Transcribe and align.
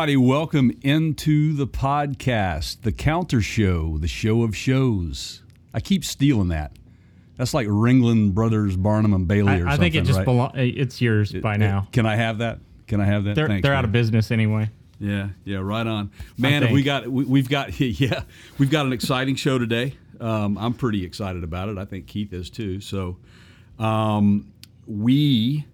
everybody. 0.00 0.16
Welcome 0.16 0.72
into 0.80 1.52
the 1.52 1.66
podcast, 1.66 2.80
the 2.84 2.90
Counter 2.90 3.42
Show, 3.42 3.98
the 3.98 4.08
show 4.08 4.42
of 4.44 4.56
shows. 4.56 5.42
I 5.74 5.80
keep 5.80 6.06
stealing 6.06 6.48
that. 6.48 6.72
That's 7.36 7.52
like 7.52 7.66
Ringling 7.66 8.32
Brothers, 8.32 8.78
Barnum 8.78 9.12
and 9.12 9.28
Bailey, 9.28 9.60
or 9.60 9.68
I, 9.68 9.74
I 9.74 9.76
think 9.76 9.94
it 9.94 10.04
just 10.04 10.16
right? 10.20 10.24
belongs. 10.24 10.52
It's 10.56 11.02
yours 11.02 11.34
by 11.34 11.58
now. 11.58 11.86
Can 11.92 12.06
I 12.06 12.16
have 12.16 12.38
that? 12.38 12.60
Can 12.86 13.02
I 13.02 13.04
have 13.04 13.24
that? 13.24 13.34
they're 13.34 13.46
Thanks, 13.46 13.62
they're 13.62 13.74
out 13.74 13.84
of 13.84 13.92
business 13.92 14.30
anyway. 14.30 14.70
Yeah, 14.98 15.28
yeah, 15.44 15.58
right 15.58 15.86
on, 15.86 16.10
man. 16.38 16.72
We 16.72 16.82
got 16.82 17.06
we, 17.06 17.24
we've 17.24 17.50
got 17.50 17.78
yeah, 18.00 18.22
we've 18.56 18.70
got 18.70 18.86
an 18.86 18.94
exciting 18.94 19.34
show 19.34 19.58
today. 19.58 19.98
Um, 20.18 20.56
I'm 20.56 20.72
pretty 20.72 21.04
excited 21.04 21.44
about 21.44 21.68
it. 21.68 21.76
I 21.76 21.84
think 21.84 22.06
Keith 22.06 22.32
is 22.32 22.48
too. 22.48 22.80
So, 22.80 23.18
um, 23.78 24.50
we 24.86 25.66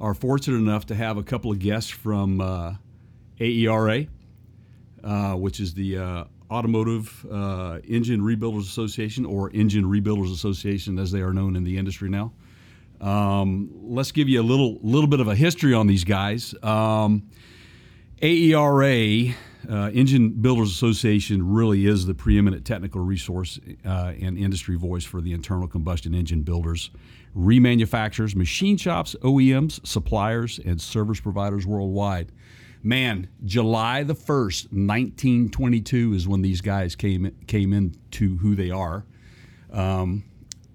are 0.00 0.14
fortunate 0.14 0.56
enough 0.56 0.86
to 0.86 0.94
have 0.94 1.18
a 1.18 1.22
couple 1.22 1.52
of 1.52 1.58
guests 1.58 1.90
from 1.90 2.40
uh, 2.40 2.72
AERA, 3.40 4.06
uh, 5.04 5.34
which 5.34 5.60
is 5.60 5.74
the 5.74 5.98
uh, 5.98 6.24
Automotive 6.50 7.26
uh, 7.30 7.78
Engine 7.84 8.20
Rebuilders 8.20 8.62
Association, 8.62 9.26
or 9.26 9.50
Engine 9.50 9.84
Rebuilders 9.84 10.32
Association, 10.32 10.98
as 10.98 11.12
they 11.12 11.20
are 11.20 11.32
known 11.32 11.56
in 11.56 11.64
the 11.64 11.76
industry 11.76 12.08
now. 12.08 12.32
Um, 13.00 13.70
let's 13.82 14.12
give 14.12 14.28
you 14.28 14.40
a 14.40 14.42
little 14.42 14.78
little 14.82 15.06
bit 15.06 15.20
of 15.20 15.28
a 15.28 15.34
history 15.34 15.74
on 15.74 15.86
these 15.86 16.04
guys. 16.04 16.54
Um, 16.62 17.30
AERA, 18.20 19.34
uh, 19.70 19.90
Engine 19.90 20.30
Builders 20.30 20.70
Association, 20.70 21.48
really 21.48 21.86
is 21.86 22.06
the 22.06 22.14
preeminent 22.14 22.64
technical 22.64 23.00
resource 23.00 23.60
uh, 23.84 24.14
and 24.20 24.36
industry 24.36 24.76
voice 24.76 25.04
for 25.04 25.20
the 25.20 25.32
internal 25.32 25.68
combustion 25.68 26.14
engine 26.14 26.42
builders, 26.42 26.90
remanufacturers, 27.36 28.34
machine 28.34 28.76
shops, 28.76 29.14
OEMs, 29.22 29.86
suppliers, 29.86 30.58
and 30.64 30.80
service 30.80 31.20
providers 31.20 31.66
worldwide. 31.66 32.32
Man, 32.82 33.28
July 33.44 34.04
the 34.04 34.14
1st, 34.14 34.72
1922 34.72 36.14
is 36.14 36.28
when 36.28 36.42
these 36.42 36.60
guys 36.60 36.94
came 36.94 37.34
came 37.46 37.72
into 37.72 38.38
who 38.38 38.54
they 38.54 38.70
are. 38.70 39.04
Um, 39.72 40.24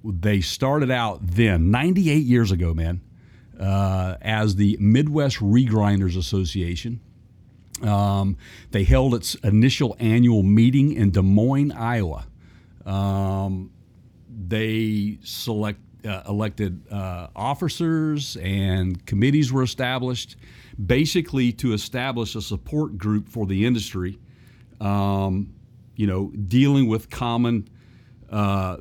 they 0.03 0.41
started 0.41 0.91
out 0.91 1.19
then, 1.25 1.71
98 1.71 2.23
years 2.23 2.51
ago, 2.51 2.73
man, 2.73 3.01
uh, 3.59 4.17
as 4.21 4.55
the 4.55 4.77
Midwest 4.79 5.37
Regrinders 5.37 6.17
Association. 6.17 6.99
Um, 7.81 8.37
they 8.71 8.83
held 8.83 9.15
its 9.15 9.35
initial 9.35 9.95
annual 9.99 10.43
meeting 10.43 10.93
in 10.93 11.11
Des 11.11 11.21
Moines, 11.21 11.71
Iowa. 11.71 12.25
Um, 12.85 13.71
they 14.29 15.17
select 15.23 15.79
uh, 16.05 16.23
elected 16.27 16.91
uh, 16.91 17.27
officers 17.35 18.35
and 18.37 19.05
committees 19.05 19.51
were 19.51 19.63
established, 19.63 20.35
basically 20.85 21.51
to 21.53 21.73
establish 21.73 22.35
a 22.35 22.41
support 22.41 22.97
group 22.97 23.29
for 23.29 23.45
the 23.45 23.65
industry. 23.65 24.19
Um, 24.79 25.53
you 25.95 26.07
know, 26.07 26.31
dealing 26.47 26.87
with 26.87 27.09
common 27.09 27.67
uh, 28.29 28.77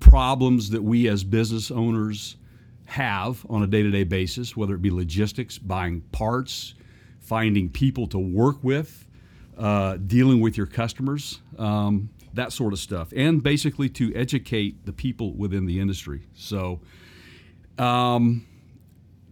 problems 0.00 0.70
that 0.70 0.82
we 0.82 1.08
as 1.08 1.22
business 1.22 1.70
owners 1.70 2.36
have 2.86 3.46
on 3.48 3.62
a 3.62 3.66
day-to-day 3.66 4.04
basis, 4.04 4.56
whether 4.56 4.74
it 4.74 4.82
be 4.82 4.90
logistics, 4.90 5.58
buying 5.58 6.00
parts, 6.12 6.74
finding 7.20 7.68
people 7.68 8.06
to 8.08 8.18
work 8.18 8.64
with, 8.64 9.06
uh, 9.58 9.96
dealing 9.98 10.40
with 10.40 10.56
your 10.56 10.66
customers, 10.66 11.40
um, 11.58 12.08
that 12.34 12.52
sort 12.52 12.72
of 12.72 12.78
stuff, 12.78 13.12
and 13.14 13.42
basically 13.42 13.88
to 13.88 14.14
educate 14.14 14.86
the 14.86 14.92
people 14.92 15.34
within 15.34 15.66
the 15.66 15.78
industry. 15.78 16.22
So, 16.34 16.80
um, 17.78 18.46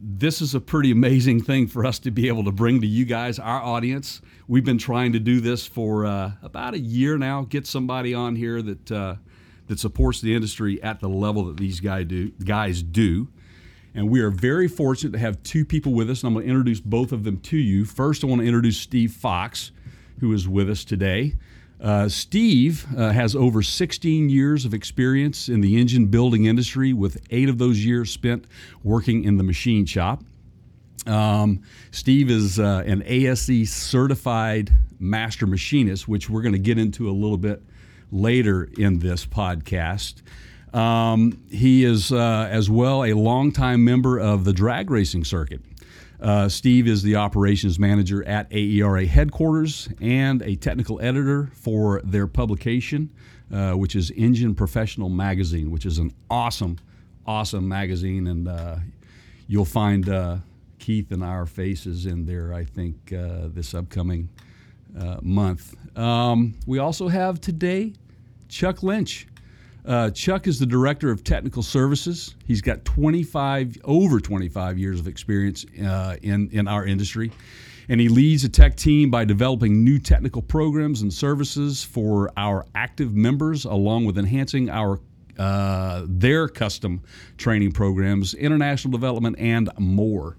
this 0.09 0.41
is 0.41 0.55
a 0.55 0.61
pretty 0.61 0.93
amazing 0.93 1.43
thing 1.43 1.67
for 1.67 1.85
us 1.85 1.99
to 1.99 2.13
be 2.13 2.29
able 2.29 2.45
to 2.45 2.53
bring 2.53 2.81
to 2.81 2.87
you 2.87 3.05
guys, 3.05 3.41
our 3.41 3.61
audience. 3.61 4.23
We've 4.47 4.65
been 4.65 4.79
trying 4.79 5.13
to 5.15 5.19
do 5.19 5.41
this 5.41 5.67
for 5.67 6.07
uh, 6.07 6.31
about 6.43 6.75
a 6.75 6.79
year 6.79 7.19
now. 7.19 7.43
Get 7.43 7.67
somebody 7.67 8.15
on 8.15 8.37
here 8.37 8.63
that 8.63 8.93
uh, 8.93 9.17
that 9.67 9.81
supports 9.81 10.21
the 10.21 10.33
industry 10.33 10.81
at 10.81 11.01
the 11.01 11.09
level 11.09 11.47
that 11.47 11.57
these 11.57 11.81
guy 11.81 12.05
do, 12.05 12.31
guys 12.45 12.85
do. 12.85 13.27
And 13.97 14.09
we 14.09 14.21
are 14.21 14.31
very 14.31 14.69
fortunate 14.69 15.13
to 15.15 15.19
have 15.19 15.43
two 15.43 15.65
people 15.65 15.93
with 15.93 16.09
us. 16.09 16.23
And 16.23 16.29
I'm 16.29 16.35
going 16.35 16.45
to 16.45 16.51
introduce 16.51 16.81
both 16.81 17.11
of 17.11 17.25
them 17.25 17.41
to 17.41 17.57
you. 17.57 17.85
First, 17.85 18.23
I 18.23 18.29
want 18.29 18.43
to 18.43 18.47
introduce 18.47 18.79
Steve 18.79 19.11
Fox, 19.11 19.73
who 20.21 20.33
is 20.33 20.47
with 20.47 20.71
us 20.71 20.85
today. 20.85 21.35
Uh, 21.81 22.09
Steve 22.09 22.87
uh, 22.97 23.11
has 23.11 23.37
over 23.37 23.63
16 23.63 24.29
years 24.31 24.65
of 24.65 24.73
experience 24.73 25.49
in 25.49 25.61
the 25.61 25.79
engine 25.79 26.07
building 26.07 26.47
industry, 26.47 26.93
with 26.93 27.19
eight 27.31 27.49
of 27.49 27.59
those 27.59 27.85
years 27.85 28.11
spent 28.11 28.47
working 28.83 29.25
in 29.25 29.37
the 29.37 29.45
machine 29.45 29.85
shop. 29.85 30.23
Um, 31.07 31.63
Steve 31.91 32.31
is 32.31 32.59
uh, 32.59 32.83
an 32.87 33.03
ASE 33.07 33.71
certified 33.71 34.73
master 34.99 35.47
machinist, 35.47 36.09
which 36.09 36.31
we're 36.31 36.43
going 36.43 36.55
to 36.55 36.59
get 36.59 36.79
into 36.79 37.09
a 37.09 37.13
little 37.13 37.37
bit 37.37 37.63
later 38.11 38.69
in 38.79 38.99
this 38.99 39.27
podcast. 39.27 40.23
Um, 40.75 41.41
he 41.51 41.85
is 41.85 42.13
uh, 42.13 42.49
as 42.51 42.69
well 42.69 43.05
a 43.05 43.13
longtime 43.13 43.85
member 43.85 44.19
of 44.19 44.45
the 44.45 44.53
drag 44.53 44.91
racing 44.91 45.25
circuit. 45.25 45.61
Uh, 46.21 46.49
Steve 46.49 46.87
is 46.87 47.03
the 47.03 47.17
operations 47.17 47.79
manager 47.79 48.27
at 48.27 48.51
AERA 48.51 49.07
headquarters 49.07 49.89
and 50.01 50.43
a 50.43 50.57
technical 50.57 51.01
editor 51.01 51.51
for 51.53 52.01
their 52.05 52.27
publication, 52.27 53.11
uh, 53.53 53.73
which 53.73 53.95
is 53.95 54.11
Engine 54.13 54.55
Professional 54.55 55.09
Magazine, 55.09 55.71
which 55.71 55.85
is 55.85 55.99
an 55.99 56.13
awesome, 56.31 56.79
awesome 57.27 57.69
magazine. 57.69 58.27
And 58.27 58.49
uh, 58.49 58.77
you'll 59.47 59.65
find 59.65 60.09
uh, 60.09 60.39
Keith 60.79 61.11
and 61.11 61.23
our 61.23 61.47
faces 61.47 62.07
in 62.07 62.25
there, 62.25 62.55
I 62.55 62.65
think, 62.65 63.13
uh, 63.13 63.49
this 63.49 63.75
upcoming 63.75 64.29
uh, 64.99 65.19
month. 65.21 65.75
Um, 65.99 66.55
we 66.67 66.79
also 66.79 67.09
have 67.09 67.41
today 67.41 67.93
Chuck 68.49 68.83
Lynch. 68.83 69.27
Uh, 69.87 70.11
Chuck 70.11 70.49
is 70.49 70.59
the 70.59 70.67
director 70.67 71.11
of 71.11 71.23
technical 71.23 71.63
services. 71.63 72.35
He's 72.45 72.61
got 72.61 72.85
25, 72.85 73.79
over 73.85 74.19
25 74.19 74.79
years 74.79 74.99
of 74.99 75.07
experience 75.07 75.65
uh, 75.81 76.17
in 76.23 76.51
in 76.51 76.67
our 76.67 76.85
industry, 76.85 77.31
and 77.89 78.01
he 78.01 78.09
leads 78.09 78.43
a 78.43 78.49
tech 78.49 78.75
team 78.75 79.13
by 79.13 79.25
developing 79.25 79.85
new 79.85 80.01
technical 80.01 80.43
programs 80.43 81.03
and 81.03 81.13
services 81.13 81.85
for 81.85 82.33
our 82.37 82.67
active 82.75 83.15
members, 83.15 83.65
along 83.65 84.07
with 84.07 84.19
enhancing 84.19 84.69
our 84.71 84.99
uh, 85.39 86.05
their 86.09 86.49
custom 86.49 87.03
training 87.37 87.71
programs, 87.71 88.35
international 88.35 88.91
development, 88.91 89.39
and 89.39 89.71
more. 89.79 90.37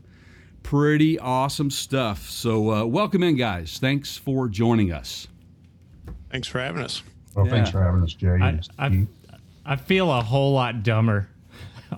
Pretty 0.62 1.18
awesome 1.19 1.72
stuff. 1.72 2.29
So, 2.29 2.74
uh, 2.74 2.85
welcome 2.85 3.24
in, 3.24 3.38
guys. 3.38 3.78
Thanks 3.79 4.18
for 4.18 4.50
joining 4.50 4.91
us. 4.91 5.29
Thanks 6.29 6.50
for 6.50 6.59
having 6.59 6.84
us. 6.84 7.02
Well, 7.34 7.46
thanks 7.46 7.69
for 7.69 7.81
having 7.81 8.03
us, 8.03 8.14
Jay. 8.14 8.38
I, 8.41 8.59
I, 8.78 8.90
Steve. 8.90 9.08
I 9.67 9.75
feel 9.75 10.11
a 10.11 10.22
whole 10.22 10.53
lot 10.53 10.81
dumber 10.83 11.28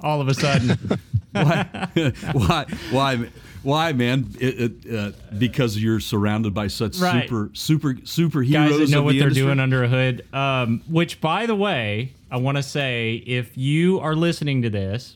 all 0.01 0.21
of 0.21 0.27
a 0.27 0.33
sudden. 0.33 0.77
why, 1.31 1.87
why, 2.33 2.65
why, 2.91 3.29
why, 3.63 3.93
man? 3.93 4.27
It, 4.39 4.83
it, 4.85 4.95
uh, 4.97 5.11
because 5.37 5.77
you're 5.77 5.99
surrounded 5.99 6.53
by 6.53 6.67
such 6.67 6.97
Right. 6.97 7.23
super, 7.23 7.49
super, 7.53 7.93
superheroes 7.95 8.51
Guys 8.51 8.77
that 8.79 8.89
know 8.89 9.03
what 9.03 9.11
the 9.11 9.19
they're 9.19 9.27
industry. 9.27 9.45
doing 9.47 9.59
under 9.59 9.83
a 9.83 9.87
hood. 9.87 10.25
Um, 10.33 10.81
which, 10.89 11.21
by 11.21 11.45
the 11.45 11.55
way, 11.55 12.13
I 12.31 12.37
want 12.37 12.57
to 12.57 12.63
say 12.63 13.15
if 13.25 13.57
you 13.57 13.99
are 13.99 14.15
listening 14.15 14.61
to 14.63 14.69
this 14.69 15.15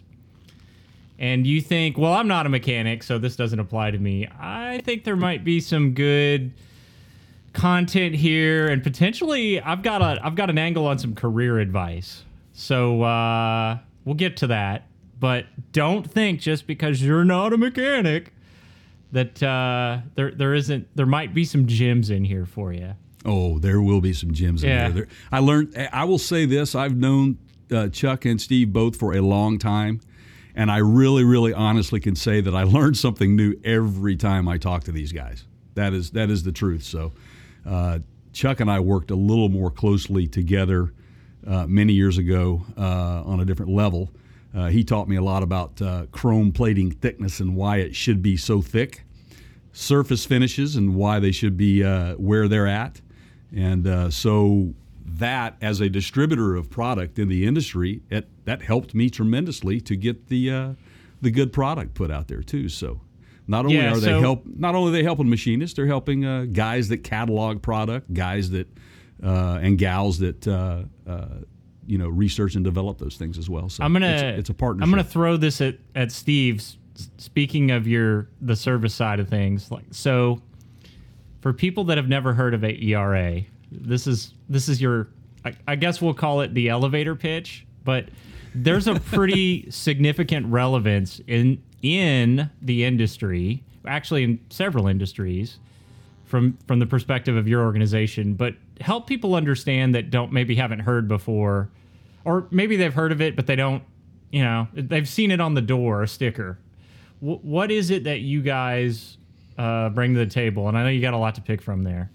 and 1.20 1.48
you 1.48 1.62
think, 1.62 1.98
well, 1.98 2.14
I'm 2.14 2.28
not 2.28 2.46
a 2.46 2.50
mechanic, 2.50 3.04
so 3.04 3.18
this 3.18 3.36
doesn't 3.36 3.60
apply 3.60 3.92
to 3.92 3.98
me, 3.98 4.28
I 4.40 4.82
think 4.84 5.04
there 5.06 5.16
might 5.16 5.44
be 5.44 5.60
some 5.60 5.94
good 5.94 6.52
content 7.54 8.16
here 8.16 8.68
and 8.68 8.82
potentially 8.82 9.62
I've 9.62 9.84
got 9.84 10.02
a 10.02 10.20
I've 10.26 10.34
got 10.36 10.50
an 10.50 10.58
angle 10.58 10.88
on 10.88 10.98
some 10.98 11.14
career 11.14 11.60
advice. 11.60 12.24
So 12.54 13.02
uh, 13.02 13.80
we'll 14.06 14.16
get 14.16 14.38
to 14.38 14.48
that. 14.48 14.88
But 15.20 15.46
don't 15.72 16.10
think 16.10 16.40
just 16.40 16.68
because 16.68 17.02
you're 17.02 17.24
not 17.26 17.54
a 17.54 17.58
mechanic 17.58 18.34
that 19.12 19.42
uh, 19.42 20.00
there 20.16 20.32
there 20.32 20.54
isn't 20.54 20.88
there 20.96 21.06
might 21.06 21.34
be 21.34 21.46
some 21.46 21.66
gems 21.68 22.10
in 22.10 22.26
here 22.26 22.46
for 22.46 22.74
you. 22.74 22.94
Oh, 23.26 23.58
there 23.60 23.82
will 23.82 24.02
be 24.02 24.14
some 24.14 24.34
gems 24.34 24.64
Yeah. 24.64 24.88
in 24.88 24.96
there. 24.96 25.06
there. 25.06 25.16
I 25.32 25.40
learned. 25.40 25.78
I 25.94 26.04
will 26.04 26.18
say 26.18 26.46
this: 26.46 26.76
I've 26.76 26.96
known 26.96 27.38
uh, 27.72 27.88
Chuck 27.90 28.26
and 28.26 28.40
Steve 28.42 28.74
both 28.74 28.98
for 28.98 29.14
a 29.16 29.22
long 29.22 29.60
time, 29.60 30.02
and 30.56 30.70
I 30.70 30.78
really, 30.80 31.24
really, 31.24 31.54
honestly 31.54 32.00
can 32.02 32.16
say 32.16 32.42
that 32.42 32.54
I 32.56 32.64
learned 32.78 32.98
something 32.98 33.36
new 33.36 33.56
every 33.64 34.16
time 34.18 34.48
I 34.50 34.58
talk 34.58 34.84
to 34.86 34.92
these 34.92 35.14
guys. 35.14 35.46
That 35.76 35.94
is 35.94 36.12
that 36.12 36.30
is 36.30 36.44
the 36.44 36.52
truth. 36.52 36.84
So, 36.84 37.14
uh, 37.66 38.00
Chuck 38.34 38.60
and 38.60 38.70
I 38.70 38.82
worked 38.82 39.10
a 39.10 39.16
little 39.16 39.48
more 39.50 39.72
closely 39.72 40.28
together 40.28 40.92
uh, 41.48 41.68
many 41.68 41.94
years 41.94 42.18
ago 42.18 42.66
uh, 42.78 43.24
on 43.26 43.40
a 43.40 43.46
different 43.46 43.72
level. 43.72 44.10
Uh, 44.56 44.68
he 44.68 44.84
taught 44.84 45.08
me 45.08 45.16
a 45.16 45.22
lot 45.22 45.42
about 45.42 45.82
uh, 45.82 46.06
chrome 46.12 46.52
plating 46.52 46.92
thickness 46.92 47.40
and 47.40 47.56
why 47.56 47.78
it 47.78 47.96
should 47.96 48.22
be 48.22 48.38
so 48.38 48.62
thick 48.62 49.04
surface 49.74 50.26
finishes 50.26 50.76
and 50.76 50.96
why 50.96 51.20
they 51.20 51.32
should 51.32 51.58
be 51.58 51.84
uh, 51.84 52.14
where 52.14 52.48
they're 52.48 52.68
at. 52.68 53.02
And 53.56 53.88
uh, 53.88 54.10
so 54.10 54.74
that, 55.06 55.58
as 55.62 55.82
a 55.82 55.90
distributor 55.90 56.56
of 56.56 56.70
product 56.70 57.20
in 57.20 57.28
the 57.28 57.46
industry, 57.46 58.02
it, 58.10 58.28
that 58.46 58.62
helped 58.62 58.94
me 58.94 59.10
tremendously 59.10 59.82
to 59.82 59.96
get 59.96 60.28
the 60.28 60.52
uh, 60.52 60.74
the 61.22 61.32
good 61.32 61.52
product 61.54 61.94
put 61.94 62.12
out 62.12 62.28
there 62.28 62.44
too. 62.44 62.70
So 62.70 63.02
Not 63.48 63.66
only 63.66 63.78
Yeah, 63.78 63.94
are 63.94 64.00
they 64.00 64.20
help, 64.20 64.44
not 64.46 64.76
only 64.76 64.90
are 64.90 64.94
they 64.94 65.04
helping 65.04 65.30
machinists, 65.30 65.76
they're 65.76 65.86
helping 65.86 66.26
uh, 66.26 66.46
guys 66.52 66.90
that 66.90 67.04
catalog 67.04 67.62
product, 67.62 68.14
guys 68.14 68.50
that 68.52 68.68
uh, 69.24 69.60
and 69.62 69.78
gals 69.78 70.20
that 70.20 70.48
uh, 70.48 70.84
uh, 71.08 71.26
you 71.86 71.98
know 71.98 72.10
research 72.10 72.56
and 72.56 72.64
develop 72.64 72.98
those 72.98 73.16
things 73.16 73.38
as 73.38 73.50
well. 73.50 73.70
So 73.70 73.84
I'm 73.84 73.94
gonna. 73.94 74.08
it's, 74.08 74.40
it's 74.40 74.50
a 74.50 74.54
partnership. 74.54 74.84
I'm 74.84 74.90
gonna 74.92 75.04
throw 75.04 75.38
this 75.38 75.62
at 75.62 75.78
at 75.96 76.12
Steve's. 76.12 76.78
Speaking 77.18 77.72
of 77.72 77.88
your 77.88 78.30
the 78.40 78.56
service 78.56 78.94
side 78.94 79.20
of 79.20 79.28
things, 79.28 79.72
like 79.72 79.86
so, 79.90 80.42
for 81.42 81.52
people 81.52 81.86
that 81.86 81.98
have 81.98 82.08
never 82.08 82.34
heard 82.34 82.54
of 82.54 82.62
AERA, 82.62 83.46
this 83.72 84.06
is 84.06 84.34
this 84.50 84.70
is 84.70 84.80
your. 84.82 85.08
I, 85.44 85.54
I 85.68 85.76
guess 85.76 86.02
we'll 86.02 86.14
call 86.14 86.42
it 86.42 86.54
the 86.54 86.70
elevator 86.70 87.16
pitch, 87.16 87.66
but 87.84 88.10
there's 88.54 88.88
a 88.88 89.00
pretty 89.00 89.70
significant 89.72 90.46
relevance 90.48 91.20
in 91.26 91.64
in 91.82 92.50
the 92.62 92.84
industry, 92.86 93.64
actually 93.86 94.24
in 94.24 94.40
several 94.50 94.88
industries, 94.88 95.60
from 96.34 96.58
from 96.66 96.80
the 96.80 96.88
perspective 96.88 97.36
of 97.36 97.48
your 97.48 97.62
organization, 97.62 98.34
but 98.34 98.56
help 98.82 99.06
people 99.06 99.36
understand 99.36 99.94
that 99.94 100.10
don't 100.10 100.32
maybe 100.32 100.56
haven't 100.56 100.80
heard 100.80 101.08
before, 101.08 101.70
or 102.26 102.48
maybe 102.50 102.76
they've 102.76 102.96
heard 102.96 103.12
of 103.12 103.22
it 103.22 103.36
but 103.36 103.46
they 103.46 103.56
don't, 103.56 103.84
you 104.32 104.42
know, 104.42 104.68
they've 104.74 105.08
seen 105.08 105.30
it 105.30 105.40
on 105.40 105.54
the 105.54 105.62
door, 105.62 106.02
a 106.02 106.08
sticker. 106.08 106.58
Wh- 107.20 107.46
what 107.46 107.70
is 107.70 107.92
it 107.92 108.06
that 108.06 108.22
you 108.22 108.42
guys 108.42 109.20
uh, 109.60 109.90
bring 109.90 110.16
to 110.16 110.20
the 110.22 110.26
table? 110.26 110.68
And 110.68 110.76
I 110.76 110.82
know 110.82 110.90
you 110.90 111.02
got 111.02 111.14
a 111.14 111.18
lot 111.20 111.36
to 111.36 111.42
pick 111.42 111.62
from 111.62 111.84
there. 111.84 112.10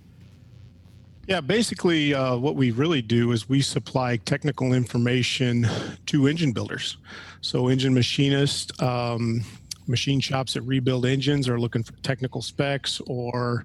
Yeah, 1.29 1.41
basically, 1.41 2.13
uh, 2.13 2.39
what 2.39 2.57
we 2.57 2.73
really 2.73 3.03
do 3.03 3.31
is 3.31 3.49
we 3.49 3.61
supply 3.61 4.17
technical 4.17 4.73
information 4.73 5.65
to 6.07 6.27
engine 6.27 6.51
builders. 6.51 6.97
So, 7.41 7.69
engine 7.69 7.95
machinists, 7.95 8.83
um, 8.83 9.45
machine 9.89 10.21
shops 10.21 10.55
that 10.55 10.63
rebuild 10.63 11.07
engines 11.07 11.49
are 11.49 11.59
looking 11.59 11.83
for 11.83 11.93
technical 12.03 12.43
specs 12.43 13.01
or 13.07 13.65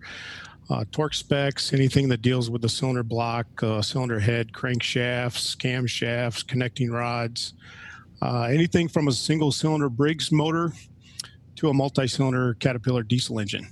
uh, 0.69 0.85
torque 0.91 1.13
specs, 1.13 1.73
anything 1.73 2.07
that 2.09 2.21
deals 2.21 2.49
with 2.49 2.61
the 2.61 2.69
cylinder 2.69 3.03
block, 3.03 3.45
uh, 3.61 3.81
cylinder 3.81 4.19
head, 4.19 4.51
crankshafts, 4.51 5.55
camshafts, 5.57 6.45
connecting 6.45 6.89
rods, 6.89 7.53
uh, 8.21 8.43
anything 8.43 8.87
from 8.87 9.07
a 9.07 9.11
single 9.11 9.51
cylinder 9.51 9.89
Briggs 9.89 10.31
motor 10.31 10.71
to 11.55 11.69
a 11.69 11.73
multi 11.73 12.07
cylinder 12.07 12.55
Caterpillar 12.55 13.03
diesel 13.03 13.39
engine. 13.39 13.67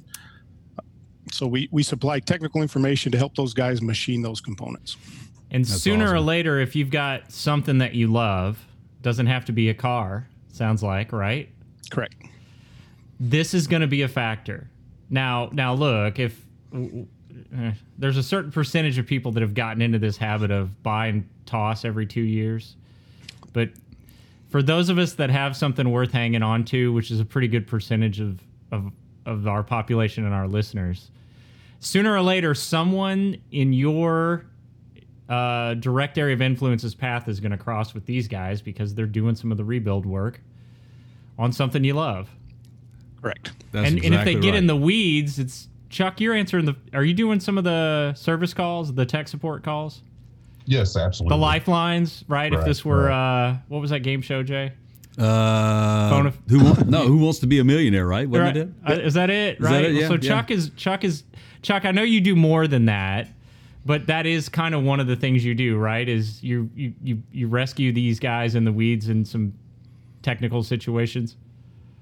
So 1.31 1.47
we, 1.47 1.69
we 1.71 1.83
supply 1.83 2.19
technical 2.19 2.61
information 2.61 3.11
to 3.13 3.17
help 3.17 3.35
those 3.35 3.53
guys 3.53 3.81
machine 3.81 4.21
those 4.21 4.41
components. 4.41 4.97
And 5.51 5.67
sooner 5.67 6.13
or 6.13 6.19
later, 6.19 6.59
if 6.59 6.75
you've 6.75 6.89
got 6.89 7.31
something 7.31 7.77
that 7.79 7.93
you 7.93 8.07
love, 8.07 8.65
doesn't 9.01 9.27
have 9.27 9.45
to 9.45 9.51
be 9.51 9.69
a 9.69 9.73
car. 9.73 10.27
Sounds 10.49 10.83
like 10.83 11.11
right. 11.11 11.49
Correct. 11.89 12.15
This 13.23 13.53
is 13.53 13.67
going 13.67 13.81
to 13.81 13.87
be 13.87 14.01
a 14.01 14.07
factor. 14.07 14.67
Now, 15.11 15.51
now 15.53 15.75
look, 15.75 16.17
if 16.17 16.43
eh, 16.73 17.71
there's 17.99 18.17
a 18.17 18.23
certain 18.23 18.51
percentage 18.51 18.97
of 18.97 19.05
people 19.05 19.31
that 19.33 19.41
have 19.41 19.53
gotten 19.53 19.79
into 19.79 19.99
this 19.99 20.17
habit 20.17 20.49
of 20.49 20.81
buy 20.81 21.07
and 21.07 21.29
toss 21.45 21.85
every 21.85 22.07
two 22.07 22.21
years, 22.21 22.75
but 23.53 23.69
for 24.49 24.63
those 24.63 24.89
of 24.89 24.97
us 24.97 25.13
that 25.13 25.29
have 25.29 25.55
something 25.55 25.91
worth 25.91 26.11
hanging 26.11 26.41
on 26.41 26.65
to, 26.65 26.91
which 26.93 27.11
is 27.11 27.19
a 27.19 27.25
pretty 27.25 27.47
good 27.47 27.67
percentage 27.67 28.19
of 28.19 28.41
of, 28.71 28.91
of 29.27 29.47
our 29.47 29.61
population 29.61 30.25
and 30.25 30.33
our 30.33 30.47
listeners, 30.47 31.11
sooner 31.79 32.15
or 32.15 32.21
later, 32.21 32.55
someone 32.55 33.37
in 33.51 33.71
your 33.71 34.47
uh, 35.29 35.75
direct 35.75 36.17
area 36.17 36.33
of 36.33 36.41
influence's 36.41 36.95
path 36.95 37.27
is 37.27 37.39
going 37.39 37.51
to 37.51 37.57
cross 37.57 37.93
with 37.93 38.05
these 38.07 38.27
guys 38.27 38.63
because 38.63 38.95
they're 38.95 39.05
doing 39.05 39.35
some 39.35 39.51
of 39.51 39.57
the 39.57 39.63
rebuild 39.63 40.07
work 40.07 40.41
on 41.37 41.51
something 41.51 41.83
you 41.83 41.93
love 41.93 42.29
Correct. 43.21 43.51
That's 43.71 43.87
and, 43.89 44.03
and 44.03 44.13
if 44.15 44.25
they 44.25 44.35
get 44.35 44.49
right. 44.51 44.55
in 44.57 44.67
the 44.67 44.75
weeds, 44.75 45.39
it's 45.39 45.67
Chuck. 45.89 46.19
You're 46.19 46.33
answering 46.33 46.65
the. 46.65 46.75
Are 46.93 47.03
you 47.03 47.13
doing 47.13 47.39
some 47.39 47.57
of 47.57 47.63
the 47.63 48.13
service 48.15 48.53
calls, 48.53 48.93
the 48.93 49.05
tech 49.05 49.27
support 49.27 49.63
calls, 49.63 50.01
Yes, 50.65 50.95
absolutely. 50.97 51.35
the 51.37 51.41
lifelines? 51.41 52.23
Right. 52.27 52.53
if 52.53 52.65
this 52.65 52.83
were 52.85 53.05
right. 53.05 53.49
uh, 53.49 53.55
what 53.67 53.79
was 53.81 53.91
that 53.91 53.99
game 53.99 54.21
show, 54.21 54.41
Jay? 54.43 54.73
uh, 55.17 56.09
Phone 56.09 56.27
of- 56.27 56.37
who 56.49 56.63
wa- 56.63 56.83
no 56.87 57.05
who 57.05 57.17
wants 57.17 57.39
to 57.39 57.47
be 57.47 57.59
a 57.59 57.63
millionaire, 57.63 58.07
right? 58.07 58.27
Wasn't 58.29 58.45
Right. 58.47 58.57
it? 58.57 58.99
Uh, 58.99 59.03
is 59.05 59.13
that 59.15 59.29
it? 59.29 59.59
that 59.59 59.65
right. 59.69 59.85
it? 59.85 59.93
Yeah, 59.93 60.07
so 60.07 60.13
yeah. 60.13 60.19
Chuck 60.19 60.51
is 60.51 60.71
Chuck 60.77 61.03
is 61.03 61.23
Chuck. 61.61 61.85
I 61.85 61.91
know 61.91 62.03
you 62.03 62.21
do 62.21 62.35
more 62.35 62.65
than 62.67 62.85
that, 62.85 63.27
but 63.85 64.07
that 64.07 64.25
is 64.25 64.47
kind 64.49 64.73
of 64.73 64.83
one 64.83 64.99
of 64.99 65.07
the 65.07 65.15
things 65.17 65.43
you 65.45 65.53
do, 65.53 65.77
right? 65.77 66.07
Is 66.07 66.41
you 66.41 66.69
you 66.75 66.93
you, 67.03 67.21
you 67.31 67.47
rescue 67.47 67.91
these 67.91 68.19
guys 68.19 68.55
in 68.55 68.63
the 68.63 68.71
weeds 68.71 69.09
in 69.09 69.25
some 69.25 69.53
technical 70.21 70.63
situations. 70.63 71.35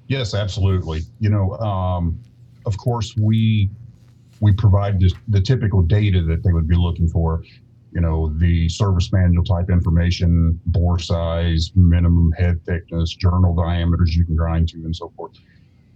Yes, 0.09 0.33
absolutely. 0.33 1.01
You 1.19 1.29
know, 1.29 1.53
um, 1.59 2.19
of 2.65 2.77
course, 2.77 3.15
we 3.15 3.69
we 4.41 4.51
provide 4.53 4.99
this, 4.99 5.13
the 5.27 5.39
typical 5.39 5.81
data 5.83 6.23
that 6.23 6.43
they 6.43 6.51
would 6.51 6.67
be 6.67 6.75
looking 6.75 7.07
for. 7.07 7.43
You 7.91 8.01
know, 8.01 8.33
the 8.37 8.69
service 8.69 9.11
manual 9.11 9.43
type 9.43 9.69
information, 9.69 10.59
bore 10.67 10.99
size, 10.99 11.71
minimum 11.75 12.31
head 12.37 12.63
thickness, 12.65 13.15
journal 13.15 13.55
diameters 13.55 14.15
you 14.15 14.25
can 14.25 14.35
grind 14.35 14.69
to, 14.69 14.77
and 14.77 14.95
so 14.95 15.11
forth. 15.15 15.33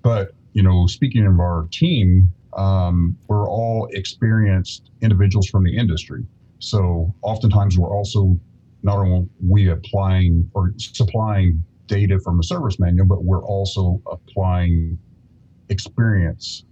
But 0.03 0.33
you 0.53 0.61
know, 0.61 0.85
speaking 0.85 1.25
of 1.25 1.39
our 1.39 1.67
team, 1.71 2.31
um, 2.55 3.17
we're 3.27 3.49
all 3.49 3.89
experienced 3.93 4.91
individuals 5.01 5.47
from 5.47 5.63
the 5.63 5.75
industry. 5.75 6.23
So 6.59 7.13
oftentimes 7.23 7.79
we're 7.79 7.89
also 7.89 8.39
not 8.83 8.99
only 8.99 9.27
we 9.43 9.69
applying 9.69 10.51
or 10.53 10.73
supplying 10.77 11.63
data 11.87 12.19
from 12.19 12.37
the 12.37 12.43
service 12.43 12.79
manual, 12.79 13.07
but 13.07 13.23
we're 13.23 13.43
also 13.43 14.01
applying 14.07 14.97
experience 15.69 16.63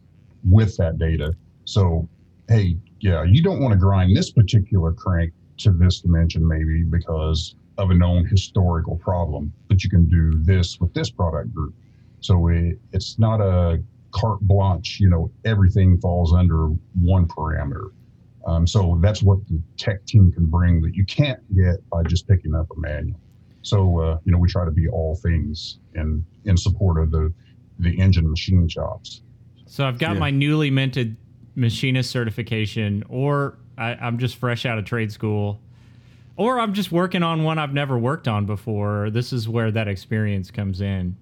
with 0.49 0.77
that 0.77 0.97
data. 0.97 1.33
So, 1.65 2.07
hey, 2.47 2.77
yeah, 2.99 3.23
you 3.23 3.43
don't 3.43 3.61
want 3.61 3.73
to 3.73 3.79
grind 3.79 4.15
this 4.15 4.31
particular 4.31 4.91
crank 4.93 5.33
to 5.59 5.71
this 5.71 6.01
dimension, 6.01 6.47
maybe 6.47 6.83
because 6.83 7.55
of 7.77 7.89
a 7.89 7.93
known 7.93 8.25
historical 8.25 8.97
problem, 8.97 9.51
but 9.67 9.83
you 9.83 9.89
can 9.89 10.05
do 10.07 10.31
this 10.43 10.79
with 10.79 10.93
this 10.93 11.09
product 11.09 11.53
group. 11.53 11.73
So 12.19 12.47
it, 12.47 12.79
it's 12.93 13.17
not 13.17 13.41
a 13.41 13.81
carte 14.11 14.41
blanche, 14.41 14.99
you 14.99 15.09
know, 15.09 15.31
everything 15.45 15.99
falls 15.99 16.33
under 16.33 16.67
one 16.99 17.27
parameter. 17.27 17.91
Um, 18.45 18.65
so 18.65 18.97
that's 19.01 19.21
what 19.21 19.39
the 19.47 19.61
tech 19.77 20.05
team 20.05 20.31
can 20.31 20.45
bring 20.45 20.81
that 20.81 20.95
you 20.95 21.05
can't 21.05 21.39
get 21.55 21.87
by 21.89 22.03
just 22.03 22.27
picking 22.27 22.55
up 22.55 22.67
a 22.75 22.79
manual. 22.79 23.19
So 23.61 23.99
uh, 23.99 24.17
you 24.25 24.31
know, 24.31 24.37
we 24.37 24.47
try 24.49 24.65
to 24.65 24.71
be 24.71 24.87
all 24.87 25.15
things 25.15 25.79
in 25.95 26.25
in 26.45 26.57
support 26.57 27.01
of 27.01 27.11
the 27.11 27.33
the 27.79 27.99
engine 27.99 28.29
machine 28.29 28.67
jobs. 28.67 29.21
So 29.65 29.85
I've 29.87 29.97
got 29.99 30.13
Yeah. 30.13 30.19
my 30.19 30.31
newly 30.31 30.69
minted 30.69 31.17
machinist 31.55 32.09
certification, 32.11 33.03
or 33.09 33.57
I, 33.77 33.93
I'm 33.95 34.17
just 34.17 34.35
fresh 34.35 34.65
out 34.65 34.77
of 34.77 34.85
trade 34.85 35.11
school, 35.11 35.61
or 36.35 36.59
I'm 36.59 36.73
just 36.73 36.91
working 36.91 37.23
on 37.23 37.43
one 37.43 37.57
I've 37.57 37.73
never 37.73 37.97
worked 37.97 38.27
on 38.27 38.45
before. 38.45 39.09
This 39.09 39.33
is 39.33 39.47
where 39.49 39.71
that 39.71 39.87
experience 39.87 40.51
comes 40.51 40.81
in. 40.81 41.15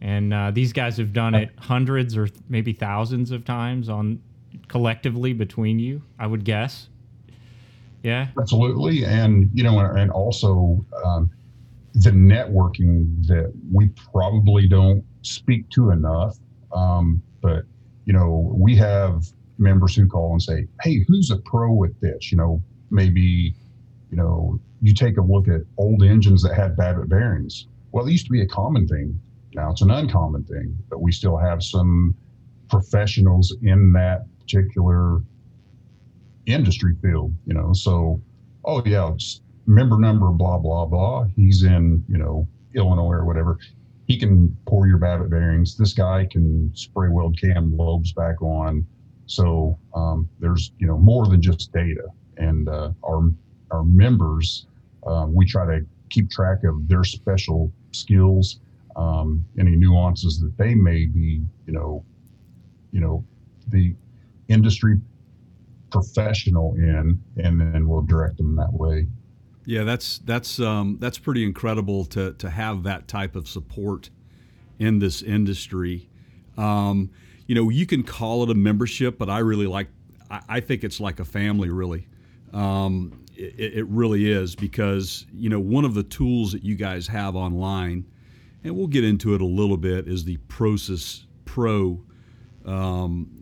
And 0.00 0.32
uh, 0.32 0.50
these 0.52 0.72
guys 0.72 0.96
have 0.98 1.12
done 1.12 1.34
it 1.34 1.50
hundreds 1.58 2.16
or 2.16 2.28
maybe 2.48 2.72
thousands 2.72 3.30
of 3.32 3.44
times 3.44 3.88
on 3.88 4.20
collectively 4.68 5.32
between 5.32 5.78
you, 5.80 6.02
I 6.18 6.26
would 6.26 6.44
guess. 6.44 6.88
Yeah. 8.02 8.28
Absolutely, 8.38 9.04
and 9.04 9.50
you 9.54 9.64
know, 9.64 9.78
and 9.80 10.10
also 10.12 10.84
um, 11.04 11.30
the 11.98 12.10
networking 12.10 13.26
that 13.26 13.52
we 13.72 13.88
probably 14.12 14.68
don't 14.68 15.04
speak 15.22 15.68
to 15.70 15.90
enough. 15.90 16.36
Um, 16.72 17.22
but 17.42 17.64
you 18.04 18.12
know, 18.12 18.52
we 18.54 18.76
have 18.76 19.24
members 19.58 19.96
who 19.96 20.06
call 20.06 20.32
and 20.32 20.42
say, 20.42 20.66
"Hey, 20.82 21.04
who's 21.08 21.30
a 21.30 21.38
pro 21.38 21.72
with 21.72 21.98
this?" 22.00 22.30
You 22.30 22.38
know, 22.38 22.62
maybe 22.90 23.54
you 24.10 24.16
know, 24.16 24.60
you 24.80 24.94
take 24.94 25.18
a 25.18 25.22
look 25.22 25.48
at 25.48 25.62
old 25.76 26.02
engines 26.02 26.42
that 26.42 26.54
had 26.54 26.76
Babbitt 26.76 27.08
bearings. 27.08 27.66
Well, 27.92 28.06
it 28.06 28.12
used 28.12 28.26
to 28.26 28.32
be 28.32 28.42
a 28.42 28.46
common 28.46 28.86
thing. 28.86 29.20
Now 29.54 29.70
it's 29.70 29.82
an 29.82 29.90
uncommon 29.90 30.44
thing, 30.44 30.78
but 30.88 31.00
we 31.00 31.10
still 31.10 31.36
have 31.36 31.62
some 31.62 32.14
professionals 32.70 33.54
in 33.62 33.92
that 33.92 34.26
particular 34.40 35.20
industry 36.46 36.94
field, 37.02 37.34
you 37.44 37.54
know. 37.54 37.72
So, 37.72 38.22
oh 38.64 38.82
yeah, 38.84 39.14
member 39.68 39.98
number 39.98 40.30
blah 40.30 40.58
blah 40.58 40.86
blah. 40.86 41.26
He's 41.36 41.62
in, 41.62 42.04
you 42.08 42.18
know, 42.18 42.48
Illinois 42.74 43.12
or 43.12 43.24
whatever. 43.24 43.58
He 44.06 44.18
can 44.18 44.56
pour 44.66 44.88
your 44.88 44.96
Babbitt 44.96 45.30
bearings. 45.30 45.76
This 45.76 45.92
guy 45.92 46.26
can 46.30 46.72
spray 46.74 47.10
weld 47.10 47.38
cam 47.38 47.76
lobes 47.76 48.12
back 48.12 48.40
on. 48.40 48.84
So 49.26 49.78
um, 49.94 50.28
there's 50.40 50.72
you 50.78 50.86
know 50.86 50.96
more 50.96 51.26
than 51.26 51.42
just 51.42 51.70
data, 51.72 52.08
and 52.38 52.68
uh, 52.68 52.90
our 53.06 53.30
our 53.70 53.84
members, 53.84 54.66
uh, 55.06 55.26
we 55.28 55.44
try 55.44 55.66
to 55.66 55.84
keep 56.08 56.30
track 56.30 56.64
of 56.64 56.88
their 56.88 57.04
special 57.04 57.70
skills, 57.92 58.60
um, 58.96 59.44
any 59.60 59.76
nuances 59.76 60.40
that 60.40 60.56
they 60.56 60.74
may 60.74 61.04
be, 61.04 61.42
you 61.66 61.72
know, 61.74 62.02
you 62.92 63.00
know, 63.00 63.22
the 63.68 63.94
industry 64.48 64.98
professional 65.90 66.74
in, 66.76 67.20
and 67.36 67.60
then 67.60 67.86
we'll 67.86 68.00
direct 68.00 68.38
them 68.38 68.56
that 68.56 68.72
way. 68.72 69.06
Yeah, 69.68 69.84
that's 69.84 70.16
that's 70.20 70.60
um, 70.60 70.96
that's 70.98 71.18
pretty 71.18 71.44
incredible 71.44 72.06
to 72.06 72.32
to 72.32 72.48
have 72.48 72.84
that 72.84 73.06
type 73.06 73.36
of 73.36 73.46
support 73.46 74.08
in 74.78 74.98
this 74.98 75.20
industry. 75.20 76.08
Um, 76.56 77.10
you 77.46 77.54
know, 77.54 77.68
you 77.68 77.84
can 77.84 78.02
call 78.02 78.42
it 78.44 78.48
a 78.48 78.54
membership, 78.54 79.18
but 79.18 79.28
I 79.28 79.40
really 79.40 79.66
like. 79.66 79.88
I, 80.30 80.40
I 80.48 80.60
think 80.60 80.84
it's 80.84 81.00
like 81.00 81.20
a 81.20 81.24
family, 81.26 81.68
really. 81.68 82.06
Um, 82.54 83.26
it, 83.36 83.74
it 83.74 83.86
really 83.88 84.32
is 84.32 84.56
because 84.56 85.26
you 85.34 85.50
know 85.50 85.60
one 85.60 85.84
of 85.84 85.92
the 85.92 86.02
tools 86.02 86.52
that 86.52 86.64
you 86.64 86.74
guys 86.74 87.06
have 87.08 87.36
online, 87.36 88.06
and 88.64 88.74
we'll 88.74 88.86
get 88.86 89.04
into 89.04 89.34
it 89.34 89.42
a 89.42 89.46
little 89.46 89.76
bit, 89.76 90.08
is 90.08 90.24
the 90.24 90.38
Process 90.48 91.26
Pro 91.44 92.00
um, 92.64 93.37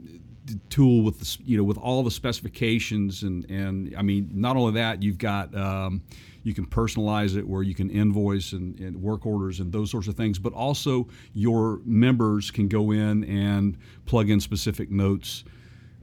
tool 0.68 1.02
with 1.02 1.18
the, 1.20 1.38
you 1.44 1.56
know 1.56 1.64
with 1.64 1.78
all 1.78 2.02
the 2.02 2.10
specifications 2.10 3.22
and 3.22 3.48
and 3.50 3.94
I 3.96 4.02
mean 4.02 4.30
not 4.32 4.56
only 4.56 4.74
that 4.74 5.02
you've 5.02 5.18
got 5.18 5.54
um, 5.54 6.02
you 6.42 6.54
can 6.54 6.66
personalize 6.66 7.36
it 7.36 7.46
where 7.46 7.62
you 7.62 7.74
can 7.74 7.90
invoice 7.90 8.52
and, 8.52 8.78
and, 8.78 9.02
work 9.02 9.26
orders 9.26 9.58
and 9.58 9.72
those 9.72 9.90
sorts 9.90 10.06
of 10.06 10.14
things 10.14 10.38
but 10.38 10.52
also 10.52 11.08
your 11.34 11.80
members 11.84 12.50
can 12.50 12.68
go 12.68 12.92
in 12.92 13.24
and 13.24 13.76
plug 14.04 14.30
in 14.30 14.40
specific 14.40 14.90
notes 14.90 15.44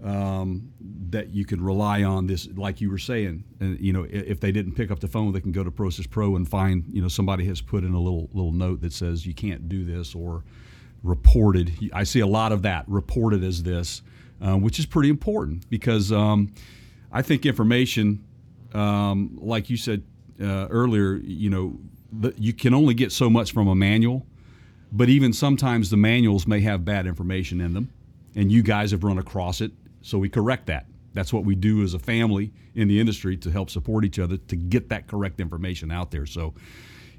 um, 0.04 0.70
that 1.10 1.30
you 1.30 1.46
can 1.46 1.64
rely 1.64 2.04
on 2.04 2.28
this 2.28 2.50
like 2.56 2.82
you 2.82 2.90
were 2.90 2.98
saying 2.98 3.44
and 3.62 3.80
you 3.80 3.94
know 3.94 4.06
if 4.10 4.40
they 4.42 4.52
didn't 4.52 4.74
pick 4.74 4.92
up 4.92 5.00
the 5.00 5.08
phone 5.08 5.32
they 5.32 5.42
can 5.42 5.54
go 5.54 5.64
to 5.64 5.72
process 5.72 6.06
pro 6.06 6.36
and 6.36 6.50
find 6.50 6.84
you 6.92 7.02
know 7.02 7.08
somebody 7.08 7.46
has 7.46 7.62
put 7.62 7.84
in 7.84 7.94
a 7.94 8.00
little 8.00 8.30
little 8.34 8.52
note 8.52 8.82
that 8.82 8.92
says 8.92 9.26
you 9.26 9.34
can't 9.34 9.70
do 9.70 9.86
this 9.86 10.14
or 10.14 10.44
reported. 11.04 11.72
I 11.94 12.04
see 12.06 12.22
a 12.22 12.28
lot 12.28 12.52
of 12.52 12.62
that 12.64 12.86
reported 12.88 13.44
as 13.44 13.64
this 13.64 14.02
uh, 14.44 14.58
which 14.58 14.78
is 14.78 14.86
pretty 14.86 15.10
important 15.10 15.68
because 15.70 16.12
um, 16.12 16.54
I 17.12 17.22
think 17.22 17.46
information, 17.46 18.24
um, 18.74 19.38
like 19.42 19.70
you 19.70 19.78
said 19.78 20.04
uh, 20.42 20.68
earlier, 20.70 21.16
you 21.16 21.50
know, 21.50 21.80
the, 22.12 22.34
you 22.38 22.54
can 22.54 22.74
only 22.74 22.94
get 22.94 23.12
so 23.12 23.30
much 23.30 23.54
from 23.54 23.68
a 23.68 23.76
manual, 23.76 24.26
but 24.92 25.10
even 25.10 25.32
sometimes 25.32 25.90
the 25.90 25.98
manuals 25.98 26.46
may 26.46 26.60
have 26.62 26.84
bad 26.84 27.08
information 27.08 27.62
in 27.62 27.74
them, 27.74 27.90
and 28.36 28.52
you 28.52 28.62
guys 28.62 28.92
have 28.92 29.04
run 29.04 29.18
across 29.18 29.62
it, 29.62 29.72
so 30.02 30.18
we 30.18 30.28
correct 30.30 30.68
that. 30.68 30.86
That's 31.14 31.32
what 31.32 31.46
we 31.46 31.56
do 31.56 31.82
as 31.84 31.94
a 31.94 32.00
family 32.00 32.52
in 32.76 32.88
the 32.88 33.00
industry 33.00 33.38
to 33.38 33.52
help 33.52 33.70
support 33.70 34.04
each 34.04 34.20
other 34.20 34.38
to 34.38 34.56
get 34.56 34.90
that 34.90 35.08
correct 35.08 35.40
information 35.40 35.92
out 35.92 36.12
there. 36.12 36.26
So 36.26 36.54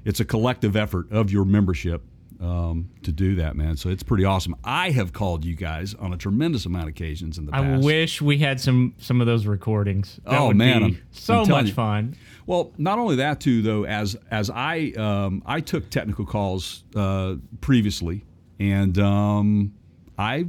it's 0.03 0.19
a 0.19 0.25
collective 0.25 0.75
effort 0.75 1.11
of 1.11 1.31
your 1.31 1.45
membership 1.45 2.03
um, 2.41 2.89
to 3.03 3.11
do 3.11 3.35
that, 3.35 3.55
man. 3.55 3.77
So 3.77 3.89
it's 3.89 4.03
pretty 4.03 4.25
awesome. 4.25 4.55
I 4.63 4.91
have 4.91 5.13
called 5.13 5.45
you 5.45 5.55
guys 5.55 5.93
on 5.93 6.13
a 6.13 6.17
tremendous 6.17 6.65
amount 6.65 6.83
of 6.83 6.89
occasions 6.89 7.37
in 7.37 7.45
the 7.45 7.51
past. 7.51 7.63
I 7.63 7.77
wish 7.85 8.21
we 8.21 8.37
had 8.39 8.59
some 8.59 8.93
some 8.97 9.21
of 9.21 9.27
those 9.27 9.45
recordings. 9.45 10.19
That 10.25 10.39
oh 10.39 10.47
would 10.47 10.57
man, 10.57 10.79
be 10.79 10.85
I'm, 10.85 11.01
so 11.11 11.41
I'm 11.41 11.49
much 11.49 11.67
you. 11.67 11.73
fun. 11.73 12.15
Well, 12.45 12.71
not 12.77 12.99
only 12.99 13.17
that 13.17 13.39
too, 13.39 13.61
though, 13.61 13.85
as 13.85 14.15
as 14.31 14.49
I 14.49 14.93
um, 14.97 15.43
I 15.45 15.61
took 15.61 15.89
technical 15.89 16.25
calls 16.25 16.83
uh, 16.95 17.35
previously, 17.61 18.23
and 18.59 18.97
um, 18.99 19.73
I 20.17 20.47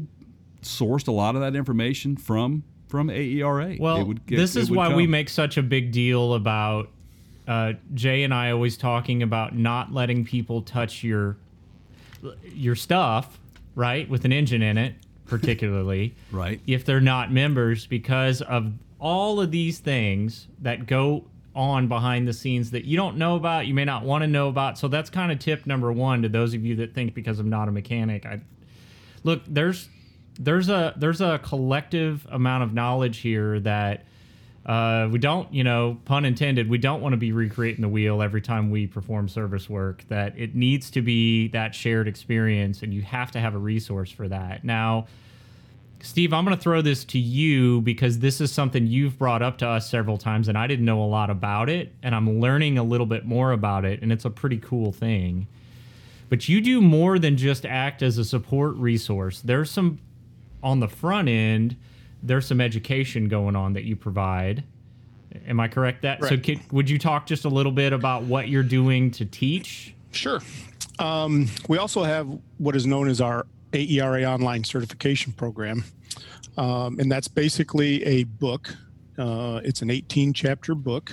sourced 0.63 1.09
a 1.09 1.13
lot 1.13 1.35
of 1.37 1.41
that 1.43 1.55
information 1.57 2.17
from 2.17 2.65
from 2.89 3.09
AERA. 3.09 3.79
Well, 3.79 4.05
would 4.05 4.27
get- 4.27 4.37
this 4.37 4.57
is 4.57 4.71
why 4.71 4.95
we 4.95 5.07
make 5.07 5.29
such 5.29 5.57
a 5.57 5.63
big 5.63 5.93
deal 5.93 6.35
about 6.35 6.91
uh, 7.47 7.75
Jay 7.95 8.25
and 8.25 8.35
I 8.35 8.51
always 8.51 8.77
talking 8.77 9.23
about 9.23 9.57
not 9.57 9.93
letting 9.93 10.25
people 10.25 10.63
touch 10.63 11.05
your 11.05 11.37
your 12.53 12.75
stuff, 12.75 13.39
right, 13.75 14.09
with 14.09 14.25
an 14.25 14.33
engine 14.33 14.63
in 14.63 14.79
it, 14.79 14.95
particularly, 15.27 16.15
Right. 16.31 16.61
if 16.67 16.85
they're 16.85 17.01
not 17.01 17.33
members, 17.33 17.87
because 17.87 18.43
of 18.43 18.73
all 18.99 19.41
of 19.41 19.51
these 19.51 19.79
things 19.79 20.47
that 20.63 20.87
go 20.87 21.25
on 21.55 21.89
behind 21.89 22.29
the 22.29 22.33
scenes 22.33 22.71
that 22.73 22.85
you 22.85 22.97
don't 22.97 23.17
know 23.17 23.37
about, 23.37 23.67
you 23.67 23.75
may 23.75 23.85
not 23.85 24.05
want 24.05 24.23
to 24.23 24.29
know 24.29 24.49
about. 24.49 24.79
So 24.79 24.89
that's 24.89 25.11
kind 25.11 25.31
of 25.33 25.39
tip 25.39 25.67
number 25.67 25.91
one 25.93 26.23
to 26.23 26.29
those 26.29 26.55
of 26.55 26.65
you 26.65 26.77
that 26.77 26.95
think 26.95 27.15
because 27.15 27.39
I'm 27.39 27.49
not 27.51 27.69
a 27.69 27.73
mechanic, 27.73 28.25
I 28.27 28.41
look 29.25 29.43
there's 29.47 29.89
there's 30.39 30.69
a 30.69 30.95
there's 30.97 31.21
a 31.21 31.39
collective 31.43 32.27
amount 32.31 32.63
of 32.65 32.73
knowledge 32.75 33.19
here 33.19 33.59
that 33.61 34.05
uh, 34.67 35.09
we 35.11 35.19
don't 35.19 35.53
you 35.55 35.65
know 35.65 35.97
pun 36.05 36.25
intended 36.25 36.69
we 36.69 36.79
don't 36.79 37.01
want 37.01 37.13
to 37.13 37.17
be 37.17 37.33
recreating 37.33 37.83
the 37.83 37.89
wheel 37.89 38.21
every 38.21 38.41
time 38.41 38.71
we 38.71 38.87
perform 38.87 39.29
service 39.29 39.71
work 39.71 40.05
that 40.09 40.37
it 40.37 40.55
needs 40.55 40.91
to 40.91 41.01
be 41.01 41.49
that 41.49 41.75
shared 41.75 42.09
experience 42.09 42.83
and 42.83 42.93
you 42.93 43.03
have 43.03 43.31
to 43.31 43.41
have 43.41 43.55
a 43.55 43.59
resource 43.59 44.11
for 44.11 44.29
that 44.29 44.65
now 44.65 45.07
Steve, 46.01 46.33
I'm 46.33 46.45
going 46.45 46.57
to 46.57 46.63
throw 46.63 46.83
this 46.83 47.05
to 47.07 47.19
you 47.19 47.81
because 47.81 48.19
this 48.19 48.41
is 48.41 48.53
something 48.53 48.87
you've 48.87 49.19
brought 49.19 49.43
up 49.43 49.59
to 49.59 49.67
us 49.67 49.89
several 49.89 50.19
times, 50.19 50.47
and 50.47 50.57
I 50.57 50.67
didn't 50.67 50.85
know 50.85 51.03
a 51.03 51.07
lot 51.07 51.31
about 51.31 51.69
it, 51.69 51.95
and 52.03 52.15
I'm 52.15 52.39
learning 52.39 52.79
a 52.79 52.83
little 52.83 53.07
bit 53.07 53.25
more 53.25 53.53
about 53.53 53.85
it, 53.85 54.03
and 54.03 54.13
it's 54.13 54.25
a 54.25 54.31
pretty 54.31 54.59
cool 54.59 54.93
thing. 54.93 55.47
But 56.29 56.49
you 56.49 56.61
do 56.61 56.81
more 56.81 57.19
than 57.19 57.37
just 57.37 57.65
act 57.65 58.03
as 58.03 58.19
a 58.19 58.25
support 58.25 58.77
resource. 58.77 59.41
There's 59.41 59.71
some 59.71 59.99
on 60.63 60.81
the 60.81 60.89
front 60.89 61.29
end. 61.29 61.77
There's 62.23 62.47
some 62.47 62.61
education 62.61 63.29
going 63.29 63.57
on 63.57 63.73
that 63.75 63.85
you 63.85 63.97
provide. 63.97 64.65
Am 65.47 65.61
I 65.61 65.69
correct? 65.69 66.03
That 66.03 66.23
so, 66.23 66.31
Right. 66.31 66.43
can, 66.43 66.61
would 66.73 66.89
you 66.89 66.99
talk 66.99 67.27
just 67.27 67.45
a 67.45 67.49
little 67.49 67.73
bit 67.73 67.93
about 67.93 68.25
what 68.25 68.49
you're 68.49 68.63
doing 68.63 69.11
to 69.13 69.25
teach? 69.25 69.95
Sure. 70.13 70.41
Um, 70.99 71.49
we 71.69 71.79
also 71.79 72.03
have 72.05 72.27
what 72.59 72.75
is 72.75 72.87
known 72.87 73.09
as 73.09 73.21
our 73.21 73.47
AERA 73.73 74.25
online 74.25 74.65
certification 74.65 75.33
program. 75.33 75.85
Um, 76.57 76.99
and 76.99 77.13
that's 77.13 77.29
basically 77.29 78.03
a 78.05 78.25
book. 78.25 78.75
Uh, 79.19 79.61
it's 79.63 79.83
an 79.83 79.91
18 79.91 80.33
chapter 80.33 80.75
book 80.75 81.13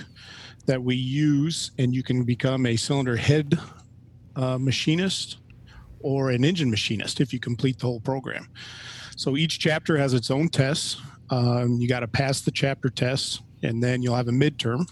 that 0.66 0.82
we 0.82 0.96
use, 0.96 1.72
and 1.78 1.94
you 1.94 2.02
can 2.02 2.24
become 2.24 2.64
a 2.64 2.76
cylinder 2.76 3.16
head 3.16 3.58
uh, 4.36 4.56
machinist 4.58 5.36
or 6.00 6.30
an 6.30 6.44
engine 6.44 6.70
machinist 6.70 7.20
if 7.20 7.32
you 7.32 7.38
complete 7.38 7.78
the 7.78 7.86
whole 7.86 8.00
program. 8.00 8.48
So 9.16 9.36
each 9.36 9.58
chapter 9.58 9.96
has 9.96 10.14
its 10.14 10.30
own 10.30 10.48
tests. 10.48 11.00
Um, 11.30 11.80
you 11.80 11.88
got 11.88 12.00
to 12.00 12.08
pass 12.08 12.40
the 12.40 12.50
chapter 12.50 12.88
tests, 12.90 13.40
and 13.62 13.82
then 13.82 14.02
you'll 14.02 14.16
have 14.16 14.28
a 14.28 14.32
midterm. 14.32 14.90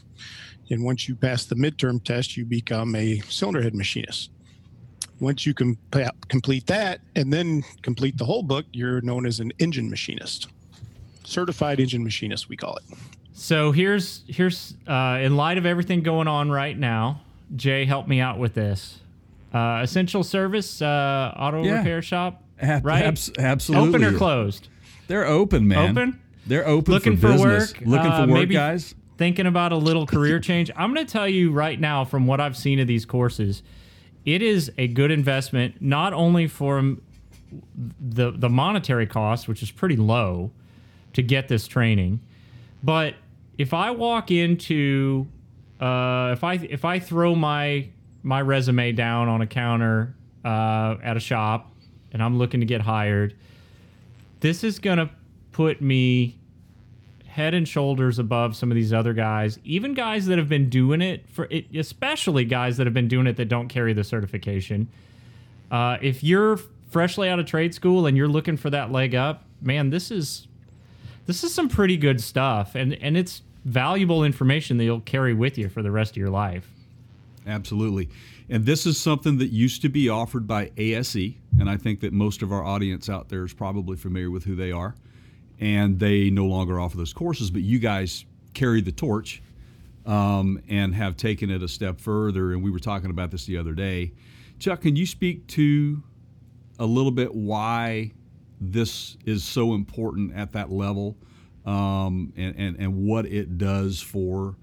And 0.71 0.83
once 0.85 1.09
you 1.09 1.15
pass 1.15 1.45
the 1.45 1.55
midterm 1.57 2.03
test, 2.03 2.37
you 2.37 2.45
become 2.45 2.95
a 2.95 3.19
cylinder 3.29 3.61
head 3.63 3.75
machinist. 3.75 4.31
Once 5.21 5.45
you 5.47 5.55
can 5.55 5.77
pa- 5.91 6.11
complete 6.29 6.67
that 6.67 7.01
and 7.15 7.33
then 7.33 7.63
complete 7.83 8.17
the 8.19 8.25
whole 8.25 8.43
book, 8.43 8.65
you're 8.73 9.01
known 9.03 9.27
as 9.27 9.39
an 9.39 9.53
engine 9.59 9.89
machinist. 9.91 10.49
Certified 11.25 11.79
engine 11.79 12.03
machinist, 12.03 12.49
we 12.49 12.57
call 12.57 12.77
it. 12.77 12.83
So 13.35 13.71
here's 13.73 14.23
here's 14.27 14.75
uh, 14.87 15.19
in 15.23 15.37
light 15.37 15.59
of 15.59 15.67
everything 15.67 16.03
going 16.03 16.27
on 16.29 16.51
right 16.51 16.77
now, 16.77 17.21
Jay, 17.55 17.85
help 17.85 18.09
me 18.09 18.21
out 18.21 18.39
with 18.39 18.55
this. 18.55 18.99
Uh, 19.55 19.81
essential 19.83 20.23
service 20.25 20.81
uh, 20.83 21.33
auto 21.37 21.63
Yeah. 21.63 21.79
repair 21.79 22.03
shop, 22.03 22.43
Ab- 22.63 22.85
right? 22.85 23.05
abs- 23.05 23.31
absolutely. 23.39 23.89
Open 23.89 24.05
or 24.05 24.17
closed? 24.17 24.69
They're 25.09 25.27
open, 25.27 25.69
man. 25.69 25.91
Open? 25.91 26.21
They're 26.47 26.67
open 26.67 26.95
Looking 26.95 27.17
for 27.17 27.33
for 27.35 27.39
work, 27.39 27.81
Looking 27.85 28.11
uh, 28.11 28.27
for 28.27 28.33
work, 28.33 28.51
guys. 28.51 28.95
Thinking 29.19 29.47
about 29.47 29.73
a 29.73 29.77
little 29.77 30.07
career 30.07 30.41
change. 30.41 30.71
I'm 30.75 30.93
going 30.93 31.07
to 31.07 31.13
tell 31.13 31.29
you 31.29 31.53
right 31.53 31.79
now, 31.79 32.05
from 32.05 32.27
what 32.27 32.41
I've 32.41 32.57
seen 32.57 32.81
of 32.81 32.87
these 32.87 33.05
courses, 33.05 33.63
it 34.25 34.43
is 34.43 34.73
a 34.79 34.89
good 34.89 35.11
investment. 35.11 35.81
Not 35.81 36.13
only 36.13 36.47
for 36.47 36.97
the 38.01 38.33
the 38.33 38.49
monetary 38.49 39.07
cost, 39.07 39.49
which 39.49 39.63
is 39.63 39.71
pretty 39.71 39.97
low, 39.97 40.51
to 41.13 41.23
get 41.23 41.49
this 41.49 41.67
training, 41.67 42.21
but 42.83 43.15
if 43.59 43.75
I 43.75 43.91
walk 43.91 44.31
into, 44.31 45.27
uh, 45.81 46.31
if 46.33 46.43
I 46.43 46.55
if 46.55 46.85
I 46.85 46.99
throw 46.99 47.35
my 47.35 47.89
my 48.23 48.41
resume 48.41 48.93
down 48.93 49.29
on 49.29 49.43
a 49.43 49.47
counter 49.47 50.15
uh, 50.45 50.97
at 51.03 51.17
a 51.17 51.21
shop, 51.21 51.72
and 52.13 52.23
I'm 52.23 52.39
looking 52.39 52.61
to 52.61 52.67
get 52.67 52.83
hired, 52.83 53.35
this 54.41 54.63
is 54.63 54.79
gonna 54.79 55.11
put 55.53 55.81
me 55.81 56.39
head 57.27 57.55
and 57.55 57.67
shoulders 57.67 58.19
above 58.19 58.55
some 58.55 58.71
of 58.71 58.75
these 58.75 58.93
other 58.93 59.15
guys, 59.15 59.59
even 59.65 59.95
guys 59.95 60.27
that 60.27 60.37
have 60.37 60.49
been 60.51 60.69
doing 60.69 61.01
it 61.01 61.27
for 61.31 61.47
it, 61.51 61.75
especially 61.75 62.45
guys 62.45 62.77
that 62.77 62.87
have 62.87 62.93
been 62.93 63.09
doing 63.09 63.27
it 63.27 63.37
that 63.37 63.49
don't 63.49 63.69
carry 63.69 63.95
the 63.95 64.05
certification. 64.05 64.87
Uh, 65.71 65.97
if 66.03 66.23
you're 66.23 66.59
freshly 66.91 67.31
out 67.31 67.39
of 67.39 67.47
trade 67.47 67.75
school 67.75 68.07
and 68.07 68.19
you're 68.19 68.29
looking 68.29 68.59
for 68.59 68.69
that 68.69 68.93
leg 68.93 69.15
up, 69.15 69.45
man, 69.63 69.89
this 69.89 70.11
is 70.11 70.47
this 71.25 71.43
is 71.43 71.55
some 71.55 71.69
pretty 71.71 71.97
good 71.97 72.21
stuff, 72.21 72.75
and 72.75 72.93
and 72.95 73.17
it's 73.17 73.41
valuable 73.65 74.25
information 74.25 74.77
that 74.77 74.85
you'll 74.85 75.01
carry 75.01 75.33
with 75.33 75.57
you 75.57 75.71
for 75.71 75.83
the 75.83 75.91
rest 75.91 76.13
of 76.13 76.17
your 76.19 76.31
life. 76.31 76.69
Absolutely. 77.47 78.09
And 78.53 78.67
this 78.67 78.85
is 78.85 78.99
something 78.99 79.39
that 79.39 79.47
used 79.47 79.81
to 79.81 79.89
be 79.89 80.11
offered 80.11 80.47
by 80.47 80.73
ASE, 80.77 81.17
and 81.59 81.71
I 81.71 81.79
think 81.79 82.01
that 82.01 82.13
most 82.13 82.43
of 82.43 82.53
our 82.53 82.63
audience 82.63 83.09
out 83.09 83.31
there 83.31 83.47
is 83.47 83.55
probably 83.55 83.97
familiar 83.97 84.31
with 84.31 84.45
who 84.45 84.55
they 84.55 84.71
are. 84.71 84.95
And 85.59 85.99
they 85.99 86.29
no 86.29 86.45
longer 86.45 86.79
offer 86.79 86.99
those 86.99 87.15
courses, 87.15 87.51
but 87.51 87.63
you 87.63 87.79
guys 87.79 88.27
carry 88.53 88.83
the 88.83 88.93
torch 88.93 89.43
um, 90.05 90.63
and 90.69 90.95
have 90.95 91.17
taken 91.17 91.49
it 91.49 91.63
a 91.63 91.69
step 91.69 91.99
further. 91.99 92.53
And 92.53 92.63
we 92.63 92.71
were 92.71 92.79
talking 92.79 93.09
about 93.09 93.31
this 93.31 93.47
the 93.47 93.57
other 93.57 93.73
day. 93.73 94.13
Chuck, 94.59 94.83
can 94.83 94.97
you 94.97 95.07
speak 95.07 95.47
to 95.47 96.03
a 96.79 96.85
little 96.85 97.11
bit 97.11 97.35
why 97.35 98.13
this 98.61 99.17
is 99.25 99.45
so 99.45 99.73
important 99.73 100.37
at 100.37 100.53
that 100.53 100.71
level 100.71 101.17
um, 101.65 102.35
and, 102.37 102.55
and, 102.59 102.77
and 102.77 102.97
what 102.97 103.25
it 103.25 103.57
does 103.57 104.03
for 104.03 104.57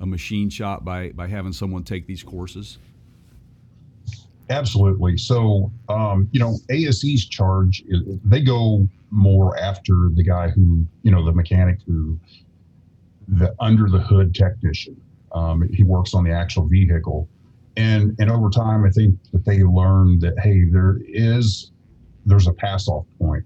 a 0.00 0.06
machine 0.06 0.50
shop 0.50 0.84
by, 0.84 1.10
by 1.10 1.28
having 1.28 1.52
someone 1.52 1.84
take 1.84 2.08
these 2.08 2.24
courses? 2.24 2.78
Absolutely. 4.48 5.16
So, 5.16 5.72
um, 5.88 6.28
you 6.30 6.38
know, 6.38 6.58
ASE's 6.70 7.26
charge, 7.26 7.82
is, 7.88 8.02
they 8.24 8.40
go 8.40 8.88
more 9.10 9.58
after 9.58 10.10
the 10.14 10.22
guy 10.22 10.50
who, 10.50 10.86
you 11.02 11.10
know, 11.10 11.24
the 11.24 11.32
mechanic 11.32 11.80
who, 11.86 12.18
the 13.28 13.54
under 13.58 13.88
the 13.88 13.98
hood 13.98 14.34
technician. 14.34 15.00
Um, 15.32 15.68
he 15.72 15.82
works 15.82 16.14
on 16.14 16.22
the 16.22 16.30
actual 16.30 16.66
vehicle. 16.66 17.28
And, 17.76 18.14
and 18.18 18.30
over 18.30 18.48
time, 18.48 18.84
I 18.84 18.90
think 18.90 19.18
that 19.32 19.44
they 19.44 19.62
learned 19.62 20.20
that, 20.22 20.38
hey, 20.38 20.64
there 20.64 21.00
is, 21.06 21.72
there's 22.24 22.46
a 22.46 22.52
pass 22.52 22.88
off 22.88 23.04
point. 23.18 23.44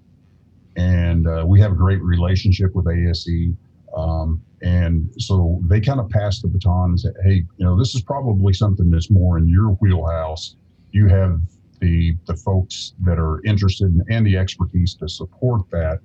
And 0.77 1.27
uh, 1.27 1.45
we 1.47 1.61
have 1.61 1.73
a 1.73 1.77
great 1.77 2.03
relationship 2.03 2.75
with 2.75 2.87
ASE. 2.87 3.49
Um, 3.97 4.43
and 4.63 5.11
so 5.19 5.61
they 5.67 5.81
kind 5.81 5.99
of 5.99 6.11
passed 6.11 6.43
the 6.43 6.49
baton 6.49 6.91
and 6.91 7.01
said, 7.01 7.15
hey, 7.25 7.43
you 7.57 7.65
know, 7.65 7.77
this 7.77 7.95
is 7.95 8.03
probably 8.03 8.53
something 8.53 8.91
that's 8.91 9.11
more 9.11 9.39
in 9.39 9.49
your 9.49 9.71
wheelhouse 9.81 10.57
you 10.93 11.09
have 11.09 11.41
the 11.81 12.17
the 12.27 12.37
folks 12.37 12.95
that 13.01 13.19
are 13.19 13.41
interested 13.45 13.87
in, 13.87 14.03
and 14.11 14.27
the 14.27 14.37
expertise 14.37 14.95
to 14.95 15.09
support 15.09 15.63
that. 15.71 15.99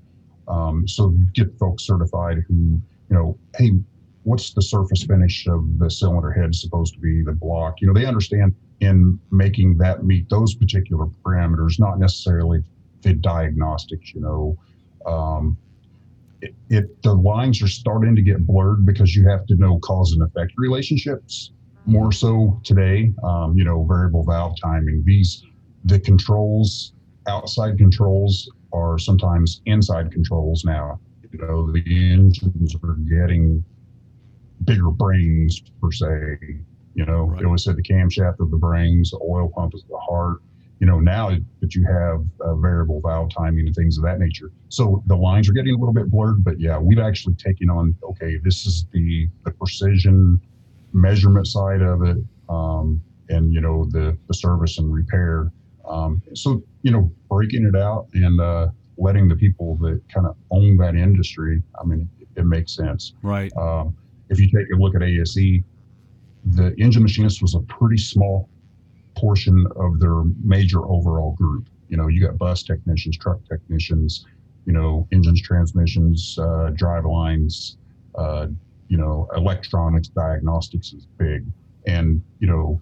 Um, 0.47 0.87
so 0.87 1.11
you 1.11 1.25
get 1.33 1.57
folks 1.57 1.85
certified 1.85 2.43
who, 2.47 2.53
you 2.53 3.15
know, 3.15 3.37
hey, 3.57 3.71
what's 4.23 4.53
the 4.53 4.61
surface 4.61 5.03
finish 5.03 5.47
of 5.47 5.79
the 5.79 5.89
cylinder 5.89 6.31
head 6.31 6.53
supposed 6.53 6.93
to 6.93 6.99
be, 6.99 7.23
the 7.23 7.31
block? 7.31 7.81
You 7.81 7.87
know, 7.87 7.93
they 7.93 8.05
understand 8.05 8.55
in 8.79 9.19
making 9.31 9.77
that 9.77 10.03
meet 10.03 10.29
those 10.29 10.53
particular 10.55 11.07
parameters, 11.23 11.79
not 11.79 11.99
necessarily 11.99 12.61
the 13.01 13.13
diagnostics. 13.13 14.13
You 14.13 14.21
know, 14.21 14.57
um, 15.05 15.57
the 16.69 17.13
lines 17.13 17.61
are 17.61 17.67
starting 17.67 18.15
to 18.15 18.21
get 18.21 18.45
blurred 18.45 18.85
because 18.85 19.15
you 19.15 19.27
have 19.27 19.45
to 19.47 19.55
know 19.55 19.79
cause 19.79 20.13
and 20.13 20.23
effect 20.23 20.53
relationships 20.57 21.51
more 21.85 22.11
so 22.11 22.59
today. 22.63 23.13
Um, 23.23 23.57
you 23.57 23.63
know, 23.63 23.83
variable 23.83 24.23
valve 24.23 24.55
timing. 24.61 25.03
These 25.05 25.43
the 25.85 25.99
controls, 25.99 26.93
outside 27.27 27.77
controls, 27.77 28.49
are 28.73 28.97
sometimes 28.97 29.61
inside 29.65 30.11
controls 30.11 30.63
now. 30.65 30.99
You 31.31 31.39
know, 31.39 31.71
the 31.71 31.83
engines 32.13 32.75
are 32.83 32.95
getting 33.09 33.63
bigger 34.63 34.89
brains 34.89 35.61
per 35.81 35.91
se. 35.91 36.37
You 36.95 37.05
know, 37.05 37.25
right. 37.25 37.39
they 37.39 37.45
always 37.45 37.63
said 37.63 37.75
the 37.75 37.83
camshaft 37.83 38.39
of 38.39 38.51
the 38.51 38.57
brains, 38.57 39.11
the 39.11 39.19
oil 39.21 39.49
pump 39.53 39.73
is 39.75 39.83
the 39.89 39.97
heart. 39.97 40.41
You 40.79 40.87
know, 40.87 40.99
now 40.99 41.29
that 41.61 41.73
you 41.73 41.85
have 41.85 42.25
uh, 42.41 42.55
variable 42.55 42.99
valve 43.01 43.29
timing 43.35 43.65
and 43.65 43.75
things 43.75 43.97
of 43.97 44.03
that 44.03 44.19
nature, 44.19 44.51
so 44.69 45.01
the 45.07 45.15
lines 45.15 45.47
are 45.49 45.53
getting 45.53 45.73
a 45.73 45.77
little 45.77 45.93
bit 45.93 46.09
blurred. 46.09 46.43
But 46.43 46.59
yeah, 46.59 46.77
we've 46.77 46.99
actually 46.99 47.35
taken 47.35 47.69
on. 47.69 47.95
Okay, 48.03 48.37
this 48.43 48.65
is 48.65 48.85
the 48.91 49.29
the 49.45 49.51
precision 49.51 50.41
measurement 50.95 51.45
side 51.47 51.81
of 51.81 52.01
it, 52.03 52.17
um, 52.49 53.01
and 53.29 53.53
you 53.53 53.61
know 53.61 53.85
the 53.91 54.17
the 54.27 54.33
service 54.33 54.77
and 54.79 54.91
repair. 54.91 55.51
Um, 55.87 56.21
so 56.33 56.63
you 56.81 56.91
know, 56.91 57.11
breaking 57.29 57.65
it 57.65 57.75
out 57.75 58.07
and 58.13 58.39
uh, 58.39 58.67
letting 58.97 59.27
the 59.27 59.35
people 59.35 59.75
that 59.77 60.01
kind 60.13 60.25
of 60.25 60.35
own 60.51 60.77
that 60.77 60.95
industry. 60.95 61.61
I 61.79 61.85
mean, 61.85 62.09
it, 62.19 62.27
it 62.35 62.45
makes 62.45 62.75
sense. 62.75 63.13
Right. 63.21 63.51
Um, 63.57 63.95
if 64.29 64.39
you 64.39 64.47
take 64.47 64.67
a 64.73 64.77
look 64.77 64.95
at 64.95 65.03
ASE, 65.03 65.61
the 66.45 66.75
engine 66.77 67.03
machinist 67.03 67.41
was 67.41 67.55
a 67.55 67.59
pretty 67.61 67.97
small 67.97 68.49
portion 69.15 69.65
of 69.75 69.99
their 69.99 70.23
major 70.43 70.79
overall 70.85 71.33
group. 71.33 71.67
You 71.89 71.97
know, 71.97 72.07
you 72.07 72.25
got 72.25 72.37
bus 72.37 72.63
technicians, 72.63 73.17
truck 73.17 73.39
technicians, 73.47 74.25
you 74.65 74.73
know, 74.73 75.07
engines, 75.11 75.41
transmissions, 75.41 76.37
uh, 76.39 76.71
drive 76.75 77.05
lines, 77.05 77.77
uh, 78.15 78.47
you 78.87 78.97
know, 78.97 79.27
electronics 79.35 80.07
diagnostics 80.09 80.93
is 80.93 81.05
big. 81.17 81.45
And, 81.87 82.21
you 82.39 82.47
know, 82.47 82.81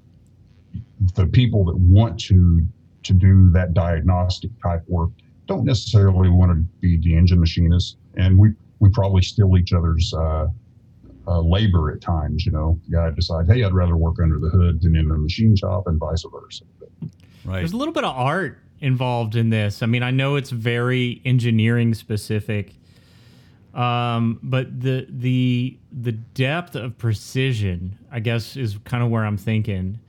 the 1.15 1.27
people 1.27 1.65
that 1.65 1.77
want 1.77 2.19
to 2.21 2.65
to 3.03 3.13
do 3.13 3.51
that 3.51 3.73
diagnostic 3.73 4.49
type 4.61 4.81
work 4.87 5.09
don't 5.45 5.65
necessarily 5.65 6.29
want 6.29 6.51
to 6.51 6.55
be 6.79 6.97
the 6.97 7.15
engine 7.15 7.39
machinists. 7.39 7.97
And 8.15 8.37
we, 8.37 8.53
we 8.79 8.89
probably 8.89 9.21
steal 9.21 9.57
each 9.57 9.73
other's 9.73 10.13
uh, 10.13 10.47
uh, 11.27 11.41
labor 11.41 11.91
at 11.91 11.99
times, 11.99 12.45
you 12.45 12.53
know. 12.53 12.79
The 12.87 12.95
guy 12.95 13.09
decides, 13.11 13.49
hey, 13.49 13.63
I'd 13.63 13.73
rather 13.73 13.97
work 13.97 14.19
under 14.21 14.39
the 14.39 14.49
hood 14.49 14.81
than 14.81 14.95
in 14.95 15.11
a 15.11 15.17
machine 15.17 15.55
shop 15.55 15.87
and 15.87 15.99
vice 15.99 16.23
versa. 16.31 16.63
Right. 17.43 17.57
There's 17.57 17.73
a 17.73 17.77
little 17.77 17.93
bit 17.93 18.05
of 18.05 18.15
art 18.15 18.59
involved 18.79 19.35
in 19.35 19.49
this. 19.49 19.83
I 19.83 19.85
mean, 19.85 20.03
I 20.03 20.11
know 20.11 20.37
it's 20.37 20.49
very 20.49 21.21
engineering 21.25 21.93
specific 21.93 22.73
um, 23.73 24.39
but 24.43 24.81
the 24.81 25.07
the 25.09 25.77
the 25.91 26.11
depth 26.11 26.75
of 26.75 26.97
precision, 26.97 27.97
I 28.11 28.19
guess, 28.19 28.55
is 28.55 28.77
kind 28.83 29.03
of 29.03 29.09
where 29.09 29.25
I'm 29.25 29.37
thinking. 29.37 29.99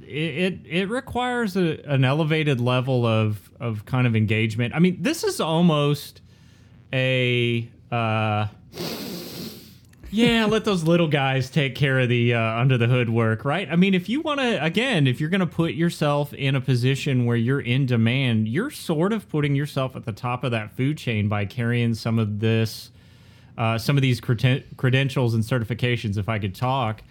It 0.00 0.06
it, 0.06 0.58
it 0.64 0.88
requires 0.88 1.56
a, 1.56 1.80
an 1.86 2.04
elevated 2.04 2.60
level 2.60 3.04
of 3.04 3.50
of 3.58 3.84
kind 3.84 4.06
of 4.06 4.14
engagement. 4.14 4.74
I 4.74 4.78
mean, 4.78 4.98
this 5.00 5.24
is 5.24 5.40
almost 5.40 6.20
a 6.92 7.68
uh, 7.90 8.46
yeah, 10.14 10.44
let 10.44 10.64
those 10.64 10.84
little 10.84 11.08
guys 11.08 11.50
take 11.50 11.74
care 11.74 11.98
of 11.98 12.08
the 12.08 12.34
uh, 12.34 12.40
under 12.40 12.78
the 12.78 12.86
hood 12.86 13.10
work, 13.10 13.44
right? 13.44 13.68
I 13.68 13.74
mean, 13.74 13.94
if 13.94 14.08
you 14.08 14.20
want 14.20 14.38
to, 14.38 14.64
again, 14.64 15.08
if 15.08 15.20
you're 15.20 15.28
going 15.28 15.40
to 15.40 15.46
put 15.46 15.74
yourself 15.74 16.32
in 16.32 16.54
a 16.54 16.60
position 16.60 17.24
where 17.24 17.36
you're 17.36 17.60
in 17.60 17.84
demand, 17.84 18.46
you're 18.46 18.70
sort 18.70 19.12
of 19.12 19.28
putting 19.28 19.56
yourself 19.56 19.96
at 19.96 20.04
the 20.04 20.12
top 20.12 20.44
of 20.44 20.52
that 20.52 20.70
food 20.76 20.98
chain 20.98 21.28
by 21.28 21.44
carrying 21.44 21.94
some 21.94 22.20
of 22.20 22.38
this, 22.38 22.92
uh, 23.58 23.76
some 23.76 23.96
of 23.96 24.02
these 24.02 24.20
creden- 24.20 24.62
credentials 24.76 25.34
and 25.34 25.42
certifications. 25.42 26.16
If 26.16 26.28
I 26.28 26.38
could 26.38 26.54
talk, 26.54 27.02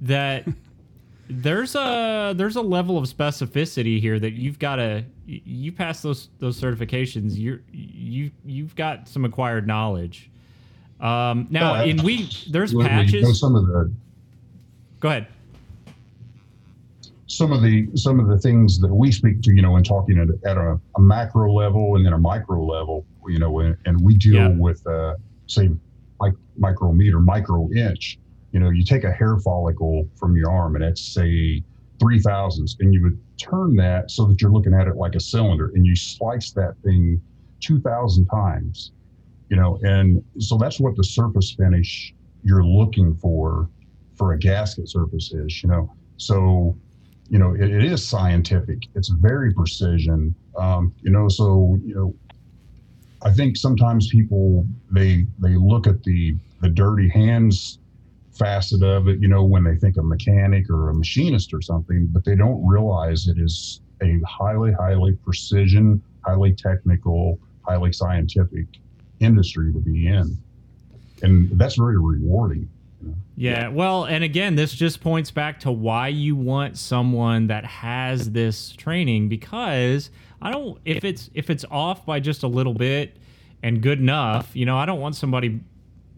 that 0.00 0.44
there's 1.30 1.76
a 1.76 2.34
there's 2.36 2.56
a 2.56 2.62
level 2.62 2.98
of 2.98 3.04
specificity 3.04 4.00
here 4.00 4.18
that 4.18 4.32
you've 4.32 4.58
got 4.58 4.76
to 4.76 5.04
you 5.26 5.70
pass 5.70 6.02
those 6.02 6.28
those 6.40 6.60
certifications. 6.60 7.34
You're 7.36 7.60
you 7.70 8.32
you've 8.44 8.74
got 8.74 9.06
some 9.06 9.24
acquired 9.24 9.68
knowledge 9.68 10.31
um, 11.02 11.48
now, 11.50 11.74
no, 11.74 11.82
in 11.82 12.02
we 12.04 12.30
there's 12.48 12.72
patches. 12.72 13.12
You 13.12 13.22
know, 13.22 13.32
some 13.32 13.56
of 13.56 13.66
the. 13.66 13.92
Go 15.00 15.08
ahead. 15.08 15.26
Some 17.26 17.50
of 17.50 17.60
the 17.60 17.88
some 17.96 18.20
of 18.20 18.28
the 18.28 18.38
things 18.38 18.78
that 18.78 18.94
we 18.94 19.10
speak 19.10 19.42
to, 19.42 19.52
you 19.52 19.62
know, 19.62 19.72
when 19.72 19.82
talking 19.82 20.18
at, 20.18 20.28
at 20.48 20.56
a, 20.56 20.78
a, 20.96 21.00
macro 21.00 21.52
level 21.52 21.96
and 21.96 22.06
then 22.06 22.12
a 22.12 22.18
micro 22.18 22.64
level, 22.64 23.04
you 23.26 23.40
know, 23.40 23.60
and, 23.60 23.76
and 23.84 24.00
we 24.00 24.16
deal 24.16 24.34
yeah. 24.34 24.48
with, 24.48 24.86
uh, 24.86 25.14
say, 25.46 25.70
like 26.20 26.34
micrometer, 26.56 27.18
micro 27.18 27.68
inch. 27.72 28.18
You 28.52 28.60
know, 28.60 28.70
you 28.70 28.84
take 28.84 29.02
a 29.02 29.10
hair 29.10 29.38
follicle 29.38 30.08
from 30.14 30.36
your 30.36 30.52
arm, 30.52 30.76
and 30.76 30.84
it's 30.84 31.00
say 31.00 31.64
three 31.98 32.20
thousandths, 32.20 32.76
and 32.78 32.94
you 32.94 33.02
would 33.02 33.18
turn 33.38 33.74
that 33.76 34.10
so 34.10 34.26
that 34.26 34.40
you're 34.40 34.52
looking 34.52 34.74
at 34.74 34.86
it 34.86 34.94
like 34.94 35.16
a 35.16 35.20
cylinder, 35.20 35.72
and 35.74 35.84
you 35.84 35.96
slice 35.96 36.52
that 36.52 36.76
thing 36.84 37.20
two 37.60 37.80
thousand 37.80 38.26
times 38.26 38.92
you 39.52 39.58
know, 39.58 39.78
and 39.82 40.24
so 40.38 40.56
that's 40.56 40.80
what 40.80 40.96
the 40.96 41.04
surface 41.04 41.54
finish 41.54 42.14
you're 42.42 42.64
looking 42.64 43.14
for 43.16 43.68
for 44.16 44.32
a 44.32 44.38
gasket 44.38 44.88
surface 44.88 45.30
is, 45.30 45.62
you 45.62 45.68
know. 45.68 45.92
So, 46.16 46.74
you 47.28 47.38
know, 47.38 47.52
it, 47.52 47.70
it 47.70 47.84
is 47.84 48.02
scientific. 48.02 48.78
It's 48.94 49.10
very 49.10 49.52
precision. 49.52 50.34
Um, 50.56 50.94
you 51.02 51.10
know, 51.10 51.28
so 51.28 51.78
you 51.84 51.94
know, 51.94 52.14
I 53.22 53.30
think 53.30 53.58
sometimes 53.58 54.08
people 54.08 54.66
they 54.90 55.26
they 55.38 55.56
look 55.56 55.86
at 55.86 56.02
the 56.02 56.34
the 56.62 56.70
dirty 56.70 57.10
hands 57.10 57.78
facet 58.30 58.82
of 58.82 59.06
it, 59.06 59.20
you 59.20 59.28
know, 59.28 59.44
when 59.44 59.64
they 59.64 59.76
think 59.76 59.98
a 59.98 60.02
mechanic 60.02 60.70
or 60.70 60.88
a 60.88 60.94
machinist 60.94 61.52
or 61.52 61.60
something, 61.60 62.08
but 62.10 62.24
they 62.24 62.36
don't 62.36 62.66
realize 62.66 63.28
it 63.28 63.36
is 63.38 63.82
a 64.02 64.18
highly, 64.26 64.72
highly 64.72 65.12
precision, 65.12 66.02
highly 66.24 66.54
technical, 66.54 67.38
highly 67.66 67.92
scientific 67.92 68.66
industry 69.22 69.72
to 69.72 69.78
be 69.78 70.06
in. 70.06 70.36
And 71.22 71.50
that's 71.58 71.76
very 71.76 71.98
rewarding. 71.98 72.68
Yeah, 73.36 73.68
well, 73.68 74.04
and 74.04 74.22
again, 74.22 74.54
this 74.54 74.74
just 74.74 75.00
points 75.00 75.30
back 75.30 75.60
to 75.60 75.72
why 75.72 76.08
you 76.08 76.36
want 76.36 76.76
someone 76.76 77.46
that 77.48 77.64
has 77.64 78.30
this 78.30 78.72
training 78.72 79.28
because 79.28 80.10
I 80.40 80.50
don't 80.50 80.78
if 80.84 81.02
it's 81.04 81.30
if 81.34 81.50
it's 81.50 81.64
off 81.70 82.04
by 82.04 82.20
just 82.20 82.42
a 82.42 82.46
little 82.46 82.74
bit 82.74 83.16
and 83.62 83.82
good 83.82 83.98
enough, 83.98 84.54
you 84.54 84.66
know, 84.66 84.76
I 84.76 84.86
don't 84.86 85.00
want 85.00 85.16
somebody 85.16 85.60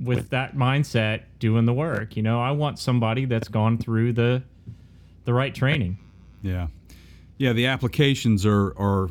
with 0.00 0.30
that 0.30 0.56
mindset 0.56 1.22
doing 1.38 1.66
the 1.66 1.72
work. 1.72 2.16
You 2.16 2.22
know, 2.22 2.40
I 2.40 2.50
want 2.50 2.78
somebody 2.78 3.26
that's 3.26 3.48
gone 3.48 3.78
through 3.78 4.14
the 4.14 4.42
the 5.24 5.32
right 5.32 5.54
training. 5.54 5.98
Yeah. 6.42 6.68
Yeah, 7.38 7.52
the 7.52 7.66
applications 7.66 8.44
are 8.44 8.76
are 8.78 9.08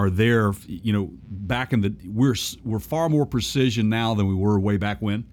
are 0.00 0.08
there. 0.08 0.52
You 0.66 0.92
know, 0.92 1.10
back 1.28 1.72
in 1.72 1.82
the 1.82 1.94
we're 2.06 2.34
we're 2.64 2.78
far 2.78 3.08
more 3.08 3.26
precision 3.26 3.88
now 3.88 4.14
than 4.14 4.26
we 4.26 4.34
were 4.34 4.58
way 4.58 4.78
back 4.78 5.02
when. 5.02 5.26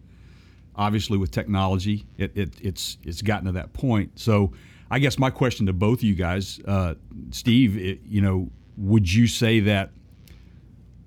Obviously, 0.75 1.17
with 1.17 1.31
technology, 1.31 2.05
it, 2.17 2.35
it 2.35 2.53
it's 2.61 2.97
it's 3.03 3.21
gotten 3.21 3.45
to 3.45 3.53
that 3.53 3.73
point. 3.73 4.19
So, 4.19 4.51
I 4.91 4.99
guess 4.99 5.17
my 5.17 5.29
question 5.29 5.65
to 5.67 5.73
both 5.73 5.99
of 5.99 6.03
you 6.03 6.15
guys, 6.15 6.59
uh, 6.67 6.95
Steve, 7.31 7.77
it, 7.77 8.01
you 8.05 8.21
know, 8.21 8.51
would 8.75 9.11
you 9.11 9.25
say 9.25 9.61
that 9.61 9.91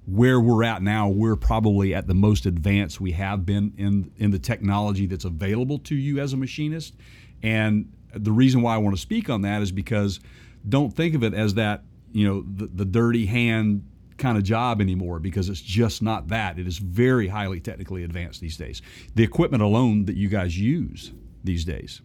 where 0.06 0.40
we're 0.40 0.64
at 0.64 0.82
now, 0.82 1.08
we're 1.08 1.36
probably 1.36 1.94
at 1.94 2.06
the 2.06 2.14
most 2.14 2.46
advanced 2.46 3.00
we 3.00 3.12
have 3.12 3.44
been 3.44 3.74
in 3.76 4.10
in 4.16 4.30
the 4.30 4.38
technology 4.38 5.06
that's 5.06 5.26
available 5.26 5.78
to 5.80 5.94
you 5.94 6.18
as 6.18 6.32
a 6.32 6.36
machinist, 6.38 6.94
and 7.42 7.92
the 8.14 8.32
reason 8.32 8.62
why 8.62 8.74
I 8.74 8.78
want 8.78 8.96
to 8.96 9.00
speak 9.00 9.28
on 9.28 9.42
that 9.42 9.60
is 9.60 9.70
because 9.70 10.18
don't 10.66 10.94
think 10.94 11.14
of 11.14 11.22
it 11.22 11.34
as 11.34 11.54
that 11.54 11.84
you 12.12 12.26
know 12.26 12.42
the, 12.42 12.66
the 12.66 12.84
dirty 12.84 13.26
hand 13.26 13.84
kind 14.18 14.36
of 14.36 14.44
job 14.44 14.80
anymore 14.80 15.18
because 15.18 15.48
it's 15.48 15.60
just 15.60 16.02
not 16.02 16.28
that. 16.28 16.58
It 16.58 16.68
is 16.68 16.78
very 16.78 17.28
highly 17.28 17.58
technically 17.58 18.04
advanced 18.04 18.40
these 18.40 18.56
days. 18.56 18.82
The 19.14 19.24
equipment 19.24 19.62
alone 19.62 20.04
that 20.04 20.16
you 20.16 20.28
guys 20.28 20.58
use 20.58 21.12
these 21.42 21.64
days. 21.64 22.02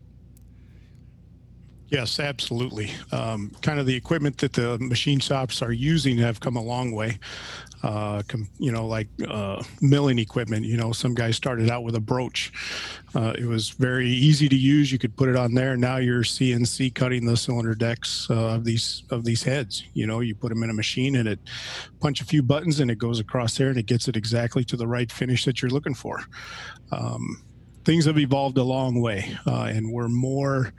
Yes, 1.89 2.19
absolutely. 2.19 2.91
Um, 3.11 3.51
kind 3.61 3.79
of 3.79 3.85
the 3.85 3.95
equipment 3.95 4.39
that 4.39 4.53
the 4.53 4.79
machine 4.79 5.19
shops 5.19 5.61
are 5.61 5.71
using 5.71 6.17
have 6.17 6.39
come 6.39 6.55
a 6.55 6.61
long 6.61 6.91
way. 6.91 7.19
Uh, 7.85 8.23
com, 8.27 8.49
you 8.57 8.71
know, 8.71 8.87
like 8.87 9.07
uh, 9.27 9.61
milling 9.79 10.17
equipment. 10.17 10.65
You 10.65 10.75
know, 10.75 10.91
some 10.91 11.13
guys 11.13 11.35
started 11.35 11.69
out 11.69 11.83
with 11.83 11.93
a 11.93 11.99
broach. 11.99 12.51
Uh, 13.13 13.33
it 13.37 13.45
was 13.45 13.69
very 13.69 14.09
easy 14.09 14.49
to 14.49 14.55
use. 14.55 14.91
You 14.91 14.97
could 14.97 15.15
put 15.15 15.29
it 15.29 15.35
on 15.35 15.53
there. 15.53 15.77
Now 15.77 15.97
you're 15.97 16.23
CNC 16.23 16.95
cutting 16.95 17.27
the 17.27 17.37
cylinder 17.37 17.75
decks 17.75 18.27
uh, 18.31 18.55
of 18.55 18.65
these 18.65 19.03
of 19.11 19.23
these 19.23 19.43
heads. 19.43 19.83
You 19.93 20.07
know, 20.07 20.21
you 20.21 20.33
put 20.33 20.49
them 20.49 20.63
in 20.63 20.71
a 20.71 20.73
machine 20.73 21.17
and 21.17 21.27
it 21.27 21.39
punch 21.99 22.21
a 22.21 22.25
few 22.25 22.41
buttons 22.41 22.79
and 22.79 22.89
it 22.89 22.97
goes 22.97 23.19
across 23.19 23.55
there 23.55 23.69
and 23.69 23.77
it 23.77 23.85
gets 23.85 24.07
it 24.07 24.17
exactly 24.17 24.63
to 24.63 24.75
the 24.75 24.87
right 24.87 25.11
finish 25.11 25.45
that 25.45 25.61
you're 25.61 25.69
looking 25.69 25.93
for. 25.93 26.23
Um, 26.91 27.43
things 27.85 28.05
have 28.05 28.17
evolved 28.17 28.57
a 28.57 28.63
long 28.63 28.99
way 29.01 29.35
uh, 29.47 29.63
and 29.63 29.91
we're 29.91 30.07
more 30.07 30.73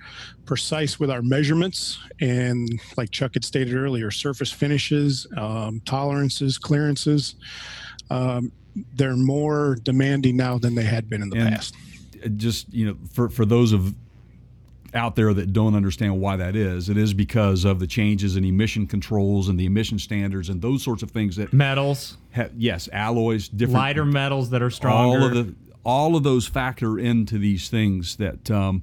precise 0.44 0.98
with 1.00 1.10
our 1.10 1.22
measurements 1.22 1.98
and 2.20 2.80
like 2.96 3.10
chuck 3.10 3.34
had 3.34 3.44
stated 3.44 3.74
earlier 3.74 4.10
surface 4.10 4.50
finishes 4.52 5.26
um, 5.36 5.80
tolerances 5.84 6.58
clearances 6.58 7.36
um, 8.10 8.52
they're 8.94 9.16
more 9.16 9.76
demanding 9.82 10.36
now 10.36 10.58
than 10.58 10.74
they 10.74 10.84
had 10.84 11.08
been 11.08 11.22
in 11.22 11.30
the 11.30 11.38
And 11.38 11.54
past 11.54 11.74
Just 12.36 12.72
you 12.72 12.86
know, 12.86 12.96
for 13.12 13.28
for 13.28 13.44
those 13.44 13.72
of 13.72 13.94
out 14.94 15.14
there 15.14 15.34
that 15.34 15.52
don't 15.52 15.74
understand 15.74 16.18
why 16.20 16.36
that 16.36 16.56
is, 16.56 16.88
it 16.88 16.96
is 16.96 17.12
because 17.12 17.64
of 17.64 17.78
the 17.80 17.86
changes 17.86 18.36
in 18.36 18.44
emission 18.44 18.86
controls 18.86 19.48
and 19.48 19.60
the 19.60 19.66
emission 19.66 19.98
standards 19.98 20.48
and 20.48 20.62
those 20.62 20.82
sorts 20.82 21.02
of 21.02 21.10
things 21.10 21.36
that 21.36 21.52
Metals, 21.52 22.16
ha- 22.34 22.48
yes, 22.56 22.88
alloys, 22.92 23.48
different 23.48 23.74
lighter 23.74 24.04
metals 24.06 24.48
that 24.50 24.62
are 24.62 24.70
stronger. 24.70 25.18
all 25.18 25.26
of 25.26 25.34
the 25.34 25.54
all 25.86 26.16
of 26.16 26.24
those 26.24 26.48
factor 26.48 26.98
into 26.98 27.38
these 27.38 27.70
things 27.70 28.16
that 28.16 28.50
um, 28.50 28.82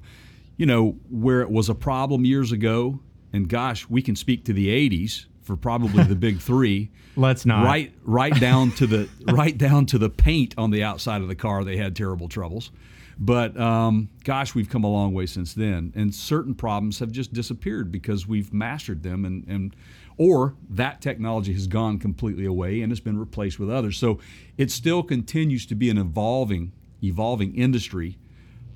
you 0.56 0.64
know 0.64 0.96
where 1.10 1.42
it 1.42 1.50
was 1.50 1.68
a 1.68 1.74
problem 1.74 2.24
years 2.24 2.50
ago 2.50 2.98
and 3.32 3.48
gosh 3.48 3.88
we 3.90 4.00
can 4.00 4.16
speak 4.16 4.44
to 4.46 4.54
the 4.54 4.68
80s 4.68 5.26
for 5.42 5.54
probably 5.54 6.02
the 6.04 6.16
big 6.16 6.38
three. 6.40 6.90
Let's 7.14 7.44
not. 7.44 7.64
right 7.64 7.92
right 8.02 8.34
down 8.40 8.72
to 8.72 8.86
the 8.86 9.08
right 9.30 9.56
down 9.56 9.86
to 9.86 9.98
the 9.98 10.08
paint 10.08 10.54
on 10.56 10.70
the 10.70 10.82
outside 10.82 11.20
of 11.20 11.28
the 11.28 11.34
car 11.34 11.62
they 11.62 11.76
had 11.76 11.94
terrible 11.94 12.26
troubles. 12.26 12.70
But 13.18 13.56
um, 13.60 14.08
gosh 14.24 14.54
we've 14.54 14.70
come 14.70 14.82
a 14.82 14.90
long 14.90 15.12
way 15.12 15.26
since 15.26 15.52
then. 15.52 15.92
And 15.94 16.12
certain 16.12 16.54
problems 16.54 16.98
have 17.00 17.12
just 17.12 17.34
disappeared 17.34 17.92
because 17.92 18.26
we've 18.26 18.52
mastered 18.52 19.02
them 19.02 19.26
and, 19.26 19.46
and 19.46 19.76
or 20.16 20.54
that 20.70 21.02
technology 21.02 21.52
has 21.52 21.66
gone 21.66 21.98
completely 21.98 22.46
away 22.46 22.80
and 22.80 22.90
it's 22.90 23.00
been 23.00 23.18
replaced 23.18 23.60
with 23.60 23.70
others. 23.70 23.98
So 23.98 24.18
it 24.56 24.70
still 24.70 25.02
continues 25.02 25.66
to 25.66 25.74
be 25.74 25.90
an 25.90 25.98
evolving 25.98 26.72
evolving 27.06 27.54
industry 27.54 28.18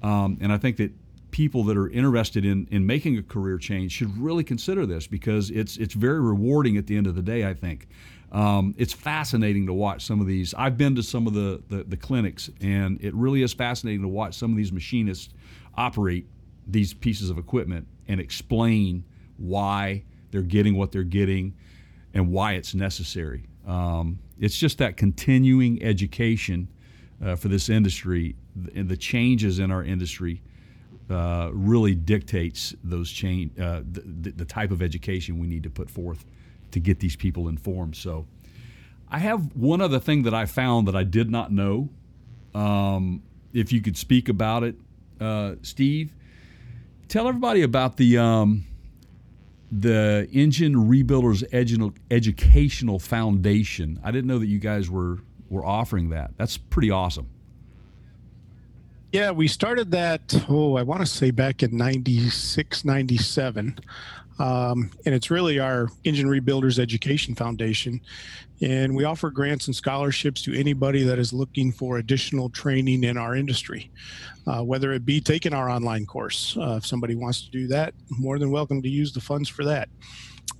um, 0.03 0.39
and 0.41 0.53
i 0.53 0.57
think 0.57 0.77
that 0.77 0.93
people 1.31 1.63
that 1.65 1.77
are 1.77 1.89
interested 1.91 2.45
in, 2.45 2.67
in 2.71 2.87
making 2.87 3.19
a 3.19 3.23
career 3.23 3.59
change 3.59 3.93
should 3.93 4.17
really 4.19 4.45
consider 4.45 4.87
this 4.87 5.07
because 5.07 5.51
it's 5.51 5.77
it's 5.77 5.95
very 5.95 6.21
rewarding 6.21 6.77
at 6.77 6.87
the 6.87 6.97
end 6.97 7.07
of 7.07 7.15
the 7.15 7.23
day. 7.23 7.47
I 7.47 7.55
think 7.55 7.89
um, 8.33 8.75
it's 8.79 8.93
fascinating 8.93 9.67
to 9.67 9.73
watch 9.73 10.05
some 10.05 10.21
of 10.21 10.27
these. 10.27 10.55
I've 10.55 10.77
been 10.77 10.95
to 10.97 11.03
some 11.03 11.27
of 11.27 11.35
the, 11.35 11.63
the 11.69 11.85
the 11.85 11.97
clinics, 11.97 12.51
and 12.61 13.03
it 13.03 13.15
really 13.15 13.43
is 13.43 13.53
fascinating 13.53 14.03
to 14.03 14.09
watch 14.09 14.35
some 14.35 14.51
of 14.51 14.57
these 14.57 14.73
machinists 14.73 15.33
operate 15.77 16.27
these 16.67 16.93
pieces 16.93 17.31
of 17.31 17.39
equipment 17.39 17.87
and 18.09 18.21
explain 18.21 19.05
why 19.37 20.05
they're 20.31 20.43
getting 20.43 20.77
what 20.77 20.93
they're 20.93 21.03
getting 21.03 21.55
and 22.15 22.33
why 22.33 22.55
it's 22.55 22.75
necessary. 22.75 23.47
Um, 23.67 24.19
it's 24.39 24.59
just 24.59 24.79
that 24.79 24.97
continuing 24.97 25.83
education 25.83 26.69
uh, 27.25 27.37
for 27.37 27.49
this 27.49 27.69
industry 27.69 28.37
and 28.75 28.89
the 28.89 28.97
changes 28.97 29.59
in 29.59 29.71
our 29.71 29.83
industry 29.83 30.43
uh, 31.11 31.51
really 31.53 31.95
dictates 31.95 32.75
those 32.85 33.11
change 33.11 33.59
uh, 33.59 33.81
the, 33.91 34.31
the 34.31 34.45
type 34.45 34.71
of 34.71 34.83
education 34.83 35.39
we 35.39 35.47
need 35.47 35.63
to 35.63 35.71
put 35.71 35.91
forth 35.91 36.25
to 36.71 36.81
get 36.81 37.01
these 37.01 37.17
people 37.17 37.49
informed. 37.49 37.97
So, 37.97 38.27
I 39.11 39.19
have 39.19 39.57
one 39.57 39.81
other 39.81 39.99
thing 39.99 40.25
that 40.25 40.35
I 40.35 40.45
found 40.45 40.87
that 40.89 40.95
I 40.95 41.05
did 41.05 41.31
not 41.31 41.51
know. 41.51 41.89
Um, 42.55 43.23
if 43.53 43.73
you 43.73 43.81
could 43.81 43.97
speak 43.97 44.29
about 44.29 44.65
it, 44.65 44.77
uh, 45.21 45.55
Steve, 45.63 46.13
tell 47.09 47.27
everybody 47.27 47.63
about 47.63 47.97
the 47.97 48.19
um, 48.19 48.65
the 49.73 50.29
Engine 50.33 50.75
Rebuilders 50.75 51.49
Edu- 51.51 51.97
Educational 52.11 52.99
Foundation. 52.99 53.99
I 54.05 54.11
didn't 54.11 54.27
know 54.27 54.39
that 54.39 54.47
you 54.47 54.59
guys 54.59 54.91
were 54.91 55.19
were 55.49 55.65
offering 55.65 56.11
that. 56.11 56.33
That's 56.37 56.57
pretty 56.57 56.91
awesome. 56.91 57.29
Yeah, 59.13 59.31
we 59.31 59.49
started 59.49 59.91
that, 59.93 60.45
oh, 60.51 60.77
I 60.77 60.83
want 60.83 61.01
to 61.01 61.07
say 61.07 61.31
back 61.31 61.63
in 61.63 61.75
96, 61.77 62.85
97. 62.85 63.79
Um, 64.39 64.91
and 65.05 65.15
it's 65.15 65.31
really 65.31 65.59
our 65.59 65.89
Engine 66.05 66.29
Rebuilders 66.29 66.79
Education 66.79 67.35
Foundation. 67.35 68.01
And 68.61 68.95
we 68.95 69.05
offer 69.05 69.31
grants 69.31 69.67
and 69.67 69.75
scholarships 69.75 70.43
to 70.43 70.59
anybody 70.59 71.05
that 71.05 71.19
is 71.19 71.33
looking 71.33 71.73
for 71.73 71.99
additional 71.99 72.51
training 72.51 73.05
in 73.05 73.17
our 73.17 73.35
industry, 73.35 73.91
uh, 74.47 74.63
whether 74.63 74.93
it 74.93 75.07
be 75.07 75.21
taking 75.21 75.55
our 75.55 75.71
online 75.71 76.05
course. 76.05 76.57
Uh, 76.59 76.77
if 76.77 76.87
somebody 76.87 77.15
wants 77.15 77.43
to 77.43 77.51
do 77.51 77.67
that, 77.69 77.95
more 78.11 78.39
than 78.39 78.51
welcome 78.51 78.83
to 78.83 78.89
use 78.89 79.13
the 79.13 79.21
funds 79.21 79.49
for 79.49 79.65
that. 79.65 79.89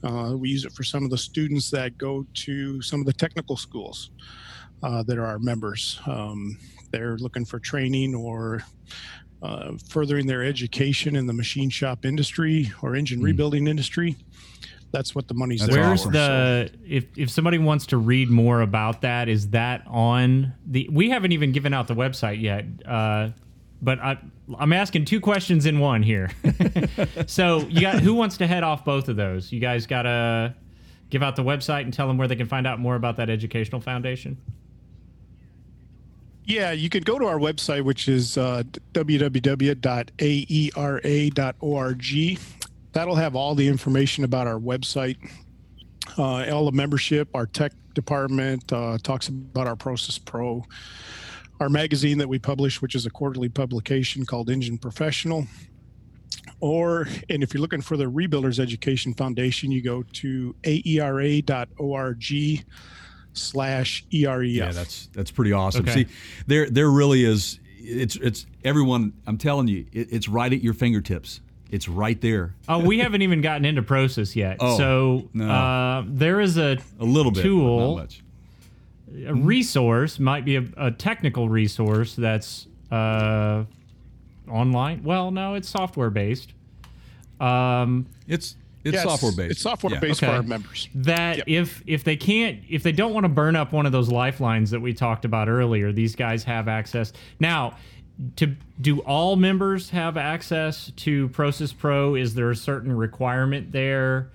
Uh, 0.03 0.35
we 0.37 0.49
use 0.49 0.65
it 0.65 0.73
for 0.73 0.85
some 0.85 1.05
of 1.05 1.11
the 1.11 1.19
students 1.19 1.71
that 1.71 1.99
go 1.99 2.25
to 2.33 2.81
some 2.81 3.01
of 3.01 3.07
the 3.07 3.13
technical 3.13 3.57
schools 3.57 4.11
uh, 4.83 5.03
that 5.05 5.19
are 5.19 5.27
our 5.27 5.39
members. 5.39 6.01
Um, 6.07 6.59
they're 6.91 7.17
looking 7.17 7.45
for 7.45 7.59
training 7.59 8.15
or 8.15 8.63
uh, 9.43 9.73
furthering 9.89 10.27
their 10.27 10.43
education 10.43 11.17
in 11.17 11.27
the 11.27 11.33
machine 11.33 11.71
shop 11.71 12.05
industry 12.05 12.73
or 12.83 12.97
engine 12.97 13.23
rebuilding 13.23 13.67
industry. 13.67 14.17
That's 14.91 15.15
what 15.15 15.29
the 15.29 15.35
money's 15.35 15.61
That's 15.61 15.75
there 15.75 15.85
Where's 15.85 16.05
for. 16.05 16.13
the 16.13 16.71
if 16.87 17.05
if 17.17 17.31
somebody 17.31 17.59
wants 17.59 17.87
to 17.87 17.99
read 17.99 18.31
more 18.31 18.63
about 18.63 19.03
that? 19.03 19.29
Is 19.29 19.51
that 19.51 19.83
on 19.87 20.55
the? 20.67 20.89
We 20.91 21.11
haven't 21.11 21.33
even 21.33 21.53
given 21.53 21.75
out 21.75 21.89
the 21.89 21.95
website 21.95 22.41
yet. 22.41 22.65
Uh, 22.87 23.31
but 23.81 23.99
I, 24.01 24.19
I'm 24.59 24.73
asking 24.73 25.05
two 25.05 25.21
questions 25.21 25.67
in 25.67 25.79
one 25.79 26.03
here. 26.03 26.31
so 27.27 27.59
you 27.69 27.83
got 27.83 28.01
who 28.01 28.15
wants 28.15 28.39
to 28.39 28.47
head 28.47 28.63
off 28.63 28.85
both 28.85 29.09
of 29.09 29.17
those? 29.17 29.53
You 29.53 29.61
guys 29.61 29.87
got 29.87 30.03
to 30.03 30.55
give 31.11 31.23
out 31.23 31.37
the 31.37 31.45
website 31.45 31.83
and 31.83 31.93
tell 31.93 32.09
them 32.09 32.19
where 32.19 32.29
they 32.29 32.37
can 32.37 32.49
find 32.49 32.67
out 32.67 32.81
more 32.81 32.97
about 32.97 33.17
that 33.17 33.31
educational 33.31 33.81
foundation. 33.81 34.39
Yeah, 36.49 36.73
you 36.73 36.89
could 36.89 37.05
go 37.05 37.19
to 37.19 37.27
our 37.27 37.39
website, 37.39 37.85
which 37.85 38.09
is 38.09 38.39
uh, 38.39 38.63
www.aera.org. 38.95 39.59
That'll 42.93 43.17
have 43.17 43.37
all 43.37 43.55
the 43.55 43.69
information 43.69 44.25
about 44.25 44.47
our 44.47 44.59
website, 44.59 45.19
uh, 46.17 46.51
all 46.51 46.65
the 46.65 46.73
membership, 46.73 47.29
our 47.35 47.45
tech 47.45 47.73
department, 47.93 48.73
uh, 48.73 48.97
talks 49.03 49.29
about 49.29 49.67
our 49.67 49.77
Process 49.77 50.17
Pro, 50.17 50.65
our 51.61 51.69
magazine 51.69 52.17
that 52.17 52.31
we 52.31 52.39
publish, 52.39 52.81
which 52.81 52.95
is 52.95 53.05
a 53.05 53.11
quarterly 53.11 53.51
publication 53.51 54.25
called 54.25 54.49
Engine 54.49 54.79
Professional. 54.79 55.47
Or, 56.61 57.09
and 57.29 57.43
if 57.43 57.53
you're 57.53 57.61
looking 57.61 57.83
for 57.83 57.99
the 57.99 58.07
Rebuilders 58.07 58.59
Education 58.59 59.13
Foundation, 59.13 59.71
you 59.71 59.83
go 59.83 60.03
to 60.15 60.57
aera.org 60.65 62.25
slash 63.41 64.05
E 64.13 64.25
EREF. 64.25 64.53
Yeah, 64.55 64.73
that's 64.73 65.09
that's 65.13 65.31
pretty 65.31 65.53
awesome. 65.53 65.83
Okay. 65.89 66.05
See, 66.05 66.11
there 66.47 66.69
there 66.71 66.91
really 66.91 67.25
is. 67.25 67.59
It's 67.79 68.17
it's 68.17 68.47
everyone. 68.65 69.13
I'm 69.27 69.39
telling 69.39 69.69
you, 69.69 69.87
it, 69.93 70.09
it's 70.13 70.29
right 70.29 70.53
at 70.53 70.63
your 70.63 70.75
fingertips. 70.75 71.41
It's 71.71 71.87
right 71.89 72.19
there. 72.21 72.55
Oh, 72.69 72.79
we 72.79 72.99
haven't 73.01 73.21
even 73.23 73.41
gotten 73.43 73.65
into 73.67 73.83
process 73.83 74.35
yet. 74.35 74.57
Oh, 74.61 74.79
so 74.79 75.29
no. 75.35 75.51
uh, 75.51 76.05
there 76.07 76.41
is 76.41 76.57
a 76.57 76.79
A 76.99 77.05
little 77.05 77.31
bit, 77.31 77.43
but 77.43 77.49
tool. 77.49 77.97
not 77.97 78.03
much. 78.03 78.23
a 79.27 79.35
resource 79.35 80.19
might 80.19 80.45
be 80.47 80.57
a, 80.57 80.65
a 80.79 80.91
technical 80.91 81.49
resource 81.51 82.15
that's 82.15 82.67
uh, 82.91 83.65
online. 84.51 85.03
Well, 85.03 85.31
no, 85.31 85.55
it's 85.55 85.69
software 85.69 86.09
based. 86.11 86.55
Um, 87.39 88.07
It's 88.27 88.57
it's 88.85 88.95
Yeah, 88.95 89.03
software 89.03 89.33
based. 89.33 89.51
It's 89.53 89.61
software 89.61 89.93
Yeah. 89.95 90.01
based 90.01 90.23
Okay. 90.23 90.33
for 90.33 90.37
our 90.39 90.43
members. 90.43 90.89
that 90.95 91.39
Yep. 91.39 91.45
if 91.49 91.83
if 91.87 92.05
they 92.05 92.17
can't 92.17 92.61
if 92.69 92.83
they 92.83 92.93
don't 92.93 93.13
want 93.15 93.25
to 93.25 93.29
burn 93.29 93.57
up 93.57 93.73
one 93.73 93.87
of 93.87 93.93
those 93.93 94.09
lifelines 94.09 94.71
that 94.71 94.81
we 94.81 94.93
talked 94.95 95.25
about 95.25 95.49
earlier, 95.49 95.93
these 95.93 96.15
guys 96.17 96.45
have 96.45 96.69
access 96.69 97.13
now. 97.41 97.77
To 98.37 98.57
do 98.81 98.99
all 99.01 99.37
members 99.37 99.91
have 99.91 100.17
access 100.17 100.91
to 100.97 101.29
Process 101.29 101.73
Pro? 101.73 102.17
Is 102.17 102.35
there 102.35 102.51
a 102.51 102.57
certain 102.57 102.93
requirement 102.97 103.71
there? 103.71 104.31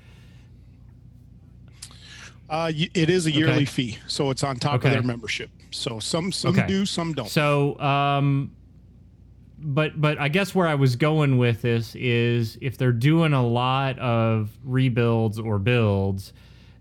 Uh, 2.50 2.72
it 2.94 3.10
is 3.10 3.26
a 3.26 3.32
yearly 3.32 3.54
Okay. 3.54 3.66
fee, 3.66 3.98
so 4.08 4.30
it's 4.30 4.44
on 4.44 4.58
top 4.58 4.76
Okay. 4.76 4.90
of 4.90 4.94
their 4.94 5.02
membership. 5.04 5.50
So 5.72 6.00
some 6.00 6.32
some 6.32 6.52
Okay. 6.58 6.68
do, 6.68 6.86
some 6.86 7.14
don't. 7.14 7.28
So, 7.28 7.80
um, 7.80 8.52
but 9.64 10.00
but 10.00 10.20
I 10.20 10.28
guess 10.28 10.54
where 10.54 10.68
I 10.68 10.76
was 10.76 10.96
going 10.96 11.38
with 11.38 11.62
this 11.62 11.96
is 11.96 12.58
if 12.62 12.78
they're 12.78 12.92
doing 12.92 13.34
a 13.34 13.46
lot 13.46 13.98
of 14.00 14.52
rebuilds 14.64 15.40
or 15.40 15.60
builds, 15.60 16.34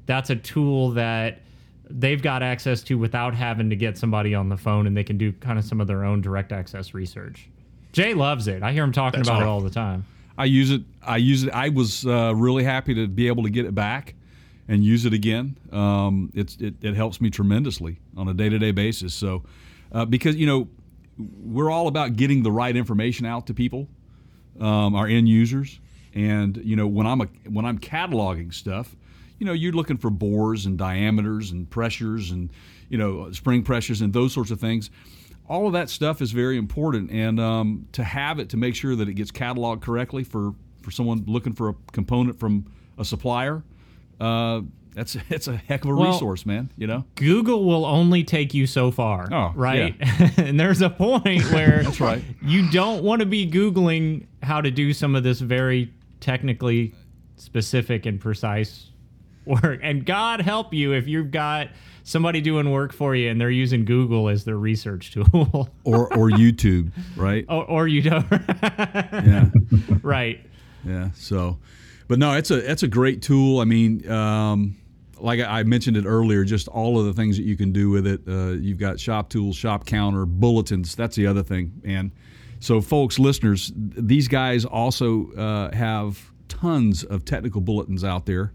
that's 0.07 0.31
a 0.31 0.37
tool 0.37 0.91
that 0.91 1.41
they've 1.89 2.21
got 2.21 2.43
access 2.43 2.83
to 2.85 2.99
without 2.99 3.35
having 3.35 3.71
to 3.71 3.77
get 3.77 3.97
somebody 3.97 4.35
on 4.35 4.49
the 4.49 4.57
phone, 4.57 4.87
and 4.87 4.97
they 4.97 5.05
can 5.05 5.19
do 5.19 5.33
kind 5.33 5.59
of 5.59 5.65
some 5.65 5.81
of 5.81 5.87
their 5.87 6.05
own 6.05 6.21
direct 6.21 6.53
access 6.53 6.95
research. 6.95 7.49
Jay 7.93 8.15
loves 8.15 8.49
it. 8.49 8.63
I 8.63 8.73
hear 8.73 8.85
him 8.85 8.93
talking 8.93 9.21
That's 9.21 9.29
about 9.29 9.41
right. 9.41 9.47
it 9.47 9.51
all 9.51 9.61
the 9.61 9.71
time. 9.71 10.05
I 10.37 10.47
use 10.47 10.71
it. 10.71 10.83
I 11.03 11.19
use 11.19 11.45
it. 11.45 11.53
I 11.53 11.69
was 11.69 12.07
uh, 12.07 12.35
really 12.35 12.65
happy 12.65 12.95
to 12.95 13.07
be 13.07 13.27
able 13.29 13.43
to 13.43 13.51
get 13.51 13.67
it 13.67 13.75
back 13.75 14.15
and 14.67 14.83
use 14.83 15.05
it 15.05 15.13
again. 15.13 15.59
Um, 15.71 16.31
it's 16.35 16.57
it, 16.57 16.75
it 16.81 16.95
helps 16.95 17.21
me 17.21 17.29
tremendously 17.31 17.99
on 18.17 18.29
a 18.29 18.35
day 18.35 18.49
to 18.49 18.59
day 18.59 18.71
basis. 18.71 19.13
So 19.13 19.43
uh, 19.93 20.07
because 20.07 20.37
you 20.37 20.47
know 20.47 20.69
we're 21.19 21.71
all 21.71 21.89
about 21.89 22.17
getting 22.17 22.43
the 22.43 22.53
right 22.53 22.77
information 22.77 23.27
out 23.27 23.47
to 23.49 23.55
people, 23.55 23.89
um, 24.61 24.95
our 24.95 25.07
end 25.07 25.29
users, 25.29 25.81
and 26.15 26.57
you 26.59 26.77
know 26.77 26.87
when 26.87 27.07
I'm 27.07 27.21
a, 27.21 27.27
when 27.49 27.65
I'm 27.65 27.79
cataloging 27.79 28.53
stuff, 28.53 28.97
you 29.39 29.47
know 29.47 29.53
you're 29.53 29.73
looking 29.73 29.97
for 29.97 30.11
bores 30.11 30.67
and 30.67 30.79
diameters 30.79 31.51
and 31.51 31.69
pressures 31.69 32.31
and 32.31 32.51
you 32.89 32.99
know 32.99 33.31
spring 33.33 33.63
pressures 33.63 34.01
and 34.01 34.13
those 34.13 34.33
sorts 34.33 34.51
of 34.51 34.61
things. 34.61 34.91
All 35.49 35.67
of 35.67 35.73
that 35.73 35.91
stuff 35.91 36.23
is 36.23 36.33
very 36.33 36.57
important. 36.57 37.11
And 37.11 37.41
um, 37.41 37.89
to 37.93 38.05
have 38.05 38.39
it 38.39 38.49
to 38.51 38.57
make 38.57 38.75
sure 38.75 38.95
that 38.97 39.09
it 39.09 39.15
gets 39.15 39.31
cataloged 39.31 39.83
correctly 39.83 40.25
for, 40.25 40.55
for 40.83 40.91
someone 40.91 41.25
looking 41.27 41.53
for 41.53 41.71
a 41.71 41.75
component 41.91 42.39
from 42.39 42.73
a 42.97 43.05
supplier 43.05 43.63
uh, 44.21 44.61
that's 44.95 45.17
it's 45.31 45.49
a 45.49 45.57
heck 45.57 45.85
of 45.85 45.91
a 45.91 45.95
Well- 45.95 46.13
resource 46.13 46.45
man 46.47 46.71
you 46.77 46.87
know 46.87 47.05
Google 47.17 47.65
will 47.65 47.85
only 47.85 48.25
take 48.25 48.55
you 48.55 48.67
so 48.67 48.91
far, 48.91 49.29
Oh, 49.33 49.53
right? 49.55 49.95
and 50.37 50.59
there's 50.59 50.83
a 50.83 50.91
point 50.91 51.43
where 51.53 51.83
That's 51.85 52.01
right. 52.01 52.23
You 52.43 52.71
don't 52.71 53.03
want 53.03 53.21
to 53.21 53.27
be 53.27 53.51
googling 53.51 54.27
how 54.43 54.61
to 54.61 54.71
do 54.71 54.93
some 54.93 55.15
of 55.15 55.23
this 55.23 55.41
very 55.41 55.93
technically 56.21 56.95
specific 57.37 58.07
and 58.07 58.21
precise 58.21 58.91
work. 59.45 59.81
And 59.83 60.05
God 60.07 60.41
help 60.41 60.73
you 60.73 60.93
if 60.93 61.09
you've 61.09 61.31
got 61.33 61.69
somebody 62.05 62.41
doing 62.41 62.71
work 62.71 62.93
for 62.93 63.15
you 63.17 63.31
and 63.31 63.41
they're 63.41 63.51
using 63.51 63.85
Google 63.85 64.29
as 64.29 64.45
their 64.45 64.57
research 64.57 65.13
tool, 65.13 65.69
or 65.85 66.13
or 66.17 66.31
youtube 66.31 66.91
right 67.17 67.45
or, 67.49 67.65
or 67.65 67.89
you 67.89 68.03
don't. 68.03 68.27
yeah 68.31 69.49
right. 70.03 70.41
Yeah. 70.85 71.11
So, 71.15 71.59
but 72.09 72.19
no, 72.19 72.35
it's 72.35 72.51
a 72.51 72.71
it's 72.71 72.83
a 72.83 72.89
great 72.89 73.23
tool. 73.23 73.61
I 73.61 73.65
mean, 73.65 74.09
um, 74.11 74.77
like 75.23 75.41
I 75.41 75.63
mentioned 75.63 75.97
it 75.97 76.05
earlier, 76.05 76.45
just 76.45 76.69
all 76.69 76.99
of 76.99 77.07
the 77.07 77.13
things 77.13 77.37
that 77.37 77.45
you 77.45 77.57
can 77.57 77.73
do 77.73 77.91
with 77.91 78.07
it. 78.07 78.21
Uh, 78.27 78.53
you've 78.53 78.79
got 78.79 78.99
shop 79.01 79.31
tools, 79.31 79.57
shop 79.57 79.87
counter, 79.87 80.27
bulletins. 80.27 80.95
That's 80.95 81.17
the 81.17 81.27
other 81.27 81.43
thing. 81.43 81.81
And 81.85 82.13
so, 82.61 82.81
folks, 82.81 83.19
listeners, 83.19 83.73
these 83.77 84.29
guys 84.29 84.65
also 84.65 85.31
uh, 85.33 85.75
have 85.75 86.33
tons 86.49 87.05
of 87.05 87.25
technical 87.25 87.61
bulletins 87.61 88.05
out 88.05 88.27
there. 88.27 88.53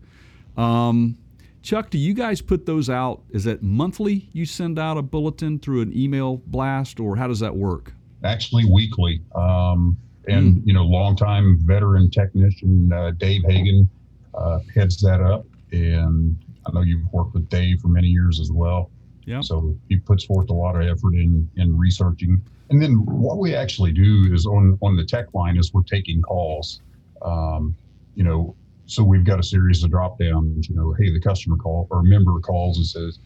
Um, 0.55 1.17
Chuck, 1.63 1.89
do 1.89 1.97
you 1.97 2.13
guys 2.13 2.41
put 2.41 2.65
those 2.65 2.89
out? 2.89 3.23
Is 3.31 3.45
it 3.45 3.61
monthly? 3.61 4.29
You 4.31 4.45
send 4.45 4.79
out 4.79 4.97
a 4.97 5.01
bulletin 5.01 5.59
through 5.59 5.81
an 5.81 5.97
email 5.97 6.37
blast, 6.45 6.99
or 6.99 7.15
how 7.17 7.27
does 7.27 7.39
that 7.39 7.55
work? 7.55 7.93
actually 8.23 8.65
weekly. 8.65 9.21
Um, 9.35 9.97
and 10.27 10.61
you 10.65 10.73
know, 10.73 10.83
longtime 10.83 11.59
veteran 11.61 12.09
technician 12.11 12.91
uh, 12.91 13.11
Dave 13.11 13.43
Hagen 13.45 13.89
uh, 14.33 14.59
heads 14.73 15.01
that 15.01 15.21
up, 15.21 15.45
and 15.71 16.37
I 16.67 16.71
know 16.73 16.81
you've 16.81 17.11
worked 17.11 17.33
with 17.33 17.49
Dave 17.49 17.79
for 17.79 17.87
many 17.87 18.07
years 18.07 18.39
as 18.39 18.51
well. 18.51 18.91
Yeah. 19.25 19.41
So 19.41 19.77
he 19.89 19.97
puts 19.97 20.25
forth 20.25 20.49
a 20.49 20.53
lot 20.53 20.75
of 20.75 20.87
effort 20.87 21.13
in 21.13 21.49
in 21.57 21.77
researching. 21.77 22.41
And 22.69 22.81
then 22.81 23.05
what 23.05 23.37
we 23.37 23.55
actually 23.55 23.91
do 23.91 24.29
is 24.33 24.45
on 24.45 24.77
on 24.81 24.95
the 24.95 25.05
tech 25.05 25.33
line 25.33 25.57
is 25.57 25.73
we're 25.73 25.83
taking 25.83 26.21
calls. 26.21 26.81
Um, 27.21 27.75
you 28.15 28.23
know, 28.23 28.55
so 28.85 29.03
we've 29.03 29.25
got 29.25 29.39
a 29.39 29.43
series 29.43 29.83
of 29.83 29.91
drop 29.91 30.19
downs. 30.19 30.69
You 30.69 30.75
know, 30.75 30.93
hey, 30.93 31.11
the 31.11 31.19
customer 31.19 31.57
call 31.57 31.87
or 31.91 32.03
member 32.03 32.39
calls 32.39 32.77
and 32.77 32.85
says, 32.85 33.19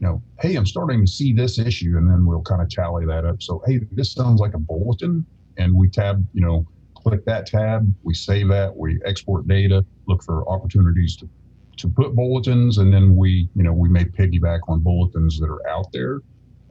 you 0.00 0.06
know, 0.06 0.22
hey, 0.40 0.56
I'm 0.56 0.66
starting 0.66 1.04
to 1.04 1.10
see 1.10 1.32
this 1.32 1.58
issue, 1.58 1.96
and 1.96 2.08
then 2.08 2.26
we'll 2.26 2.42
kind 2.42 2.62
of 2.62 2.68
tally 2.68 3.06
that 3.06 3.24
up. 3.24 3.42
So, 3.42 3.62
hey, 3.66 3.80
this 3.92 4.12
sounds 4.12 4.40
like 4.40 4.54
a 4.54 4.58
bulletin, 4.58 5.24
and 5.56 5.74
we 5.74 5.88
tab, 5.88 6.24
you 6.32 6.40
know, 6.40 6.66
click 6.94 7.24
that 7.24 7.46
tab, 7.46 7.92
we 8.02 8.14
save 8.14 8.48
that, 8.48 8.76
we 8.76 9.00
export 9.04 9.46
data, 9.48 9.84
look 10.06 10.22
for 10.22 10.48
opportunities 10.48 11.16
to 11.16 11.28
to 11.78 11.88
put 11.88 12.14
bulletins, 12.14 12.78
and 12.78 12.92
then 12.92 13.16
we, 13.16 13.48
you 13.54 13.62
know, 13.62 13.72
we 13.72 13.88
may 13.88 14.04
piggyback 14.04 14.60
on 14.68 14.80
bulletins 14.80 15.38
that 15.38 15.46
are 15.48 15.66
out 15.68 15.90
there, 15.92 16.20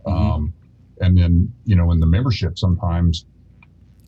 um, 0.06 0.54
and 1.02 1.17
then, 1.17 1.52
you 1.65 1.76
know, 1.76 1.91
in 1.91 2.00
the 2.00 2.06
membership, 2.06 2.58
sometimes 2.58 3.26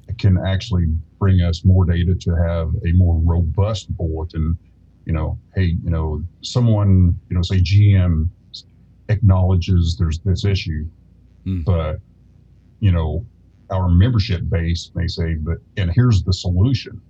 it 0.08 0.18
can 0.18 0.38
actually 0.46 0.86
bring 1.20 1.42
us 1.42 1.64
more 1.66 1.86
data 1.86 2.16
to 2.16 2.32
have 2.36 2.72
a 2.88 2.92
more 2.94 3.20
robust 3.20 3.96
bulletin. 3.98 4.58
You 5.06 5.14
know, 5.14 5.40
hey, 5.56 5.76
you 5.84 5.90
know, 5.90 6.24
someone, 6.42 7.20
you 7.30 7.36
know, 7.36 7.42
say 7.42 7.60
GM 7.62 8.30
acknowledges 9.10 9.96
there's 9.98 10.20
this 10.20 10.46
issue, 10.46 10.86
Hmm. 11.46 11.62
but 11.62 12.00
you 12.80 12.92
know, 12.92 13.26
our 13.70 13.90
membership 13.90 14.50
base 14.50 14.92
may 14.96 15.08
say, 15.08 15.36
but 15.36 15.58
and 15.78 15.92
here's 15.92 16.24
the 16.24 16.34
solution. 16.34 17.02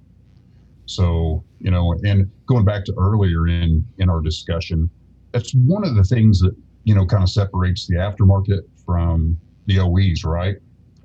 So, 0.89 1.43
you 1.59 1.69
know, 1.69 1.93
and 2.03 2.31
going 2.47 2.65
back 2.65 2.83
to 2.85 2.93
earlier 2.97 3.47
in 3.47 3.85
in 3.99 4.09
our 4.09 4.21
discussion, 4.21 4.89
that's 5.31 5.53
one 5.53 5.85
of 5.85 5.95
the 5.95 6.03
things 6.03 6.39
that 6.39 6.55
you 6.83 6.95
know 6.95 7.05
kind 7.05 7.21
of 7.21 7.29
separates 7.29 7.85
the 7.85 7.95
aftermarket 7.95 8.61
from 8.85 9.37
the 9.67 9.79
OEs, 9.79 10.23
right? 10.25 10.55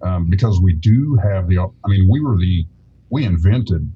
Um, 0.03 0.29
because 0.31 0.61
we 0.61 0.75
do 0.75 1.17
have 1.17 1.49
the, 1.49 1.59
I 1.59 1.89
mean, 1.89 2.09
we 2.11 2.21
were 2.21 2.37
the, 2.37 2.67
we 3.11 3.25
invented 3.25 3.91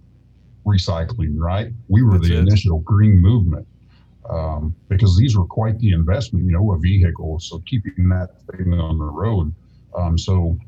recycling, 0.67 1.35
right? 1.37 1.69
We 1.89 2.03
were 2.03 2.19
That's 2.19 2.29
the 2.29 2.35
it. 2.37 2.41
initial 2.41 2.81
green 2.81 3.19
movement 3.19 3.67
um, 4.31 4.75
because 4.89 5.17
these 5.17 5.37
were 5.37 5.47
quite 5.47 5.79
the 5.79 5.93
investment, 5.93 6.45
you 6.45 6.53
know, 6.53 6.73
a 6.73 6.79
vehicle. 6.79 7.41
So 7.41 7.63
keeping 7.67 8.09
that 8.11 8.29
thing 8.53 8.75
on 8.75 8.99
the 8.99 9.05
road. 9.05 9.55
Um, 9.97 10.19
so 10.19 10.59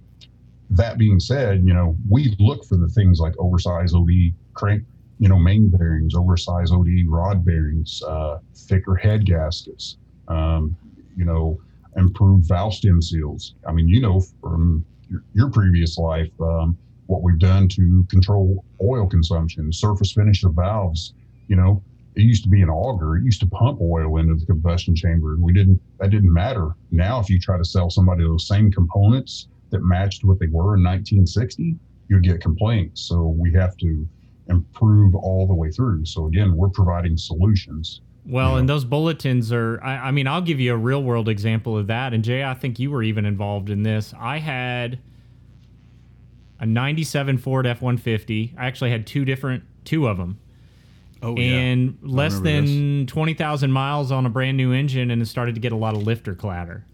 that 0.70 0.98
being 0.98 1.20
said, 1.20 1.62
you 1.64 1.74
know, 1.74 1.96
we 2.08 2.34
look 2.38 2.64
for 2.64 2.76
the 2.76 2.88
things 2.88 3.18
like 3.20 3.34
oversized 3.38 3.94
OD 3.94 4.32
crank, 4.54 4.84
you 5.20 5.28
know, 5.28 5.38
main 5.38 5.68
bearings, 5.68 6.14
oversized 6.14 6.72
OD 6.72 6.88
rod 7.06 7.44
bearings, 7.44 8.02
uh, 8.02 8.38
thicker 8.56 8.96
head 8.96 9.26
gaskets, 9.26 9.98
um, 10.28 10.74
you 11.14 11.26
know, 11.26 11.60
improved 11.96 12.48
valve 12.48 12.72
stem 12.72 13.02
seals. 13.02 13.54
I 13.68 13.72
mean, 13.72 13.86
you 13.86 14.00
know, 14.00 14.22
from 14.40 14.82
your, 15.10 15.22
your 15.34 15.50
previous 15.50 15.98
life, 15.98 16.32
um, 16.40 16.76
what 17.06 17.22
we've 17.22 17.38
done 17.38 17.68
to 17.68 18.06
control 18.08 18.64
oil 18.82 19.06
consumption, 19.06 19.70
surface 19.72 20.12
finish 20.12 20.42
of 20.42 20.54
valves, 20.54 21.12
you 21.48 21.56
know, 21.56 21.82
it 22.14 22.22
used 22.22 22.42
to 22.44 22.48
be 22.48 22.62
an 22.62 22.70
auger. 22.70 23.16
It 23.16 23.24
used 23.24 23.40
to 23.40 23.46
pump 23.46 23.78
oil 23.82 24.16
into 24.16 24.36
the 24.36 24.46
combustion 24.46 24.96
chamber. 24.96 25.36
We 25.38 25.52
didn't, 25.52 25.80
that 25.98 26.10
didn't 26.10 26.32
matter. 26.32 26.70
Now, 26.90 27.20
if 27.20 27.28
you 27.28 27.38
try 27.38 27.58
to 27.58 27.64
sell 27.64 27.90
somebody 27.90 28.24
those 28.24 28.48
same 28.48 28.72
components 28.72 29.48
that 29.68 29.82
matched 29.82 30.24
what 30.24 30.38
they 30.40 30.46
were 30.46 30.76
in 30.76 30.82
1960, 30.82 31.76
you'd 32.08 32.22
get 32.22 32.40
complaints. 32.40 33.02
So 33.02 33.36
we 33.38 33.52
have 33.52 33.76
to 33.78 34.08
improve 34.50 35.14
all 35.14 35.46
the 35.46 35.54
way 35.54 35.70
through. 35.70 36.04
So 36.04 36.26
again, 36.26 36.54
we're 36.56 36.68
providing 36.68 37.16
solutions. 37.16 38.00
Well, 38.26 38.52
Yeah. 38.52 38.58
and 38.60 38.68
those 38.68 38.84
bulletins 38.84 39.50
are, 39.52 39.80
I, 39.82 40.08
I 40.08 40.10
mean, 40.10 40.26
I'll 40.26 40.42
give 40.42 40.60
you 40.60 40.74
a 40.74 40.76
real 40.76 41.02
world 41.02 41.28
example 41.28 41.78
of 41.78 41.86
that. 41.86 42.12
And 42.12 42.22
Jay, 42.22 42.44
I 42.44 42.54
think 42.54 42.78
you 42.78 42.90
were 42.90 43.02
even 43.02 43.24
involved 43.24 43.70
in 43.70 43.82
this. 43.82 44.12
I 44.18 44.38
had 44.38 44.98
a 46.58 46.66
97 46.66 47.38
Ford 47.38 47.66
F 47.66 47.80
150. 47.80 48.54
I 48.58 48.66
actually 48.66 48.90
had 48.90 49.06
two 49.06 49.24
different, 49.24 49.64
two 49.84 50.06
of 50.06 50.18
them. 50.18 50.38
Oh 51.22 51.34
and 51.36 51.98
less 52.02 52.34
remember 52.36 52.66
than 52.70 53.06
20,000 53.06 53.70
miles 53.70 54.10
on 54.10 54.24
a 54.24 54.30
brand 54.30 54.56
new 54.56 54.72
engine, 54.72 55.10
and 55.10 55.20
it 55.20 55.26
started 55.26 55.54
to 55.54 55.60
get 55.60 55.70
a 55.72 55.76
lot 55.76 55.94
of 55.94 56.02
lifter 56.02 56.34
clatter. 56.34 56.84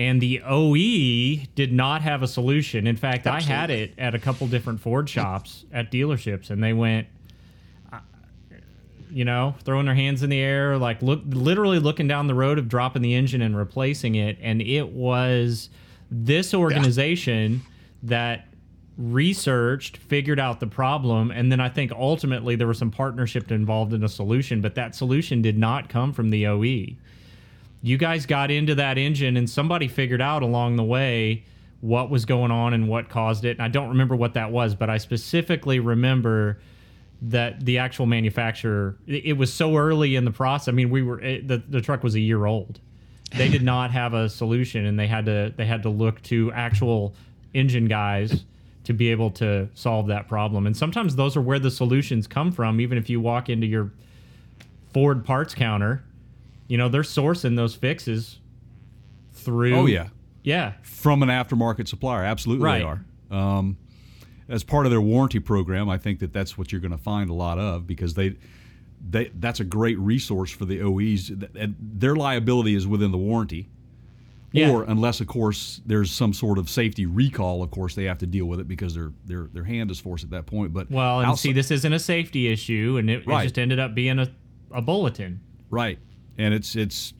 And 0.00 0.18
the 0.18 0.40
OE 0.46 1.44
did 1.54 1.74
not 1.74 2.00
have 2.00 2.22
a 2.22 2.26
solution. 2.26 2.86
In 2.86 2.96
fact, 2.96 3.26
I 3.26 3.42
had 3.42 3.68
it 3.68 3.92
at 3.98 4.14
a 4.14 4.18
couple 4.18 4.46
different 4.46 4.80
Ford 4.80 5.10
shops 5.10 5.66
at 5.74 5.92
dealerships, 5.92 6.48
and 6.48 6.64
they 6.64 6.72
went, 6.72 7.06
uh, 7.92 7.98
you 9.10 9.26
know, 9.26 9.56
throwing 9.62 9.84
their 9.84 9.94
hands 9.94 10.22
in 10.22 10.30
the 10.30 10.40
air, 10.40 10.78
like 10.78 11.02
look, 11.02 11.20
literally 11.26 11.78
looking 11.78 12.08
down 12.08 12.28
the 12.28 12.34
road 12.34 12.58
of 12.58 12.66
dropping 12.66 13.02
the 13.02 13.14
engine 13.14 13.42
and 13.42 13.54
replacing 13.54 14.14
it. 14.14 14.38
And 14.40 14.62
it 14.62 14.88
was 14.88 15.68
this 16.10 16.54
organization 16.54 17.60
that 18.02 18.48
researched, 18.96 19.98
figured 19.98 20.40
out 20.40 20.60
the 20.60 20.66
problem, 20.66 21.30
and 21.30 21.52
then 21.52 21.60
I 21.60 21.68
think 21.68 21.92
ultimately 21.92 22.56
there 22.56 22.66
was 22.66 22.78
some 22.78 22.90
partnership 22.90 23.52
involved 23.52 23.92
in 23.92 24.02
a 24.02 24.08
solution, 24.08 24.62
but 24.62 24.76
that 24.76 24.94
solution 24.94 25.42
did 25.42 25.58
not 25.58 25.90
come 25.90 26.14
from 26.14 26.30
the 26.30 26.46
OE. 26.46 26.96
You 27.82 27.96
guys 27.96 28.26
got 28.26 28.50
into 28.50 28.74
that 28.74 28.98
engine 28.98 29.36
and 29.36 29.48
somebody 29.48 29.88
figured 29.88 30.20
out 30.20 30.42
along 30.42 30.76
the 30.76 30.84
way 30.84 31.44
what 31.80 32.10
was 32.10 32.24
going 32.26 32.50
on 32.50 32.74
and 32.74 32.88
what 32.88 33.08
caused 33.08 33.44
it. 33.44 33.52
And 33.52 33.62
I 33.62 33.68
don't 33.68 33.88
remember 33.88 34.14
what 34.14 34.34
that 34.34 34.52
was, 34.52 34.74
but 34.74 34.90
I 34.90 34.98
specifically 34.98 35.80
remember 35.80 36.60
that 37.22 37.64
the 37.64 37.78
actual 37.78 38.06
manufacturer 38.06 38.96
it, 39.06 39.36
was 39.36 39.52
so 39.52 39.76
early 39.76 40.16
in 40.16 40.24
the 40.24 40.30
process. 40.30 40.68
I 40.68 40.72
mean, 40.72 40.90
we 40.90 41.02
were 41.02 41.20
it, 41.20 41.48
the 41.48 41.58
the 41.58 41.80
truck 41.80 42.02
was 42.02 42.14
a 42.14 42.20
year 42.20 42.46
old. 42.46 42.80
They 43.36 43.48
did 43.48 43.62
not 43.62 43.90
have 43.92 44.14
a 44.14 44.28
solution 44.28 44.86
and 44.86 44.98
they 44.98 45.06
had 45.06 45.26
to 45.26 45.52
they 45.56 45.66
had 45.66 45.82
to 45.82 45.90
look 45.90 46.22
to 46.24 46.52
actual 46.52 47.14
engine 47.54 47.86
guys 47.86 48.44
to 48.84 48.92
be 48.92 49.10
able 49.10 49.30
to 49.30 49.68
solve 49.74 50.06
that 50.06 50.28
problem. 50.28 50.66
And 50.66 50.76
sometimes 50.76 51.16
those 51.16 51.36
are 51.36 51.42
where 51.42 51.58
the 51.58 51.70
solutions 51.70 52.26
come 52.26 52.52
from. 52.52 52.80
Even 52.80 52.96
if 52.96 53.10
you 53.10 53.20
walk 53.20 53.48
into 53.48 53.66
your 53.66 53.90
Ford 54.92 55.24
parts 55.24 55.54
counter, 55.54 56.02
you 56.70 56.78
know 56.78 56.88
they're 56.88 57.02
sourcing 57.02 57.56
those 57.56 57.74
fixes 57.74 58.38
through. 59.32 59.74
Oh 59.74 59.86
yeah, 59.86 60.08
yeah, 60.42 60.74
from 60.82 61.22
an 61.22 61.28
aftermarket 61.28 61.88
supplier. 61.88 62.22
Absolutely, 62.24 62.64
Right. 62.64 62.78
they 62.78 62.84
are. 62.84 63.04
Um, 63.58 63.76
as 64.48 64.64
part 64.64 64.86
of 64.86 64.90
their 64.90 65.00
warranty 65.00 65.40
program, 65.40 65.88
I 65.88 65.98
think 65.98 66.20
that 66.20 66.32
that's 66.32 66.56
what 66.56 66.72
you're 66.72 66.80
going 66.80 66.90
to 66.92 66.98
find 66.98 67.28
a 67.30 67.34
lot 67.34 67.58
of 67.58 67.86
because 67.86 68.14
they, 68.14 68.36
they 69.08 69.30
that's 69.38 69.60
a 69.60 69.64
great 69.64 69.98
resource 69.98 70.50
for 70.50 70.64
the 70.64 70.80
OEs. 70.82 71.30
And 71.56 71.74
their 71.80 72.16
liability 72.16 72.74
is 72.74 72.86
within 72.86 73.10
the 73.12 73.18
warranty. 73.18 73.68
Yeah. 74.52 74.70
Or 74.72 74.82
unless, 74.82 75.20
of 75.20 75.28
course, 75.28 75.80
there's 75.86 76.10
some 76.10 76.32
sort 76.32 76.58
of 76.58 76.68
safety 76.68 77.06
recall, 77.06 77.62
of 77.62 77.70
course 77.70 77.94
they 77.94 78.02
have 78.04 78.18
to 78.18 78.26
deal 78.26 78.46
with 78.46 78.58
it 78.58 78.66
because 78.66 78.94
their 78.94 79.12
their 79.24 79.44
their 79.52 79.62
hand 79.64 79.90
is 79.92 80.00
forced 80.00 80.24
at 80.24 80.30
that 80.30 80.46
point. 80.46 80.72
But 80.72 80.90
Well, 80.90 81.20
and 81.20 81.28
outside- 81.28 81.40
see, 81.42 81.52
this 81.52 81.70
isn't 81.70 81.92
a 81.92 82.00
safety 82.00 82.48
issue, 82.48 82.96
and 82.98 83.08
it, 83.10 83.26
Right. 83.26 83.42
it 83.42 83.44
just 83.44 83.58
ended 83.60 83.78
up 83.78 83.94
being 83.94 84.18
a, 84.18 84.28
a 84.72 84.82
bulletin. 84.82 85.40
right, 85.70 86.00
and 86.40 86.54
it's 86.54 86.74
it's 86.76 87.14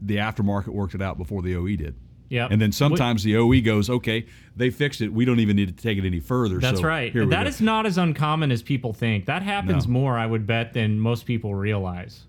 the 0.00 0.16
aftermarket 0.16 0.68
worked 0.68 0.94
it 0.94 1.02
out 1.02 1.18
before 1.18 1.42
the 1.42 1.56
OE 1.56 1.76
did. 1.76 1.94
Yeah, 2.30 2.46
And 2.48 2.60
then 2.60 2.70
sometimes 2.70 3.24
the 3.24 3.36
OE 3.36 3.60
goes, 3.60 3.90
okay, 3.90 4.24
they 4.54 4.70
fixed 4.70 5.00
it. 5.00 5.12
We 5.12 5.24
don't 5.24 5.40
even 5.40 5.56
need 5.56 5.76
to 5.76 5.82
take 5.82 5.98
it 5.98 6.06
any 6.06 6.20
further. 6.20 6.60
That's 6.60 6.78
so 6.78 6.86
right. 6.86 7.12
That 7.12 7.28
go." 7.42 7.48
is 7.48 7.60
not 7.60 7.86
as 7.86 7.98
uncommon 7.98 8.52
as 8.52 8.62
people 8.62 8.92
think. 8.92 9.26
That 9.26 9.42
happens 9.42 9.88
No. 9.88 9.94
more, 9.94 10.16
I 10.16 10.26
would 10.26 10.46
bet, 10.46 10.72
than 10.72 11.00
most 11.00 11.26
people 11.26 11.56
realize. 11.56 12.26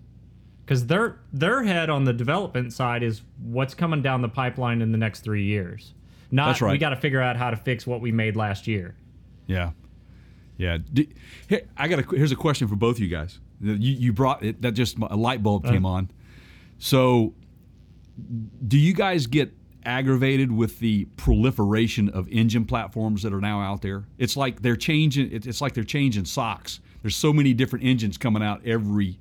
Because 0.64 0.88
their 0.88 1.20
their 1.32 1.62
head 1.62 1.88
on 1.88 2.02
the 2.02 2.12
development 2.12 2.72
side 2.72 3.04
is 3.04 3.22
what's 3.44 3.74
coming 3.74 4.02
down 4.02 4.22
the 4.22 4.28
pipeline 4.28 4.82
in 4.82 4.90
the 4.90 4.98
next 4.98 5.20
three 5.20 5.44
years. 5.44 5.94
Not 6.32 6.46
That's 6.46 6.62
right. 6.62 6.72
we 6.72 6.78
got 6.78 6.90
to 6.90 6.96
figure 6.96 7.20
out 7.20 7.36
how 7.36 7.50
to 7.50 7.56
fix 7.56 7.86
what 7.86 8.00
we 8.00 8.10
made 8.10 8.34
last 8.34 8.66
year. 8.66 8.96
Yeah, 9.46 9.70
yeah. 10.56 10.78
D- 10.92 11.10
here, 11.48 11.62
I 11.76 11.86
got 11.86 12.00
a. 12.00 12.16
Here's 12.16 12.32
a 12.32 12.36
question 12.36 12.66
for 12.66 12.76
both 12.76 12.98
you 12.98 13.08
guys. 13.08 13.38
You, 13.60 13.76
you 13.76 14.12
brought 14.12 14.42
it. 14.42 14.62
That 14.62 14.72
just 14.72 14.96
a 14.98 15.16
light 15.16 15.42
bulb 15.42 15.64
came 15.64 15.84
uh-huh. 15.86 15.94
on. 15.94 16.10
So, 16.82 17.34
do 18.66 18.76
you 18.78 18.92
guys 18.92 19.26
get 19.26 19.52
aggravated 19.84 20.50
with 20.50 20.78
the 20.78 21.04
proliferation 21.16 22.08
of 22.08 22.28
engine 22.28 22.64
platforms 22.64 23.22
that 23.22 23.32
are 23.32 23.40
now 23.40 23.60
out 23.60 23.82
there? 23.82 24.04
It's 24.18 24.36
like 24.36 24.62
they're 24.62 24.76
changing. 24.76 25.30
It's 25.32 25.60
like 25.60 25.74
they're 25.74 25.84
changing 25.84 26.24
socks. 26.24 26.80
There's 27.02 27.16
so 27.16 27.32
many 27.32 27.54
different 27.54 27.84
engines 27.84 28.18
coming 28.18 28.42
out 28.42 28.66
every, 28.66 29.18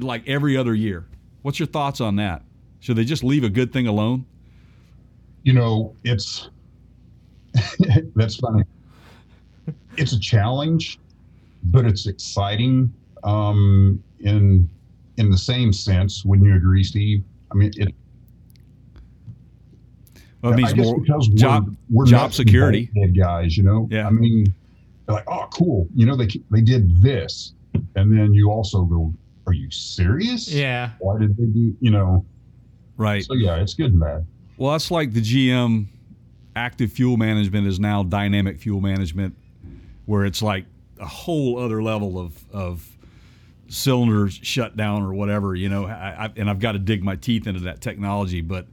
like 0.00 0.28
every 0.28 0.56
other 0.56 0.74
year. 0.74 1.06
What's 1.42 1.58
your 1.58 1.66
thoughts 1.66 2.00
on 2.00 2.16
that? 2.16 2.42
Should 2.80 2.96
they 2.96 3.04
just 3.04 3.24
leave 3.24 3.44
a 3.44 3.48
good 3.48 3.72
thing 3.72 3.86
alone? 3.86 4.26
you 5.46 5.52
know, 5.52 5.94
it's 6.02 6.50
that's 8.16 8.36
funny. 8.36 8.64
It's 9.96 10.12
a 10.12 10.18
challenge, 10.18 10.98
but 11.62 11.86
it's 11.86 12.06
exciting 12.06 12.92
um, 13.22 14.02
in 14.18 14.68
in 15.18 15.30
the 15.30 15.38
same 15.38 15.72
sense. 15.72 16.24
Wouldn't 16.24 16.46
you 16.48 16.54
agree, 16.56 16.82
Steve? 16.84 17.24
I 17.50 17.54
mean, 17.54 17.70
it, 17.76 17.94
Well, 20.42 20.52
it 20.52 20.56
means 20.56 20.72
I 20.72 20.76
guess 20.76 20.84
more 20.86 21.00
because 21.00 21.28
we're- 21.28 21.38
job 21.38 21.76
we're 21.90 22.06
job 22.06 22.22
nuts 22.22 22.36
security. 22.36 22.90
guys. 23.16 23.56
You 23.56 23.64
know, 23.64 23.88
Yeah. 23.90 24.06
I 24.06 24.10
mean, 24.10 24.46
they're 25.06 25.16
like, 25.16 25.24
oh, 25.28 25.46
cool. 25.52 25.88
You 25.94 26.06
know, 26.06 26.16
they 26.16 26.28
they 26.50 26.60
did 26.60 27.00
this, 27.02 27.54
and 27.94 28.16
then 28.16 28.34
you 28.34 28.50
also 28.50 28.84
go, 28.84 29.12
are 29.46 29.52
you 29.52 29.70
serious? 29.70 30.52
Yeah. 30.52 30.90
Why 30.98 31.18
did 31.18 31.36
they 31.36 31.46
do? 31.46 31.76
You 31.80 31.90
know, 31.90 32.24
Right. 32.96 33.24
so 33.24 33.34
yeah, 33.34 33.56
it's 33.56 33.74
good 33.74 33.92
and 33.92 34.00
bad. 34.00 34.26
Well, 34.56 34.72
that's 34.72 34.90
like 34.90 35.12
the 35.12 35.20
GM 35.20 35.86
active 36.54 36.90
fuel 36.92 37.16
management 37.16 37.66
is 37.66 37.78
now 37.78 38.02
dynamic 38.02 38.58
fuel 38.58 38.80
management, 38.80 39.36
where 40.06 40.24
it's 40.24 40.42
like 40.42 40.64
a 40.98 41.06
whole 41.06 41.58
other 41.58 41.82
level 41.82 42.18
of, 42.18 42.42
of 42.52 42.95
cylinders 43.68 44.38
shut 44.42 44.76
down 44.76 45.02
or 45.02 45.14
whatever, 45.14 45.54
you 45.54 45.68
know. 45.68 45.86
I, 45.86 46.26
I, 46.26 46.32
and 46.36 46.48
I've 46.48 46.58
got 46.60 46.72
to 46.72 46.78
dig 46.78 47.02
my 47.02 47.16
teeth 47.16 47.46
into 47.46 47.60
that 47.60 47.80
technology, 47.80 48.40
but 48.40 48.66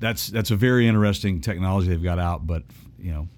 that's 0.00 0.28
that's 0.28 0.50
a 0.50 0.56
very 0.56 0.86
interesting 0.88 1.40
technology 1.40 1.88
they've 1.88 2.02
got 2.02 2.18
out. 2.18 2.46
But 2.46 2.64
you 2.98 3.12
know, 3.12 3.28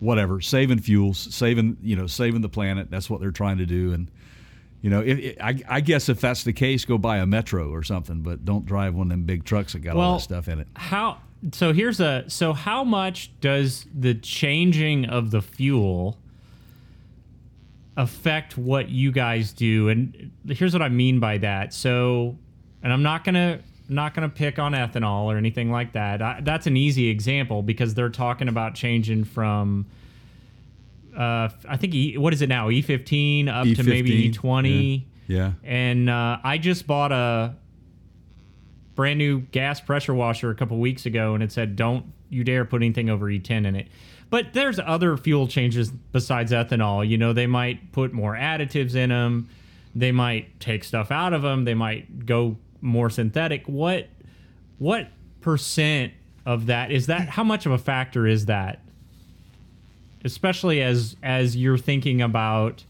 whatever, 0.00 0.40
saving 0.40 0.80
fuels, 0.80 1.18
saving 1.18 1.78
you 1.82 1.96
know, 1.96 2.06
saving 2.06 2.40
the 2.40 2.48
planet. 2.48 2.90
That's 2.90 3.08
what 3.08 3.20
they're 3.20 3.30
trying 3.30 3.58
to 3.58 3.66
do, 3.66 3.92
and. 3.92 4.10
You 4.84 4.90
know, 4.90 5.00
if, 5.00 5.16
if- 5.20 5.36
I, 5.40 5.56
I 5.68 5.80
guess 5.80 6.08
if 6.08 6.20
that's 6.20 6.42
the 6.42 6.52
case, 6.52 6.84
go 6.84 6.98
buy 6.98 7.18
a 7.18 7.24
Metro 7.26 7.70
or 7.70 7.84
something, 7.84 8.22
but 8.22 8.44
don't 8.44 8.66
drive 8.66 8.96
one 8.96 9.06
of 9.06 9.10
them 9.10 9.22
big 9.22 9.44
trucks 9.44 9.74
that 9.74 9.78
got 9.78 9.94
all 9.94 10.14
that 10.14 10.22
stuff 10.24 10.48
in 10.48 10.58
it. 10.58 10.66
How 10.74 11.18
so 11.52 11.72
here's 11.72 12.00
a 12.00 12.24
so 12.28 12.52
how 12.52 12.82
much 12.82 13.30
does 13.40 13.86
the 13.94 14.14
changing 14.14 15.04
of 15.06 15.30
the 15.30 15.40
fuel 15.40 16.18
affect 17.96 18.56
what 18.56 18.88
you 18.88 19.12
guys 19.12 19.52
do 19.52 19.88
and 19.90 20.30
here's 20.48 20.72
what 20.72 20.80
I 20.82 20.88
mean 20.88 21.20
by 21.20 21.38
that. 21.38 21.74
So 21.74 22.36
and 22.82 22.92
I'm 22.92 23.02
not 23.02 23.24
to 23.34 23.60
not 23.88 24.14
to 24.28 24.34
pick 24.34 24.58
on 24.58 24.72
ethanol 24.72 25.24
or 25.24 25.36
anything 25.36 25.70
like 25.70 25.92
that. 25.92 26.22
I, 26.22 26.40
that's 26.42 26.66
an 26.66 26.76
easy 26.76 27.08
example 27.08 27.62
because 27.62 27.92
they're 27.94 28.08
talking 28.08 28.48
about 28.48 28.74
changing 28.74 29.24
from 29.24 29.86
uh, 31.14 31.50
I 31.68 31.76
think 31.76 31.94
e, 31.94 32.16
what 32.16 32.32
is 32.32 32.40
it 32.40 32.48
now 32.48 32.68
E15 32.70 33.48
up 33.48 33.66
to 33.76 33.82
maybe 33.82 34.30
E15, 34.30 34.34
E20 34.34 35.04
Yeah. 35.26 35.52
and 35.62 36.08
uh, 36.08 36.38
I 36.42 36.56
just 36.56 36.86
bought 36.86 37.12
a 37.12 37.54
brand 38.94 39.18
new 39.18 39.40
gas 39.40 39.80
pressure 39.80 40.14
washer 40.14 40.50
a 40.50 40.54
couple 40.54 40.78
weeks 40.78 41.04
ago, 41.06 41.34
and 41.34 41.42
it 41.42 41.52
said, 41.52 41.76
"Don't 41.76 42.06
you 42.30 42.44
dare 42.44 42.64
put 42.64 42.82
anything 42.82 43.10
over 43.10 43.26
E10 43.26 43.66
in 43.66 43.76
it." 43.76 43.88
But 44.32 44.54
there's 44.54 44.78
other 44.80 45.18
fuel 45.18 45.46
changes 45.46 45.90
besides 45.90 46.52
ethanol. 46.52 47.06
You 47.06 47.18
know, 47.18 47.34
they 47.34 47.46
might 47.46 47.92
put 47.92 48.14
more 48.14 48.34
additives 48.34 48.94
in 48.94 49.10
them. 49.10 49.50
They 49.94 50.10
might 50.10 50.58
take 50.58 50.84
stuff 50.84 51.10
out 51.10 51.34
of 51.34 51.42
them. 51.42 51.66
They 51.66 51.74
might 51.74 52.24
go 52.24 52.56
more 52.80 53.10
synthetic. 53.10 53.66
What 53.66 54.08
what 54.78 55.08
percent 55.42 56.14
of 56.46 56.66
that 56.66 56.90
is 56.90 57.08
that? 57.08 57.28
How 57.28 57.44
much 57.44 57.66
of 57.66 57.72
a 57.72 57.78
factor 57.78 58.26
is 58.26 58.46
that? 58.46 58.80
Especially 60.24 60.80
as 60.82 61.14
as 61.22 61.54
you're 61.54 61.76
thinking 61.76 62.22
about 62.22 62.84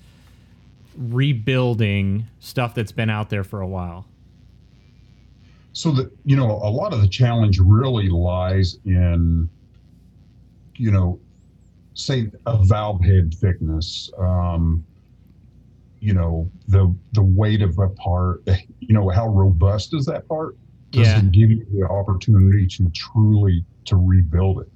rebuilding 0.96 2.26
stuff 2.38 2.74
that's 2.74 2.92
been 2.92 3.10
out 3.10 3.30
there 3.30 3.42
for 3.44 3.60
a 3.60 3.66
while. 3.66 4.06
so 5.72 5.90
that 5.90 6.12
you 6.24 6.36
know 6.36 6.50
a 6.50 6.70
lot 6.70 6.92
of 6.92 7.00
the 7.00 7.08
challenge 7.08 7.58
really 7.58 8.08
lies 8.10 8.78
in 8.84 9.48
you 10.76 10.90
know 10.90 11.18
say 11.94 12.30
a 12.46 12.64
valve 12.64 13.02
head 13.04 13.32
thickness 13.40 14.10
um 14.18 14.84
you 16.00 16.14
know 16.14 16.50
the 16.68 16.94
the 17.12 17.22
weight 17.22 17.62
of 17.62 17.78
a 17.78 17.88
part 17.90 18.42
you 18.80 18.94
know 18.94 19.08
how 19.08 19.28
robust 19.28 19.94
is 19.94 20.06
that 20.06 20.26
part 20.28 20.56
does 20.90 21.06
Yeah. 21.06 21.18
it 21.18 21.32
give 21.32 21.50
you 21.50 21.64
the 21.72 21.86
opportunity 21.88 22.66
to 22.66 22.90
truly 22.94 23.64
to 23.86 23.96
rebuild 23.96 24.60
it 24.62 24.72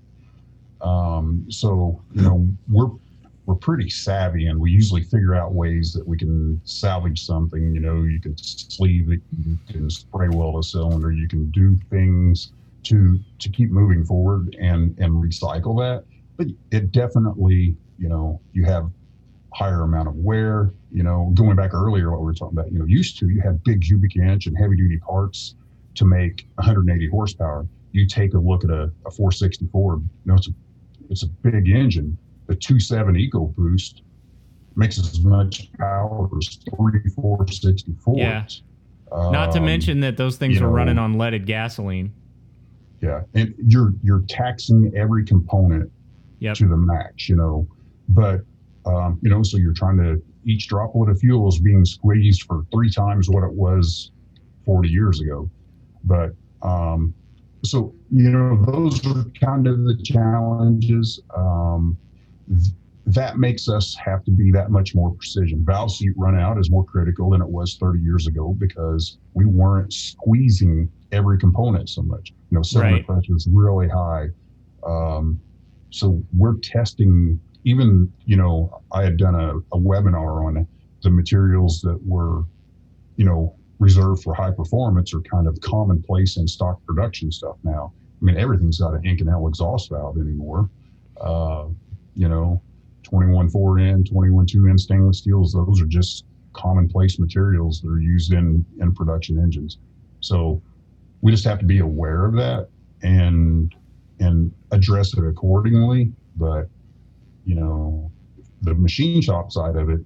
um 0.87 1.45
so 1.49 2.03
you 2.13 2.23
know 2.23 2.47
we're 2.69 2.91
we're 3.47 3.55
pretty 3.55 3.89
savvy 3.89 4.47
and 4.49 4.59
we 4.59 4.73
usually 4.73 5.03
figure 5.05 5.35
out 5.35 5.55
ways 5.55 5.93
that 5.93 6.07
we 6.07 6.19
can 6.19 6.61
salvage 6.65 7.23
something. 7.25 7.73
You 7.73 7.79
know, 7.81 8.03
you 8.03 8.21
can 8.21 8.35
sleeve 8.37 9.13
it, 9.13 9.21
you 9.45 9.57
can 9.71 9.89
spray 9.89 10.29
weld 10.29 10.59
a 10.59 10.65
cylinder, 10.65 11.13
you 11.13 11.29
can 11.29 11.49
do 11.53 11.79
things 11.89 12.51
to 12.87 13.21
to 13.39 13.49
keep 13.49 13.71
moving 13.71 14.05
forward 14.05 14.57
and 14.61 14.99
and 14.99 15.13
recycle 15.23 15.79
that. 15.79 16.03
But 16.37 16.49
it 16.71 16.93
definitely, 16.93 17.77
you 17.99 18.09
know, 18.09 18.41
you 18.53 18.65
have 18.65 18.91
higher 19.55 19.83
amount 19.83 20.09
of 20.09 20.15
wear. 20.17 20.73
You 20.93 21.03
know, 21.03 21.31
going 21.35 21.57
back 21.57 21.73
earlier, 21.75 22.11
what 22.11 22.21
we 22.21 22.27
were 22.27 22.35
talking 22.35 22.59
about, 22.59 22.71
you 22.73 22.79
know, 22.79 22.85
used 22.85 23.19
to 23.19 23.29
you 23.29 23.41
had 23.41 23.63
big 23.65 23.83
cubic 23.83 24.17
inch 24.17 24.47
and 24.47 24.57
heavy 24.57 24.77
duty 24.77 24.99
parts 24.99 25.55
to 25.95 26.05
make 26.05 26.47
180 26.57 27.09
horsepower. 27.09 27.67
You 27.93 28.07
take 28.07 28.35
a 28.35 28.39
look 28.39 28.65
at 28.65 28.71
a, 28.71 28.91
a 29.07 29.11
464, 29.11 29.95
you 29.97 30.03
know, 30.27 30.35
it's 30.35 30.49
a 30.49 30.53
it's 31.09 31.23
a 31.23 31.29
big 31.29 31.69
engine. 31.71 32.19
The 32.49 32.57
2.7 32.57 33.31
EcoBoost 33.31 34.03
makes 34.77 34.99
as 34.99 35.21
much 35.21 35.73
power 35.79 36.29
as 36.37 36.59
three 36.77 37.01
464s. 37.19 38.17
Yeah. 38.17 38.45
Not 39.13 39.53
to 39.53 39.59
Um, 39.59 39.65
mention 39.65 40.01
that 40.01 40.17
those 40.17 40.37
things 40.37 40.59
are 40.59 40.63
know- 40.63 40.69
running 40.71 40.99
on 40.99 41.17
leaded 41.17 41.47
gasoline. 41.47 42.13
yeah, 43.01 43.23
and 43.35 43.55
you're 43.67 43.95
you're 44.03 44.23
taxing 44.29 44.93
every 44.97 45.25
component 45.25 45.91
Yep. 46.41 46.57
to 46.57 46.69
the 46.69 46.77
max, 46.77 47.29
you 47.29 47.37
know. 47.37 47.67
But 48.09 48.41
um, 48.85 49.19
you 49.23 49.31
know, 49.31 49.43
so 49.43 49.57
you're 49.57 49.73
trying 49.73 49.97
to 49.99 50.23
each 50.45 50.69
droplet 50.69 51.09
of 51.11 51.19
fuel 51.19 51.49
is 51.49 51.59
being 51.59 51.85
squeezed 51.85 52.43
for 52.45 52.65
three 52.73 52.91
times 52.91 53.29
what 53.29 53.43
it 53.43 53.53
was 53.53 54.13
40 54.65 54.89
years 54.89 55.21
ago. 55.21 55.51
But 56.05 56.31
um, 56.63 57.13
so 57.65 57.95
you 58.13 58.31
know, 58.31 58.63
those 58.65 59.05
are 59.07 59.25
kind 59.45 59.67
of 59.67 59.85
the 59.85 59.97
challenges. 60.05 61.21
Um, 61.37 61.97
th- 62.49 62.75
that 63.09 63.39
makes 63.39 63.69
us 63.69 63.95
have 64.05 64.25
to 64.25 64.33
be 64.33 64.51
that 64.51 64.71
much 64.73 64.95
more 64.95 65.13
precision. 65.13 65.65
Valve 65.65 65.93
seat 65.93 66.11
run 66.17 66.37
out 66.37 66.59
is 66.59 66.71
more 66.71 66.85
critical 66.85 67.31
than 67.31 67.41
it 67.41 67.49
was 67.49 67.77
30 67.77 68.01
years 68.01 68.27
ago 68.27 68.55
because 68.59 69.19
we 69.35 69.45
weren't 69.45 69.93
squeezing 69.93 70.91
every 71.13 71.39
component 71.39 71.89
so 71.89 72.03
much. 72.03 72.33
You 72.51 72.57
know, 72.57 72.63
cylinder 72.63 72.97
Right. 72.97 73.07
pressure 73.07 73.37
is 73.37 73.47
really 73.49 73.89
high. 73.89 74.27
Um, 74.85 75.41
so 75.97 76.23
we're 76.37 76.57
testing. 76.59 77.41
Even 77.65 78.13
you 78.27 78.37
know, 78.37 78.83
I 78.93 79.03
had 79.03 79.17
done 79.17 79.35
a, 79.35 79.57
a 79.75 79.79
webinar 79.79 80.47
on 80.47 80.67
the 81.03 81.11
materials 81.11 81.81
that 81.81 81.99
were, 82.07 82.45
you 83.17 83.25
know, 83.25 83.55
reserved 83.79 84.23
for 84.23 84.35
high 84.35 84.51
performance 84.51 85.13
are 85.15 85.21
kind 85.21 85.47
of 85.47 85.61
commonplace 85.61 86.37
in 86.37 86.47
stock 86.47 86.85
production 86.87 87.33
stuff 87.33 87.57
now. 87.65 87.93
I 88.21 88.25
mean, 88.25 88.37
everything's 88.37 88.79
got 88.79 88.95
an 88.95 89.03
Inconel 89.03 89.49
exhaust 89.49 89.91
valve 89.91 90.19
anymore. 90.19 90.71
Uh, 91.21 91.67
you 92.15 92.29
know, 92.29 92.63
21 93.03 93.51
4N, 93.51 94.09
21 94.09 94.47
2N 94.47 94.79
stainless 94.81 95.19
steels, 95.19 95.53
those 95.53 95.81
are 95.81 95.87
just 95.87 96.25
commonplace 96.53 97.19
materials 97.19 97.81
that 97.83 97.89
are 97.89 98.01
used 98.01 98.33
in, 98.33 98.65
in 98.81 98.95
production 98.95 99.39
engines. 99.39 99.79
So 100.21 100.63
we 101.21 101.31
just 101.31 101.45
have 101.45 101.59
to 101.59 101.67
be 101.67 101.81
aware 101.81 102.25
of 102.25 102.35
that 102.35 102.69
and 103.03 103.75
and 104.21 104.53
address 104.71 105.17
it 105.17 105.25
accordingly. 105.27 106.13
But 106.37 106.69
you 107.45 107.55
know, 107.55 108.11
the 108.63 108.75
machine 108.75 109.21
shop 109.23 109.53
side 109.53 109.77
of 109.77 109.89
it, 109.91 110.01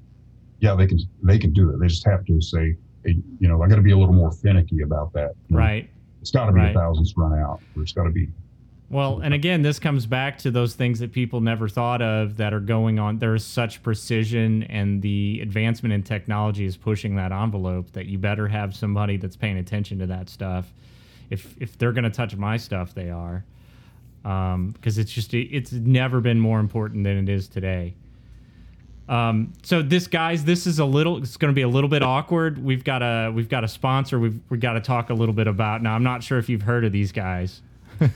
yeah, 0.61 0.75
they 0.75 0.87
can 0.87 0.99
they 1.23 1.39
can 1.39 1.53
do 1.53 1.71
it. 1.71 1.81
They 1.81 1.87
just 1.87 2.07
have 2.07 2.25
to 2.27 2.41
say, 2.41 2.77
hey, 3.05 3.17
you 3.39 3.49
know, 3.49 3.63
I 3.63 3.69
got 3.69 3.77
to 3.77 3.83
be 3.83 3.93
a 3.93 3.99
little 3.99 4.15
more 4.15 4.33
finicky 4.33 4.83
about 4.83 5.13
that. 5.15 5.33
You 5.49 5.57
know, 5.57 5.59
Right. 5.63 5.91
It's 6.21 6.31
got 6.31 6.47
to 6.47 6.53
be 6.53 6.61
Right. 6.61 6.77
a 6.77 6.79
thousandths 6.79 7.15
run 7.17 7.33
out. 7.39 7.63
Or 7.75 7.83
it's 7.83 7.93
got 7.93 8.05
to 8.05 8.11
be 8.11 8.29
Well, 8.91 9.21
and 9.21 9.33
again, 9.33 9.63
this 9.63 9.79
comes 9.79 10.05
back 10.05 10.37
to 10.39 10.51
those 10.51 10.75
things 10.75 10.99
that 10.99 11.13
people 11.13 11.41
never 11.41 11.67
thought 11.69 12.03
of 12.03 12.37
that 12.37 12.53
are 12.53 12.61
going 12.61 12.99
on. 12.99 13.19
There's 13.19 13.45
such 13.45 13.83
precision, 13.83 14.65
and 14.65 15.01
the 15.01 15.39
advancement 15.41 15.95
in 15.95 16.03
technology 16.03 16.67
is 16.67 16.77
pushing 16.77 17.17
that 17.17 17.33
envelope 17.33 17.93
that 17.93 18.07
you 18.07 18.19
better 18.19 18.49
have 18.49 18.75
somebody 18.75 19.17
that's 19.17 19.37
paying 19.37 19.57
attention 19.57 19.99
to 20.01 20.07
that 20.09 20.29
stuff. 20.29 20.75
If 21.31 21.57
if 21.59 21.79
they're 21.79 21.93
going 21.93 22.05
to 22.05 22.11
touch 22.11 22.37
my 22.37 22.57
stuff, 22.59 22.93
they 22.93 23.09
are, 23.11 23.45
because 24.23 24.99
it's 24.99 25.13
just 25.13 25.33
it's 25.35 25.73
never 25.73 26.21
been 26.21 26.39
more 26.41 26.61
important 26.61 27.05
than 27.05 27.17
it 27.19 27.29
is 27.29 27.49
today. 27.49 27.95
Um, 29.09 29.53
so 29.65 29.83
this 29.83 30.07
guys, 30.07 30.45
this 30.45 30.67
is 30.69 30.79
a 30.79 30.85
little. 30.85 31.19
It's 31.19 31.37
going 31.37 31.51
to 31.53 31.55
be 31.55 31.63
a 31.63 31.69
little 31.69 31.91
bit 31.91 32.03
awkward. 32.03 32.63
We've 32.63 32.85
got 32.85 33.03
a 33.03 33.31
we've 33.33 33.49
got 33.49 33.65
a 33.65 33.69
sponsor. 33.69 34.21
We've 34.21 34.39
we 34.51 34.59
got 34.59 34.75
to 34.75 34.81
talk 34.81 35.11
a 35.11 35.15
little 35.15 35.35
bit 35.35 35.49
about. 35.49 35.83
Now 35.83 35.95
I'm 35.95 36.05
not 36.05 36.23
sure 36.23 36.39
if 36.39 36.49
you've 36.49 36.63
heard 36.63 36.85
of 36.85 36.93
these 36.93 37.11
guys. 37.13 37.61
uh, 38.01 38.07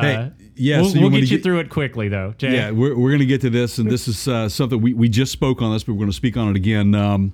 Hey, 0.00 0.30
yeah, 0.56 0.80
we'll, 0.80 0.90
so 0.90 1.00
we'll 1.00 1.10
get 1.10 1.20
you 1.20 1.26
get- 1.28 1.42
through 1.42 1.58
it 1.60 1.68
quickly 1.70 2.08
though. 2.08 2.34
Jay. 2.38 2.54
Yeah, 2.54 2.70
we're, 2.70 2.96
we're 2.96 3.10
going 3.10 3.20
to 3.20 3.26
get 3.26 3.40
to 3.42 3.50
this, 3.50 3.78
and 3.78 3.90
this 3.90 4.08
is 4.08 4.26
uh, 4.26 4.48
something 4.48 4.80
we, 4.80 4.94
we 4.94 5.08
just 5.08 5.30
spoke 5.30 5.62
on 5.62 5.72
this, 5.72 5.84
but 5.84 5.92
we're 5.92 5.98
going 6.00 6.10
to 6.10 6.16
speak 6.16 6.36
on 6.36 6.48
it 6.48 6.56
again. 6.56 6.94
Um, 6.94 7.32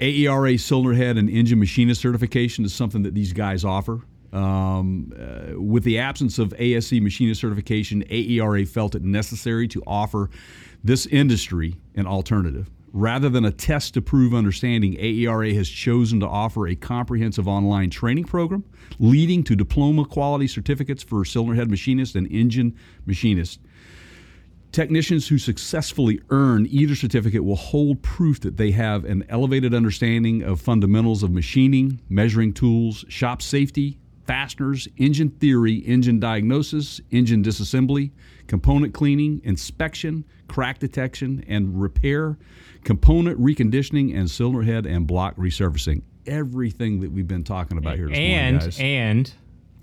AERA 0.00 0.58
cylinder 0.58 0.92
head 0.94 1.16
and 1.16 1.28
engine 1.30 1.58
machinist 1.58 2.00
certification 2.00 2.64
is 2.64 2.74
something 2.74 3.02
that 3.04 3.14
these 3.14 3.32
guys 3.32 3.64
offer. 3.64 4.00
Um, 4.32 5.12
uh, 5.18 5.60
with 5.60 5.84
the 5.84 5.98
absence 5.98 6.38
of 6.38 6.52
ASE 6.58 6.92
machinist 6.92 7.40
certification, 7.40 8.04
AERA 8.10 8.66
felt 8.66 8.94
it 8.94 9.02
necessary 9.02 9.66
to 9.68 9.82
offer 9.86 10.28
this 10.84 11.06
industry 11.06 11.76
an 11.94 12.06
alternative. 12.06 12.70
Rather 12.92 13.28
than 13.28 13.44
a 13.44 13.50
test 13.50 13.94
to 13.94 14.02
prove 14.02 14.34
understanding, 14.34 14.96
AERA 14.98 15.52
has 15.54 15.68
chosen 15.68 16.20
to 16.20 16.26
offer 16.26 16.66
a 16.66 16.74
comprehensive 16.74 17.46
online 17.46 17.90
training 17.90 18.24
program 18.24 18.64
leading 18.98 19.44
to 19.44 19.54
diploma 19.54 20.04
quality 20.04 20.46
certificates 20.46 21.02
for 21.02 21.24
cylinder 21.24 21.54
head 21.54 21.70
machinists 21.70 22.14
and 22.14 22.30
engine 22.32 22.74
machinists. 23.06 23.58
Technicians 24.72 25.28
who 25.28 25.38
successfully 25.38 26.20
earn 26.30 26.66
either 26.70 26.94
certificate 26.94 27.44
will 27.44 27.56
hold 27.56 28.02
proof 28.02 28.40
that 28.40 28.58
they 28.58 28.70
have 28.70 29.04
an 29.04 29.24
elevated 29.28 29.74
understanding 29.74 30.42
of 30.42 30.60
fundamentals 30.60 31.22
of 31.22 31.30
machining, 31.30 32.00
measuring 32.08 32.52
tools, 32.52 33.04
shop 33.08 33.40
safety, 33.40 33.98
fasteners, 34.28 34.86
engine 34.98 35.30
theory, 35.30 35.76
engine 35.76 36.20
diagnosis, 36.20 37.00
engine 37.10 37.42
disassembly, 37.42 38.10
component 38.46 38.92
cleaning, 38.92 39.40
inspection, 39.42 40.22
crack 40.48 40.78
detection 40.78 41.42
and 41.48 41.80
repair, 41.80 42.36
component 42.84 43.40
reconditioning, 43.40 44.14
and 44.14 44.30
cylinder 44.30 44.62
head 44.62 44.84
and 44.84 45.06
block 45.06 45.34
resurfacing. 45.36 46.02
Everything 46.26 47.00
that 47.00 47.10
we've 47.10 47.26
been 47.26 47.42
talking 47.42 47.78
about 47.78 47.96
here 47.96 48.10
and 48.12 48.56
morning, 48.56 48.58
guys. 48.58 48.78
and 48.78 49.32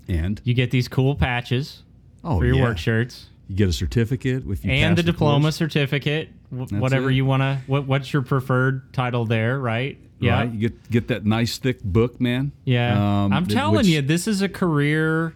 and 0.08 0.40
you 0.44 0.54
get 0.54 0.70
these 0.70 0.86
cool 0.86 1.16
patches 1.16 1.82
oh, 2.22 2.38
for 2.38 2.46
your 2.46 2.54
yeah. 2.54 2.62
work 2.62 2.78
shirts 2.78 3.26
You 3.48 3.56
get 3.56 3.68
a 3.68 3.72
certificate 3.72 4.46
with 4.46 4.64
you 4.64 4.70
and 4.70 4.96
the 4.96 5.02
diploma 5.02 5.46
course. 5.46 5.56
certificate. 5.56 6.28
Whatever 6.50 7.10
it. 7.10 7.14
you 7.14 7.24
want 7.24 7.40
to. 7.40 7.58
What, 7.66 7.88
what's 7.88 8.12
your 8.12 8.22
preferred 8.22 8.92
title 8.92 9.24
there? 9.24 9.58
Right. 9.58 9.98
Yeah. 10.18 10.40
Right? 10.40 10.52
You 10.52 10.68
get 10.68 10.90
get 10.90 11.08
that 11.08 11.24
nice 11.24 11.58
thick 11.58 11.82
book, 11.82 12.20
man. 12.20 12.52
Yeah. 12.64 13.24
Um, 13.24 13.32
I'm 13.32 13.46
telling 13.46 13.76
which- 13.76 13.86
you, 13.86 14.02
this 14.02 14.26
is 14.26 14.42
a 14.42 14.48
career. 14.48 15.34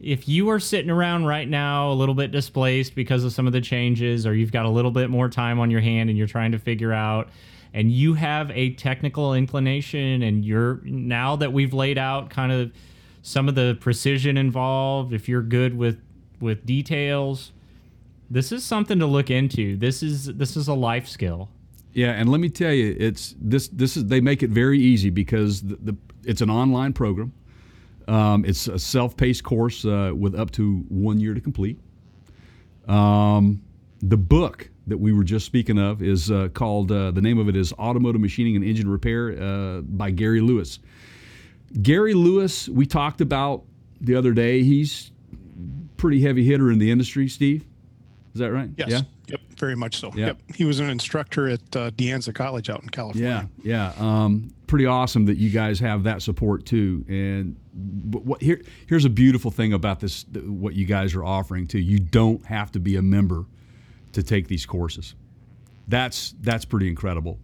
If 0.00 0.28
you 0.28 0.50
are 0.50 0.58
sitting 0.58 0.90
around 0.90 1.26
right 1.26 1.48
now 1.48 1.92
a 1.92 1.94
little 1.94 2.16
bit 2.16 2.32
displaced 2.32 2.96
because 2.96 3.22
of 3.22 3.32
some 3.32 3.46
of 3.46 3.52
the 3.52 3.60
changes, 3.60 4.26
or 4.26 4.34
you've 4.34 4.50
got 4.50 4.66
a 4.66 4.68
little 4.68 4.90
bit 4.90 5.10
more 5.10 5.28
time 5.28 5.60
on 5.60 5.70
your 5.70 5.80
hand 5.80 6.10
and 6.10 6.18
you're 6.18 6.26
trying 6.26 6.52
to 6.52 6.58
figure 6.58 6.92
out, 6.92 7.28
and 7.72 7.92
you 7.92 8.14
have 8.14 8.50
a 8.50 8.70
technical 8.70 9.32
inclination, 9.32 10.22
and 10.22 10.44
you're 10.44 10.80
now 10.82 11.36
that 11.36 11.52
we've 11.52 11.72
laid 11.72 11.98
out 11.98 12.30
kind 12.30 12.50
of 12.50 12.72
some 13.22 13.48
of 13.48 13.54
the 13.54 13.78
precision 13.80 14.36
involved, 14.36 15.12
if 15.12 15.28
you're 15.28 15.42
good 15.42 15.76
with 15.76 16.00
with 16.40 16.66
details, 16.66 17.52
this 18.28 18.50
is 18.50 18.64
something 18.64 18.98
to 18.98 19.06
look 19.06 19.30
into. 19.30 19.76
This 19.76 20.02
is 20.02 20.26
this 20.26 20.56
is 20.56 20.66
a 20.66 20.74
life 20.74 21.06
skill. 21.06 21.48
Yeah, 21.92 22.12
and 22.12 22.30
let 22.30 22.40
me 22.40 22.48
tell 22.48 22.72
you, 22.72 22.96
it's 22.98 23.34
this. 23.40 23.68
This 23.68 23.96
is 23.96 24.06
they 24.06 24.20
make 24.20 24.42
it 24.42 24.50
very 24.50 24.80
easy 24.80 25.10
because 25.10 25.62
the, 25.62 25.76
the 25.76 25.96
it's 26.24 26.40
an 26.40 26.50
online 26.50 26.92
program. 26.92 27.32
Um, 28.08 28.44
it's 28.44 28.66
a 28.66 28.78
self-paced 28.78 29.44
course 29.44 29.84
uh, 29.84 30.12
with 30.14 30.34
up 30.34 30.50
to 30.52 30.84
one 30.88 31.20
year 31.20 31.34
to 31.34 31.40
complete. 31.40 31.78
Um, 32.88 33.62
the 34.00 34.16
book 34.16 34.68
that 34.86 34.98
we 34.98 35.12
were 35.12 35.22
just 35.22 35.46
speaking 35.46 35.78
of 35.78 36.02
is 36.02 36.30
uh, 36.30 36.48
called. 36.54 36.90
Uh, 36.90 37.10
the 37.10 37.20
name 37.20 37.38
of 37.38 37.48
it 37.48 37.56
is 37.56 37.72
Automotive 37.74 38.20
Machining 38.20 38.56
and 38.56 38.64
Engine 38.64 38.88
Repair 38.88 39.40
uh, 39.40 39.80
by 39.82 40.10
Gary 40.10 40.40
Lewis. 40.40 40.78
Gary 41.80 42.14
Lewis, 42.14 42.68
we 42.68 42.86
talked 42.86 43.20
about 43.20 43.64
the 44.00 44.14
other 44.14 44.32
day. 44.32 44.62
He's 44.62 45.10
pretty 45.96 46.20
heavy 46.20 46.44
hitter 46.44 46.70
in 46.70 46.78
the 46.78 46.90
industry. 46.90 47.28
Steve, 47.28 47.64
is 48.34 48.40
that 48.40 48.50
right? 48.50 48.70
Yes. 48.76 48.90
Yeah. 48.90 49.00
Yep. 49.62 49.66
Very 49.68 49.76
much 49.76 49.96
so. 49.96 50.10
Yeah. 50.14 50.26
Yep. 50.26 50.38
He 50.56 50.64
was 50.64 50.80
an 50.80 50.90
instructor 50.90 51.48
at 51.48 51.76
uh, 51.76 51.90
De 51.90 52.06
Anza 52.08 52.34
College 52.34 52.68
out 52.68 52.82
in 52.82 52.88
California. 52.88 53.48
Yeah, 53.62 53.92
yeah. 53.98 54.24
Um, 54.24 54.52
pretty 54.66 54.86
awesome 54.86 55.26
that 55.26 55.36
you 55.36 55.50
guys 55.50 55.78
have 55.80 56.02
that 56.04 56.22
support 56.22 56.66
too. 56.66 57.04
And 57.08 57.56
but 57.74 58.24
what 58.24 58.42
here 58.42 58.60
here's 58.86 59.04
a 59.04 59.10
beautiful 59.10 59.50
thing 59.50 59.72
about 59.72 60.00
this 60.00 60.24
what 60.34 60.74
you 60.74 60.84
guys 60.84 61.14
are 61.14 61.24
offering 61.24 61.66
too. 61.66 61.78
You 61.78 61.98
don't 62.00 62.44
have 62.46 62.72
to 62.72 62.80
be 62.80 62.96
a 62.96 63.02
member 63.02 63.44
to 64.12 64.22
take 64.22 64.48
these 64.48 64.66
courses. 64.66 65.14
That's 65.88 66.34
that's 66.40 66.64
pretty 66.64 66.88
incredible. 66.88 67.38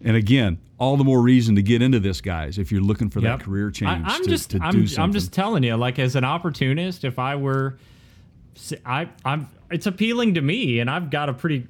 And 0.00 0.16
again, 0.16 0.58
all 0.78 0.96
the 0.96 1.04
more 1.04 1.20
reason 1.20 1.56
to 1.56 1.62
get 1.62 1.82
into 1.82 1.98
this, 2.00 2.20
guys. 2.20 2.58
If 2.58 2.70
you're 2.70 2.80
looking 2.80 3.10
for 3.10 3.20
Yep. 3.20 3.38
that 3.38 3.44
career 3.44 3.70
change, 3.70 4.04
I, 4.04 4.14
I'm 4.14 4.22
to, 4.22 4.28
just, 4.30 4.50
to 4.50 4.60
I'm, 4.62 4.84
do 4.84 5.02
I'm 5.02 5.12
just 5.12 5.32
telling 5.32 5.64
you, 5.64 5.76
like 5.76 5.98
as 5.98 6.14
an 6.14 6.24
opportunist, 6.24 7.04
if 7.04 7.18
I 7.18 7.34
were, 7.34 7.78
I, 8.84 9.08
I'm, 9.24 9.48
it's 9.70 9.86
appealing 9.86 10.34
to 10.34 10.40
me, 10.42 10.80
and 10.80 10.90
I've 10.90 11.10
got 11.10 11.28
a 11.28 11.32
pretty 11.32 11.66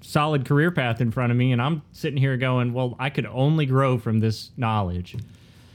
solid 0.00 0.44
career 0.44 0.70
path 0.70 1.00
in 1.00 1.10
front 1.10 1.30
of 1.32 1.36
me, 1.38 1.52
and 1.52 1.60
I'm 1.60 1.82
sitting 1.92 2.18
here 2.18 2.36
going, 2.36 2.72
well, 2.72 2.96
I 2.98 3.10
could 3.10 3.26
only 3.26 3.66
grow 3.66 3.98
from 3.98 4.20
this 4.20 4.50
knowledge. 4.56 5.16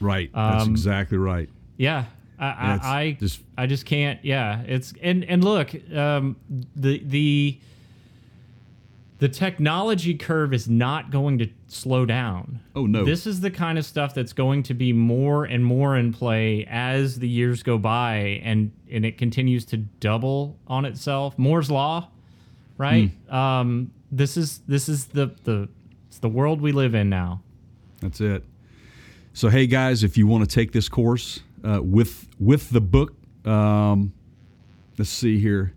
right. 0.00 0.30
That's 0.34 0.64
um, 0.64 0.70
exactly 0.70 1.18
right. 1.18 1.48
Yeah. 1.76 2.04
I, 2.38 2.46
Yeah, 2.46 2.78
I, 2.82 3.00
I 3.02 3.12
just- 3.12 3.40
I 3.56 3.66
just 3.66 3.86
can't. 3.86 4.18
Yeah, 4.24 4.62
it's 4.66 4.92
and 5.00 5.24
and 5.24 5.44
look, 5.44 5.70
um, 5.94 6.34
the 6.74 6.98
the 7.04 7.58
the 9.24 9.28
technology 9.30 10.12
curve 10.12 10.52
is 10.52 10.68
not 10.68 11.10
going 11.10 11.38
to 11.38 11.48
slow 11.66 12.04
down. 12.04 12.60
Oh, 12.74 12.84
no. 12.84 13.06
This 13.06 13.26
is 13.26 13.40
the 13.40 13.50
kind 13.50 13.78
of 13.78 13.86
stuff 13.86 14.12
that's 14.12 14.34
going 14.34 14.62
to 14.64 14.74
be 14.74 14.92
more 14.92 15.46
and 15.46 15.64
more 15.64 15.96
in 15.96 16.12
play 16.12 16.66
as 16.68 17.20
the 17.20 17.26
years 17.26 17.62
go 17.62 17.78
by, 17.78 18.42
and 18.44 18.70
and 18.90 19.06
it 19.06 19.16
continues 19.16 19.64
to 19.66 19.78
double 19.78 20.58
on 20.66 20.84
itself. 20.84 21.38
Moore's 21.38 21.70
law, 21.70 22.10
right? 22.76 23.12
Hmm. 23.30 23.34
Um, 23.34 23.90
this 24.12 24.36
is 24.36 24.58
this 24.68 24.90
is 24.90 25.06
the 25.06 25.34
the 25.44 25.70
it's 26.08 26.18
the 26.18 26.28
world 26.28 26.60
we 26.60 26.72
live 26.72 26.94
in 26.94 27.08
now. 27.08 27.40
That's 28.00 28.20
it. 28.20 28.44
So 29.32 29.48
hey 29.48 29.66
guys, 29.66 30.04
if 30.04 30.18
you 30.18 30.26
want 30.26 30.46
to 30.46 30.54
take 30.54 30.72
this 30.72 30.90
course 30.90 31.40
uh, 31.66 31.80
with 31.82 32.28
with 32.38 32.68
the 32.68 32.82
book, 32.82 33.14
um, 33.46 34.12
let's 34.98 35.08
see 35.08 35.38
here. 35.38 35.72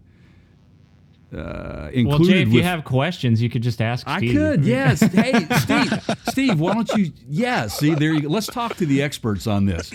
Uh, 1.33 1.89
included 1.91 2.07
Well, 2.07 2.19
Jay, 2.19 2.41
if 2.41 2.49
you 2.53 2.63
have 2.63 2.85
questions, 2.85 3.41
you 3.41 3.49
could 3.49 3.61
just 3.61 3.81
ask. 3.81 4.07
I 4.07 4.19
could, 4.19 4.63
yes. 4.65 5.01
hey, 5.01 5.45
Steve, 5.57 6.17
Steve, 6.29 6.59
why 6.59 6.73
don't 6.73 6.89
you? 6.93 7.11
Yeah, 7.27 7.67
see, 7.67 7.95
there 7.95 8.13
you 8.13 8.21
go. 8.21 8.29
Let's 8.29 8.47
talk 8.47 8.75
to 8.77 8.85
the 8.85 9.01
experts 9.01 9.45
on 9.45 9.65
this. 9.65 9.91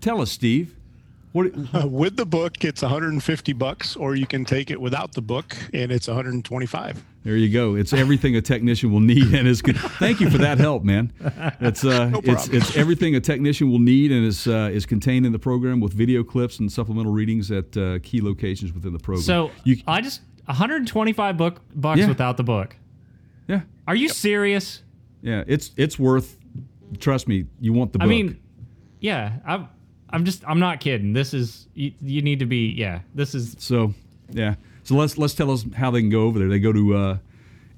Tell 0.00 0.20
us, 0.20 0.32
Steve. 0.32 0.74
What? 1.32 1.52
Uh, 1.72 1.86
with 1.88 2.16
the 2.16 2.26
book, 2.26 2.64
it's 2.64 2.82
150 2.82 3.52
bucks, 3.52 3.96
or 3.96 4.16
you 4.16 4.26
can 4.26 4.44
take 4.44 4.70
it 4.70 4.80
without 4.80 5.12
the 5.12 5.22
book, 5.22 5.56
and 5.72 5.90
it's 5.90 6.08
125. 6.08 7.04
There 7.24 7.36
you 7.36 7.48
go. 7.48 7.76
It's 7.76 7.92
everything 7.92 8.34
a 8.34 8.42
technician 8.42 8.90
will 8.92 9.00
need, 9.00 9.32
and 9.32 9.46
it's 9.46 9.62
good. 9.62 9.78
Thank 9.78 10.20
you 10.20 10.28
for 10.28 10.38
that 10.38 10.58
help, 10.58 10.82
man. 10.82 11.12
It's 11.60 11.84
uh, 11.84 12.08
No 12.08 12.20
it's 12.24 12.48
it's 12.48 12.76
everything 12.76 13.14
a 13.14 13.20
technician 13.20 13.70
will 13.70 13.78
need, 13.78 14.10
and 14.10 14.26
is 14.26 14.48
uh, 14.48 14.70
is 14.72 14.84
contained 14.84 15.24
in 15.24 15.30
the 15.30 15.38
program 15.38 15.78
with 15.78 15.92
video 15.92 16.24
clips 16.24 16.58
and 16.58 16.70
supplemental 16.70 17.12
readings 17.12 17.52
at 17.52 17.76
uh, 17.76 18.00
key 18.02 18.20
locations 18.20 18.72
within 18.72 18.92
the 18.92 18.98
program. 18.98 19.22
So 19.22 19.52
you, 19.62 19.76
I 19.86 20.00
just 20.00 20.22
125 20.46 21.36
book 21.36 21.60
bucks 21.74 22.00
Yeah. 22.00 22.08
without 22.08 22.36
the 22.36 22.42
book. 22.42 22.76
yeah, 23.48 23.62
Are 23.86 23.94
you 23.94 24.08
serious? 24.08 24.82
yeah, 25.22 25.44
it's 25.46 25.70
it's 25.76 25.98
worth. 25.98 26.38
Trust 26.98 27.26
me, 27.28 27.46
you 27.60 27.72
want 27.72 27.92
the 27.92 27.98
book. 27.98 28.06
I 28.06 28.08
mean, 28.08 28.40
yeah, 29.00 29.38
I'm 29.46 29.68
I'm 30.10 30.24
just 30.24 30.42
I'm 30.46 30.58
not 30.58 30.80
kidding. 30.80 31.12
This 31.12 31.32
is 31.32 31.68
you, 31.74 31.92
you 32.00 32.22
need 32.22 32.40
to 32.40 32.46
be 32.46 32.68
yeah. 32.72 33.00
This 33.14 33.34
is 33.34 33.56
So, 33.58 33.94
yeah. 34.30 34.56
So 34.84 34.94
let's 34.96 35.16
let's 35.16 35.34
tell 35.34 35.50
us 35.50 35.64
how 35.74 35.90
they 35.90 36.00
can 36.00 36.10
go 36.10 36.22
over 36.22 36.38
there. 36.38 36.48
They 36.48 36.58
go 36.58 36.72
to 36.72 36.94
uh, 36.96 37.18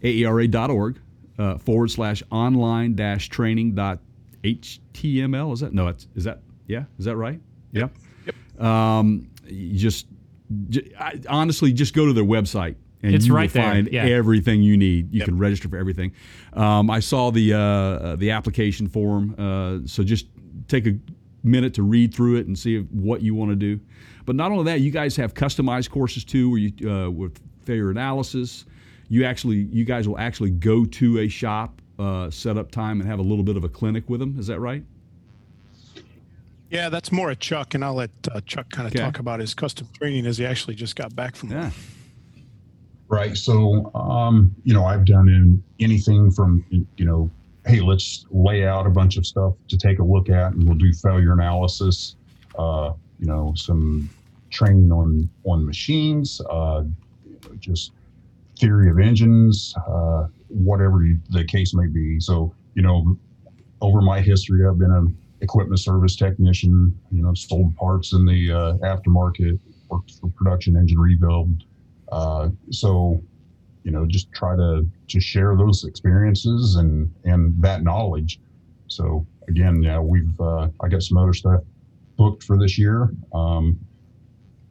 aera.org 0.03 0.99
uh, 1.39 1.59
forward 1.59 1.91
slash 1.91 2.23
online 2.31 2.95
dash 2.95 3.29
training 3.29 3.75
dot 3.75 3.99
html. 4.43 5.53
Is 5.53 5.61
that 5.61 5.73
no? 5.73 5.89
It's, 5.89 6.07
is 6.15 6.25
that 6.25 6.41
yeah? 6.67 6.85
Is 6.99 7.05
that 7.05 7.17
right? 7.17 7.41
Yeah. 7.73 7.89
Yep. 8.27 8.61
Um, 8.61 9.29
you 9.47 9.79
just, 9.79 10.07
j 10.07 10.14
I 10.99 11.21
honestly 11.29 11.73
just 11.73 11.95
go 11.95 12.07
to 12.07 12.13
their 12.13 12.25
website. 12.25 12.77
And 13.03 13.15
It's 13.15 13.27
you 13.27 13.35
right 13.35 13.53
will 13.53 13.61
there, 13.63 13.71
find 13.73 13.89
yeah. 13.93 14.05
everything 14.05 14.63
you 14.63 14.79
need. 14.79 15.13
You 15.13 15.19
Yep. 15.19 15.27
can 15.29 15.39
register 15.39 15.69
for 15.69 15.77
everything. 15.77 16.13
Um, 16.55 16.89
I 16.91 17.01
saw 17.01 17.31
the 17.31 17.53
uh, 17.53 17.59
uh, 17.59 18.17
the 18.17 18.31
application 18.31 18.89
form. 18.89 19.35
Uh, 19.37 19.87
so 19.87 20.03
just 20.03 20.27
take 20.69 20.87
a 20.87 20.99
minute 21.43 21.75
to 21.75 21.83
read 21.83 22.15
through 22.15 22.37
it 22.37 22.47
and 22.47 22.59
see 22.59 22.79
what 22.81 23.21
you 23.21 23.35
want 23.35 23.51
to 23.51 23.57
do. 23.57 23.79
But 24.25 24.37
not 24.37 24.53
only 24.53 24.65
that, 24.65 24.81
you 24.81 24.91
guys 24.91 25.17
have 25.17 25.35
customized 25.35 25.91
courses 25.91 26.25
too, 26.25 26.49
where 26.49 26.59
you 26.61 26.91
uh, 26.91 27.11
with 27.11 27.39
failure 27.67 27.91
analysis. 27.91 28.65
You 29.11 29.25
actually, 29.27 29.69
you 29.71 29.85
guys 29.85 30.09
will 30.09 30.19
actually 30.19 30.51
go 30.51 30.87
to 30.87 31.19
a 31.19 31.29
shop, 31.29 31.83
uh, 31.99 32.31
set 32.31 32.57
up 32.57 32.71
time, 32.71 33.01
and 33.03 33.09
have 33.09 33.19
a 33.19 33.23
little 33.23 33.45
bit 33.45 33.59
of 33.59 33.65
a 33.65 33.69
clinic 33.69 34.09
with 34.09 34.21
them. 34.21 34.39
Is 34.39 34.47
that 34.47 34.61
right? 34.61 34.83
Yeah, 36.75 36.89
that's 36.89 37.13
more 37.13 37.31
a 37.31 37.37
Chuck, 37.37 37.75
and 37.75 37.85
I'll 37.85 37.95
let 37.95 38.11
uh, 38.33 38.41
Chuck 38.41 38.69
kind 38.71 38.89
of 38.89 38.93
Okay. 38.93 39.05
talk 39.05 39.21
about 39.21 39.39
his 39.39 39.55
custom 39.55 39.87
training 39.97 40.27
as 40.27 40.39
he 40.39 40.45
actually 40.45 40.75
just 40.75 40.97
got 40.97 41.15
back 41.15 41.37
from. 41.37 41.53
Yeah. 41.53 41.71
Right. 43.07 43.37
So, 43.37 43.93
um, 43.95 44.53
you 44.65 44.75
know, 44.75 44.85
I've 44.85 45.05
done 45.05 45.29
in 45.29 45.63
anything 45.79 46.33
from, 46.33 46.65
you 46.71 47.05
know, 47.05 47.31
hey, 47.65 47.81
let's 47.81 48.27
lay 48.33 48.67
out 48.67 48.89
a 48.89 48.91
bunch 48.91 49.17
of 49.17 49.25
stuff 49.25 49.55
to 49.69 49.77
take 49.79 50.01
a 50.01 50.03
look 50.03 50.29
at, 50.29 50.53
and 50.55 50.65
we'll 50.65 50.77
do 50.77 50.93
failure 50.93 51.33
analysis. 51.33 52.17
Uh, 52.59 52.93
you 53.21 53.27
know, 53.27 53.53
some 53.55 54.11
training 54.51 54.91
on 54.91 55.31
on 55.45 55.65
machines, 55.65 56.41
uh, 56.51 56.83
just 57.61 57.93
theory 58.59 58.91
of 58.91 58.99
engines, 58.99 59.75
uh, 59.89 60.27
whatever 60.49 61.07
the 61.31 61.45
case 61.45 61.73
may 61.73 61.87
be. 61.87 62.19
So, 62.19 62.53
you 62.75 62.83
know, 62.83 63.17
over 63.81 64.01
my 64.01 64.21
history, 64.21 64.67
I've 64.67 64.79
been 64.79 64.91
an 64.91 65.17
equipment 65.45 65.79
service 65.79 66.17
technician. 66.17 66.99
You 67.13 67.23
know, 67.23 67.35
sold 67.35 67.77
parts 67.77 68.13
in 68.13 68.25
the 68.25 68.51
uh, 68.51 68.73
aftermarket, 68.79 69.59
worked 69.89 70.13
for 70.21 70.29
production 70.31 70.77
engine 70.77 70.99
rebuild. 70.99 71.63
Uh, 72.11 72.49
so, 72.71 73.23
you 73.85 73.93
know, 73.93 74.07
just 74.07 74.33
try 74.33 74.57
to 74.57 74.87
to 75.09 75.21
share 75.21 75.57
those 75.57 75.85
experiences 75.85 76.77
and 76.77 77.13
and 77.25 77.55
that 77.63 77.83
knowledge. 77.83 78.41
So 78.89 79.27
again, 79.49 79.83
yeah, 79.83 80.01
we've 80.01 80.41
uh, 80.41 80.69
I 80.81 80.89
got 80.89 81.03
some 81.03 81.19
other 81.19 81.35
stuff 81.35 81.61
booked 82.17 82.43
for 82.43 82.57
this 82.59 82.79
year, 82.79 83.11
um, 83.33 83.79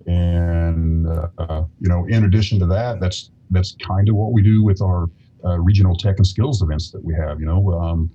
and 0.08 1.08
uh, 1.08 1.64
you 1.80 1.90
know, 1.90 2.06
in 2.08 2.26
addition 2.26 2.60
to 2.60 2.66
that, 2.68 3.00
that's 3.00 3.32
that's 3.52 3.76
kind 3.86 4.10
of 4.10 4.16
what 4.16 4.32
we 4.34 4.42
do 4.42 4.64
with 4.64 4.82
our 4.82 5.08
uh, 5.46 5.60
regional 5.60 5.96
tech 5.96 6.18
and 6.18 6.28
skills 6.28 6.62
events 6.62 6.92
that 6.92 7.04
we 7.04 7.14
have. 7.14 7.40
You 7.40 7.46
know, 7.46 7.72
um, 7.74 8.10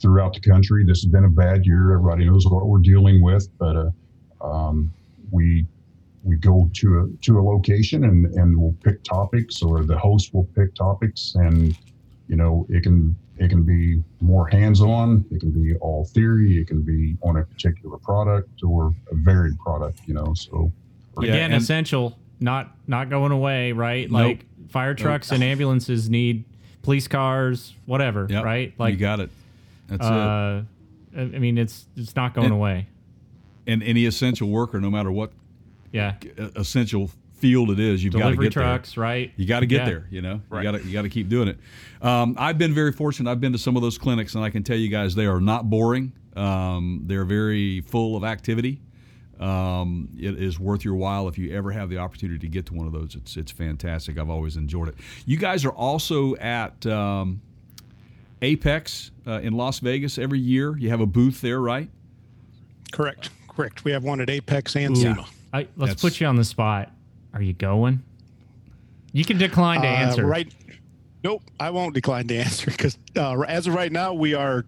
throughout 0.00 0.34
the 0.34 0.40
country, 0.40 0.84
this 0.84 1.02
has 1.02 1.10
been 1.10 1.24
a 1.24 1.28
bad 1.30 1.64
year. 1.66 1.94
Everybody 1.94 2.24
knows 2.26 2.46
what 2.46 2.66
we're 2.66 2.78
dealing 2.80 3.22
with, 3.22 3.48
but 3.58 3.76
uh, 3.76 3.90
um, 4.46 4.92
we 5.30 5.66
we 6.24 6.36
go 6.36 6.68
to 6.74 6.98
a 7.00 7.24
to 7.24 7.38
a 7.38 7.42
location 7.42 8.04
and 8.04 8.26
and 8.34 8.56
we'll 8.60 8.74
pick 8.84 9.02
topics 9.04 9.62
or 9.62 9.84
the 9.84 9.96
host 9.96 10.34
will 10.34 10.44
pick 10.56 10.74
topics 10.74 11.34
and 11.36 11.76
you 12.28 12.36
know 12.36 12.66
it 12.68 12.82
can 12.82 13.16
it 13.38 13.48
can 13.48 13.62
be 13.62 14.02
more 14.20 14.48
hands-on 14.48 15.24
it 15.30 15.38
can 15.38 15.50
be 15.52 15.76
all 15.76 16.04
theory 16.06 16.60
it 16.60 16.66
can 16.66 16.82
be 16.82 17.16
on 17.22 17.36
a 17.36 17.44
particular 17.44 17.96
product 17.98 18.62
or 18.64 18.92
a 19.12 19.14
varied 19.14 19.56
product 19.60 20.00
you 20.06 20.12
know 20.14 20.34
so 20.34 20.72
Yeah, 21.20 21.28
again 21.30 21.52
and- 21.52 21.62
essential, 21.62 22.18
not 22.40 22.76
not 22.88 23.10
going 23.10 23.30
away, 23.32 23.72
right? 23.72 24.10
Nope. 24.10 24.20
Like 24.20 24.46
fire 24.70 24.94
trucks 24.94 25.30
and 25.30 25.42
ambulances 25.42 26.10
need 26.10 26.44
police 26.82 27.06
cars, 27.08 27.74
whatever, 27.86 28.26
Yep. 28.28 28.44
right? 28.44 28.74
Like 28.78 28.94
you 28.94 28.98
got 29.00 29.20
it. 29.20 29.30
That's 29.88 30.06
it. 30.06 30.12
uh, 30.12 30.62
I 31.16 31.20
I 31.20 31.38
mean, 31.38 31.58
it's 31.58 31.86
it's 31.96 32.14
not 32.14 32.34
going 32.34 32.46
And- 32.46 32.54
away. 32.54 32.86
And 33.66 33.82
any 33.82 34.06
essential 34.06 34.48
worker, 34.48 34.80
no 34.80 34.90
matter 34.90 35.12
what 35.12 35.32
Yeah, 35.92 36.14
uh, 36.38 36.48
essential 36.56 37.10
field 37.34 37.70
it 37.70 37.78
is, 37.78 38.02
you've 38.02 38.12
got 38.14 38.18
to 38.20 38.24
delivery 38.24 38.46
get 38.46 38.54
there. 38.54 38.62
trucks, 38.64 38.96
right? 38.96 39.30
You 39.36 39.44
got 39.46 39.60
to 39.60 39.66
get 39.66 39.80
Yeah. 39.80 39.84
there. 39.84 40.06
You 40.10 40.22
know, 40.22 40.40
Right. 40.48 40.64
you 40.64 40.72
got 40.72 40.78
to 40.80 40.86
you 40.86 40.92
got 40.92 41.02
to 41.02 41.08
keep 41.10 41.28
doing 41.28 41.48
it. 41.48 41.58
Um, 42.00 42.34
I've 42.38 42.56
been 42.58 42.72
very 42.72 42.92
fortunate. 42.92 43.30
I've 43.30 43.40
been 43.40 43.52
to 43.52 43.58
some 43.58 43.76
of 43.76 43.82
those 43.82 43.98
clinics, 43.98 44.34
and 44.34 44.42
I 44.44 44.48
can 44.50 44.62
tell 44.62 44.76
you 44.78 44.88
guys 44.88 45.14
they 45.14 45.26
are 45.26 45.40
not 45.40 45.68
boring. 45.68 46.12
Um, 46.34 47.02
they're 47.06 47.24
very 47.26 47.80
full 47.82 48.16
of 48.16 48.24
activity. 48.24 48.80
Um, 49.38 50.08
it 50.18 50.34
is 50.42 50.58
worth 50.58 50.84
your 50.84 50.96
while 50.96 51.28
if 51.28 51.38
you 51.38 51.52
ever 51.54 51.70
have 51.70 51.90
the 51.90 51.98
opportunity 51.98 52.38
to 52.40 52.48
get 52.48 52.66
to 52.66 52.74
one 52.74 52.86
of 52.88 52.92
those. 52.92 53.14
It's 53.14 53.36
it's 53.36 53.52
fantastic. 53.52 54.18
I've 54.18 54.30
always 54.30 54.56
enjoyed 54.56 54.88
it. 54.88 54.94
You 55.26 55.36
guys 55.36 55.64
are 55.64 55.70
also 55.72 56.34
at 56.36 56.84
um, 56.86 57.40
AAPEX 58.40 59.10
uh, 59.26 59.40
in 59.42 59.52
Las 59.54 59.80
Vegas 59.80 60.18
every 60.18 60.38
year. 60.38 60.76
You 60.76 60.90
have 60.90 61.00
a 61.00 61.06
booth 61.06 61.40
there, 61.40 61.60
right? 61.60 61.88
Correct. 62.92 63.30
Correct. 63.48 63.84
We 63.84 63.92
have 63.92 64.04
one 64.04 64.20
at 64.20 64.28
AAPEX 64.28 64.76
and 64.84 64.96
Ooh. 64.96 65.00
SEMA. 65.00 65.26
I, 65.52 65.58
let's 65.76 65.76
That's- 65.78 66.00
put 66.02 66.20
you 66.20 66.26
on 66.26 66.36
the 66.36 66.44
spot. 66.44 66.90
Are 67.34 67.42
you 67.42 67.52
going? 67.52 68.02
You 69.12 69.24
can 69.24 69.38
decline 69.38 69.82
to 69.82 69.88
Uh, 69.88 69.90
answer. 69.90 70.26
right. 70.26 70.52
Nope. 71.24 71.42
I 71.58 71.70
won't 71.70 71.94
decline 71.94 72.28
to 72.28 72.36
answer 72.36 72.70
because 72.70 72.96
uh, 73.16 73.38
as 73.40 73.66
of 73.66 73.74
right 73.74 73.90
now, 73.90 74.14
we 74.14 74.34
are 74.34 74.64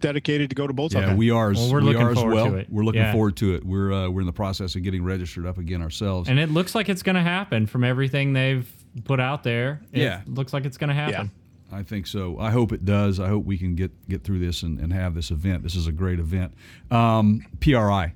dedicated 0.00 0.48
to 0.50 0.56
go 0.56 0.66
to 0.66 0.72
both 0.72 0.94
of 0.94 1.00
Yeah, 1.02 1.08
them. 1.08 1.16
we 1.18 1.30
are. 1.30 1.50
As, 1.50 1.58
Well, 1.58 1.72
we're 1.72 1.80
we 1.80 1.86
looking 1.86 2.02
are 2.02 2.10
as 2.10 2.16
forward 2.16 2.34
well. 2.34 2.46
to 2.50 2.56
it. 2.56 2.66
We're 2.70 2.84
looking 2.84 3.02
Yeah. 3.02 3.12
forward 3.12 3.36
to 3.36 3.54
it. 3.54 3.64
We're 3.64 3.92
uh, 3.92 4.08
we're 4.08 4.20
in 4.22 4.26
the 4.26 4.32
process 4.32 4.74
of 4.74 4.82
getting 4.82 5.04
registered 5.04 5.46
up 5.46 5.58
again 5.58 5.82
ourselves. 5.82 6.28
And 6.28 6.38
it 6.38 6.50
looks 6.50 6.74
like 6.74 6.88
it's 6.88 7.02
going 7.02 7.16
to 7.16 7.22
happen 7.22 7.66
from 7.66 7.84
everything 7.84 8.32
they've 8.32 8.66
put 9.04 9.20
out 9.20 9.42
there. 9.44 9.80
It 9.92 10.00
Yeah. 10.02 10.22
looks 10.26 10.52
like 10.52 10.64
it's 10.64 10.78
going 10.78 10.88
to 10.88 10.94
happen. 10.94 11.30
I 11.72 11.82
think 11.82 12.06
so. 12.06 12.38
I 12.38 12.50
hope 12.50 12.72
it 12.72 12.84
does. 12.84 13.20
I 13.20 13.28
hope 13.28 13.44
we 13.44 13.58
can 13.58 13.74
get 13.74 13.90
get 14.08 14.24
through 14.24 14.40
this 14.40 14.62
and, 14.62 14.78
and 14.80 14.92
have 14.92 15.14
this 15.14 15.30
event. 15.30 15.62
This 15.62 15.76
is 15.76 15.86
a 15.86 15.92
great 15.92 16.18
event. 16.18 16.52
Um, 16.90 17.46
PRI. 17.60 18.14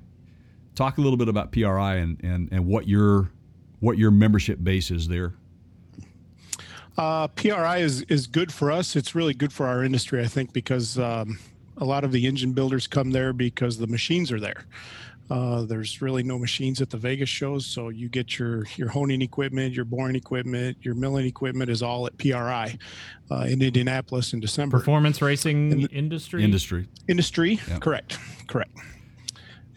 Talk 0.75 0.97
a 0.97 1.01
little 1.01 1.17
bit 1.17 1.29
about 1.29 1.53
PRI 1.53 1.95
and, 1.95 2.21
and, 2.21 2.49
and 2.51 2.65
what 2.65 2.87
your 2.87 3.31
what 3.79 3.97
your 3.97 4.11
membership 4.11 4.63
base 4.63 4.91
is 4.91 5.07
there. 5.07 5.33
Uh, 6.97 7.27
PRI 7.29 7.77
is 7.77 8.01
is 8.03 8.27
good 8.27 8.51
for 8.51 8.71
us. 8.71 8.95
It's 8.95 9.15
really 9.15 9.33
good 9.33 9.53
for 9.53 9.67
our 9.67 9.83
industry, 9.83 10.21
I 10.21 10.27
think, 10.27 10.53
because 10.53 10.97
um, 10.99 11.39
a 11.77 11.85
lot 11.85 12.03
of 12.03 12.11
the 12.11 12.25
engine 12.25 12.53
builders 12.53 12.87
come 12.87 13.11
there 13.11 13.33
because 13.33 13.77
the 13.77 13.87
machines 13.87 14.31
are 14.31 14.39
there. 14.39 14.65
Uh, 15.29 15.63
there's 15.63 16.01
really 16.01 16.21
no 16.21 16.37
machines 16.37 16.81
at 16.81 16.89
the 16.89 16.97
Vegas 16.97 17.29
shows, 17.29 17.65
so 17.65 17.89
you 17.89 18.09
get 18.09 18.37
your 18.37 18.65
your 18.75 18.89
honing 18.89 19.21
equipment, 19.21 19.73
your 19.73 19.85
boring 19.85 20.15
equipment, 20.15 20.77
your 20.81 20.93
milling 20.93 21.25
equipment 21.25 21.69
is 21.69 21.81
all 21.81 22.05
at 22.05 22.15
PRI 22.17 22.77
uh, 23.31 23.35
in 23.49 23.61
Indianapolis 23.61 24.33
in 24.33 24.39
December. 24.39 24.77
Performance 24.77 25.21
racing 25.21 25.87
industry. 25.87 26.43
Industry. 26.43 26.87
Industry, 27.07 27.59
Yeah. 27.67 27.79
correct, 27.79 28.19
correct. 28.47 28.77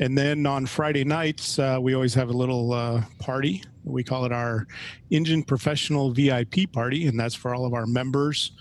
And 0.01 0.17
then 0.17 0.47
on 0.47 0.65
Friday 0.67 1.05
nights, 1.05 1.59
uh, 1.59 1.79
we 1.81 1.95
always 1.95 2.15
have 2.15 2.29
a 2.29 2.33
little 2.33 2.73
uh, 2.73 3.03
party. 3.19 3.65
We 3.85 4.05
call 4.05 4.25
it 4.25 4.33
our 4.33 4.67
Engine 5.11 5.43
Professional 5.43 6.13
VIP 6.13 6.71
party, 6.73 7.07
and 7.07 7.19
that's 7.19 7.35
for 7.35 7.55
all 7.55 7.65
of 7.65 7.75
our 7.75 7.87
members, 7.87 8.53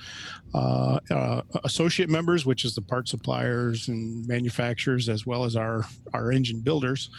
uh, 0.56 1.00
uh, 1.12 1.42
associate 1.64 2.10
members, 2.10 2.46
which 2.46 2.66
is 2.66 2.74
the 2.74 2.82
part 2.82 3.08
suppliers 3.08 3.88
and 3.90 4.26
manufacturers, 4.26 5.10
as 5.10 5.26
well 5.26 5.44
as 5.44 5.56
our 5.56 5.84
our 6.14 6.32
engine 6.32 6.62
builders. 6.62 7.10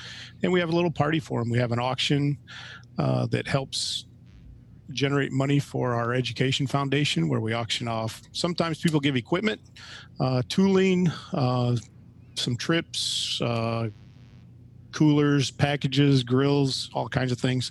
And 0.43 0.53
we 0.53 0.59
have 0.59 0.71
a 0.71 0.75
little 0.75 0.91
party 0.91 1.21
for 1.21 1.41
them. 1.41 1.51
We 1.51 1.59
have 1.59 1.71
an 1.71 1.79
auction 1.79 2.39
uh, 2.99 3.27
that 3.27 3.47
helps 3.47 4.07
generate 4.91 5.31
money 5.31 5.59
for 5.59 5.95
our 5.95 6.15
education 6.15 6.67
foundation, 6.67 7.29
where 7.29 7.41
we 7.41 7.53
auction 7.53 7.87
off. 7.87 8.23
Sometimes 8.33 8.81
people 8.81 9.01
give 9.01 9.17
equipment, 9.17 9.61
uh, 10.19 10.43
tooling, 10.49 11.13
some 11.31 12.57
trips, 12.57 13.41
coolers, 15.03 15.53
packages, 15.53 16.25
grills, 16.25 16.91
all 16.93 17.09
kinds 17.09 17.31
of 17.31 17.39
things. 17.39 17.71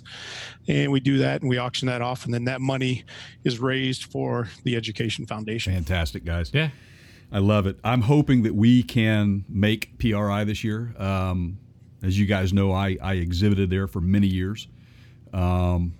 And 0.66 0.90
we 0.90 0.98
do 0.98 1.18
that 1.18 1.42
and 1.42 1.50
we 1.50 1.58
auction 1.58 1.86
that 1.88 2.00
off. 2.00 2.24
And 2.24 2.32
then 2.32 2.44
that 2.44 2.62
money 2.62 3.04
is 3.44 3.58
raised 3.58 4.04
for 4.04 4.48
the 4.64 4.74
Education 4.76 5.26
Foundation. 5.26 5.74
Fantastic, 5.74 6.24
guys. 6.24 6.50
Yeah. 6.54 6.70
I 7.30 7.40
love 7.40 7.66
it. 7.66 7.78
I'm 7.84 8.00
hoping 8.00 8.44
that 8.44 8.54
we 8.54 8.82
can 8.82 9.44
make 9.46 9.98
PRI 9.98 10.44
this 10.44 10.64
year. 10.64 10.94
Um, 10.96 11.58
as 12.02 12.18
you 12.18 12.24
guys 12.24 12.54
know, 12.54 12.72
I, 12.72 12.96
I 13.02 13.14
exhibited 13.14 13.68
there 13.68 13.86
for 13.86 14.00
many 14.00 14.26
years, 14.28 14.66
um, 15.34 15.92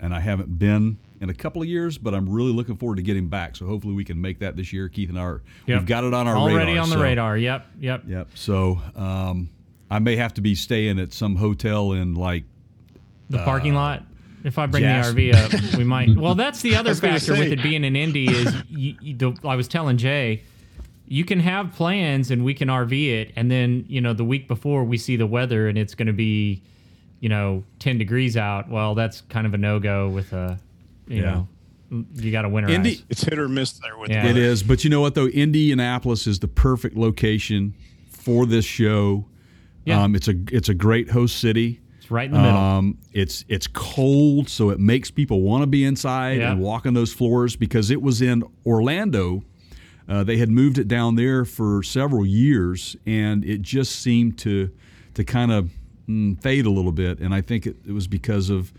and 0.00 0.14
I 0.14 0.20
haven't 0.20 0.58
been 0.58 0.96
in 1.20 1.28
a 1.28 1.34
couple 1.34 1.60
of 1.60 1.68
years, 1.68 1.98
but 1.98 2.14
I'm 2.14 2.26
really 2.28 2.52
looking 2.52 2.76
forward 2.78 2.96
to 2.96 3.02
getting 3.02 3.28
back. 3.28 3.56
So 3.56 3.66
hopefully 3.66 3.92
we 3.94 4.04
can 4.04 4.18
make 4.18 4.38
that 4.38 4.56
this 4.56 4.72
year. 4.72 4.88
Keith 4.88 5.10
and 5.10 5.18
I 5.18 5.22
are 5.22 5.42
Yep. 5.66 5.80
we've 5.80 5.86
got 5.88 6.04
it 6.04 6.14
on 6.14 6.26
our 6.26 6.36
Already 6.36 6.68
radar, 6.72 6.82
on 6.84 6.88
the 6.88 6.94
so- 6.96 7.02
radar. 7.02 7.36
Yep. 7.36 7.66
Yep. 7.80 8.02
Yep. 8.06 8.28
So 8.34 8.80
um, 8.96 9.50
I 9.94 10.00
may 10.00 10.16
have 10.16 10.34
to 10.34 10.40
be 10.40 10.56
staying 10.56 10.98
at 10.98 11.12
some 11.12 11.36
hotel 11.36 11.92
in 11.92 12.14
like 12.14 12.42
The 13.30 13.38
parking 13.38 13.76
uh, 13.76 13.80
lot. 13.80 14.02
If 14.42 14.58
I 14.58 14.66
bring 14.66 14.82
Jas- 14.82 15.12
the 15.12 15.30
RV 15.30 15.34
up, 15.72 15.78
we 15.78 15.84
might. 15.84 16.16
Well, 16.16 16.34
that's 16.34 16.60
the 16.62 16.74
other 16.74 16.94
factor 16.96 17.32
with 17.32 17.52
it 17.52 17.62
being 17.62 17.84
in 17.84 17.94
Indy 17.94 18.26
is 18.28 18.52
you, 18.68 18.96
you, 19.00 19.16
the, 19.16 19.36
I 19.48 19.54
was 19.54 19.68
telling 19.68 19.96
Jay, 19.96 20.42
you 21.06 21.24
can 21.24 21.38
have 21.38 21.72
plans 21.74 22.32
and 22.32 22.44
we 22.44 22.54
can 22.54 22.68
RV 22.68 23.08
it, 23.08 23.32
and 23.36 23.48
then 23.50 23.84
you 23.88 24.00
know 24.00 24.12
the 24.12 24.24
week 24.24 24.48
before 24.48 24.82
we 24.82 24.98
see 24.98 25.14
the 25.16 25.28
weather 25.28 25.68
and 25.68 25.78
it's 25.78 25.94
going 25.94 26.08
to 26.08 26.12
be, 26.12 26.60
you 27.20 27.28
know, 27.28 27.62
ten 27.78 27.96
degrees 27.96 28.36
out. 28.36 28.68
Well, 28.68 28.96
that's 28.96 29.20
kind 29.22 29.46
of 29.46 29.54
a 29.54 29.58
no 29.58 29.78
go 29.78 30.08
with 30.08 30.32
a, 30.32 30.58
you 31.06 31.22
Yeah. 31.22 31.44
know, 31.90 32.04
you 32.16 32.32
got 32.32 32.42
to 32.42 32.48
winterize. 32.48 32.70
Indy. 32.70 33.04
It's 33.08 33.22
hit 33.22 33.38
or 33.38 33.48
miss 33.48 33.72
there 33.74 33.96
with 33.96 34.10
Yeah. 34.10 34.30
the 34.32 34.40
It 34.50 34.66
but 34.66 34.82
you 34.82 34.90
know 34.90 35.00
what 35.00 35.14
though? 35.14 35.26
Indianapolis 35.28 36.26
is 36.26 36.40
the 36.40 36.48
perfect 36.48 36.96
location 36.96 37.74
for 38.10 38.44
this 38.44 38.64
show. 38.64 39.26
Yeah. 39.84 40.02
Um, 40.02 40.14
it's 40.14 40.28
a 40.28 40.34
it's 40.50 40.68
a 40.68 40.74
great 40.74 41.10
host 41.10 41.38
city. 41.38 41.80
It's 41.98 42.10
right 42.10 42.26
in 42.26 42.32
the 42.32 42.38
middle. 42.40 42.56
Um, 42.56 42.98
it's 43.12 43.44
it's 43.48 43.66
cold, 43.66 44.48
so 44.48 44.70
it 44.70 44.78
makes 44.80 45.10
people 45.10 45.40
want 45.42 45.62
to 45.62 45.66
be 45.66 45.84
inside 45.84 46.38
Yeah. 46.38 46.52
and 46.52 46.60
walk 46.60 46.86
on 46.86 46.94
those 46.94 47.12
floors 47.12 47.56
because 47.56 47.90
it 47.90 48.00
was 48.02 48.20
in 48.22 48.42
Orlando. 48.66 49.42
Uh, 50.06 50.22
they 50.22 50.36
had 50.36 50.50
moved 50.50 50.76
it 50.78 50.86
down 50.86 51.14
there 51.16 51.44
for 51.46 51.82
several 51.82 52.26
years, 52.26 52.94
and 53.06 53.44
it 53.44 53.62
just 53.62 53.96
seemed 54.00 54.38
to 54.38 54.70
to 55.14 55.24
kind 55.24 55.50
of 55.52 55.70
mm, 56.08 56.38
fade 56.42 56.66
a 56.66 56.70
little 56.70 56.92
bit. 56.92 57.20
And 57.20 57.34
I 57.34 57.40
think 57.40 57.66
it, 57.66 57.76
it 57.86 57.92
was 57.92 58.06
because 58.06 58.50
of 58.50 58.72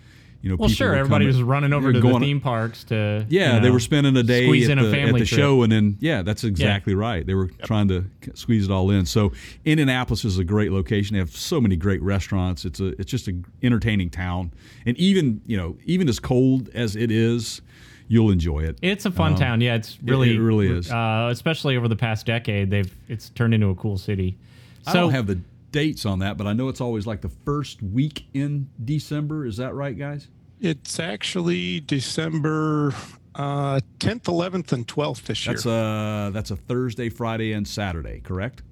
you 0.46 0.52
know 0.52 0.58
well, 0.60 0.70
sure. 0.70 0.94
Everybody 0.94 1.26
was 1.26 1.42
running 1.42 1.74
over 1.74 1.92
to 1.92 2.00
the 2.00 2.20
theme 2.20 2.40
parks 2.40 2.84
to. 2.86 3.26
yeah, 3.30 3.56
you 3.56 3.62
they 3.62 3.72
were 3.72 3.80
spending 3.80 4.16
a 4.16 4.22
day 4.22 4.46
at 4.46 4.78
the, 4.78 5.02
at 5.02 5.16
the 5.16 5.26
show, 5.26 5.64
and 5.64 5.72
then 5.72 5.98
yeah, 6.00 6.22
that's 6.22 6.44
exactly 6.44 6.94
right. 6.94 7.26
They 7.26 7.34
were 7.34 7.48
trying 7.64 7.88
to 7.88 8.06
squeeze 8.36 8.66
it 8.66 8.72
all 8.72 8.92
in. 8.92 9.08
So 9.08 9.32
Indianapolis 9.66 10.24
is 10.24 10.38
a 10.38 10.44
great 10.44 10.72
location. 10.72 11.16
They 11.16 11.20
have 11.20 11.36
so 11.36 11.60
many 11.60 11.76
great 11.76 12.00
restaurants. 12.04 12.64
It's 12.64 12.80
a 12.80 12.90
it's 13.02 13.10
just 13.10 13.28
an 13.28 13.44
entertaining 13.64 14.12
town, 14.12 14.52
and 14.86 14.96
even 14.98 15.42
you 15.48 15.58
know 15.58 15.78
even 15.84 16.08
as 16.08 16.20
cold 16.20 16.70
as 16.76 16.96
it 16.96 17.10
is, 17.10 17.64
you'll 18.08 18.30
enjoy 18.30 18.60
it. 18.60 18.78
It's 18.84 19.08
a 19.08 19.12
fun 19.12 19.34
Um, 19.34 19.40
town. 19.40 19.62
Yeah, 19.62 19.74
it's 19.74 19.98
really 20.04 20.36
it 20.36 20.40
really 20.40 20.68
is. 20.68 20.92
Uh, 20.92 21.30
especially 21.32 21.76
over 21.76 21.88
the 21.88 21.96
past 21.96 22.28
decade, 22.28 22.70
they've 22.70 22.96
it's 23.10 23.30
turned 23.32 23.56
into 23.56 23.70
a 23.70 23.76
cool 23.76 23.98
city. 23.98 24.38
I 24.86 24.94
So 24.94 25.00
don't 25.02 25.12
have 25.12 25.26
the 25.26 25.40
dates 25.76 26.06
on 26.06 26.20
that, 26.20 26.38
but 26.38 26.48
I 26.48 26.54
know 26.54 26.70
it's 26.70 26.80
always 26.80 27.06
like 27.06 27.20
the 27.20 27.28
first 27.30 27.84
week 27.84 28.28
in 28.34 28.70
December. 28.86 29.46
Is 29.46 29.58
that 29.58 29.74
right, 29.76 29.98
guys? 29.98 30.30
It's 30.62 31.02
actually 31.02 31.82
December 31.82 32.94
uh, 33.36 33.82
10th, 34.00 34.22
11th, 34.24 34.72
and 34.72 34.88
12th 34.88 35.24
this 35.24 35.46
year. 35.46 35.54
That's 35.54 35.66
a 35.66 36.32
that's 36.34 36.52
a 36.52 36.56
Thursday, 36.56 37.10
Friday, 37.10 37.52
and 37.52 37.68
Saturday, 37.68 38.22
correct? 38.22 38.64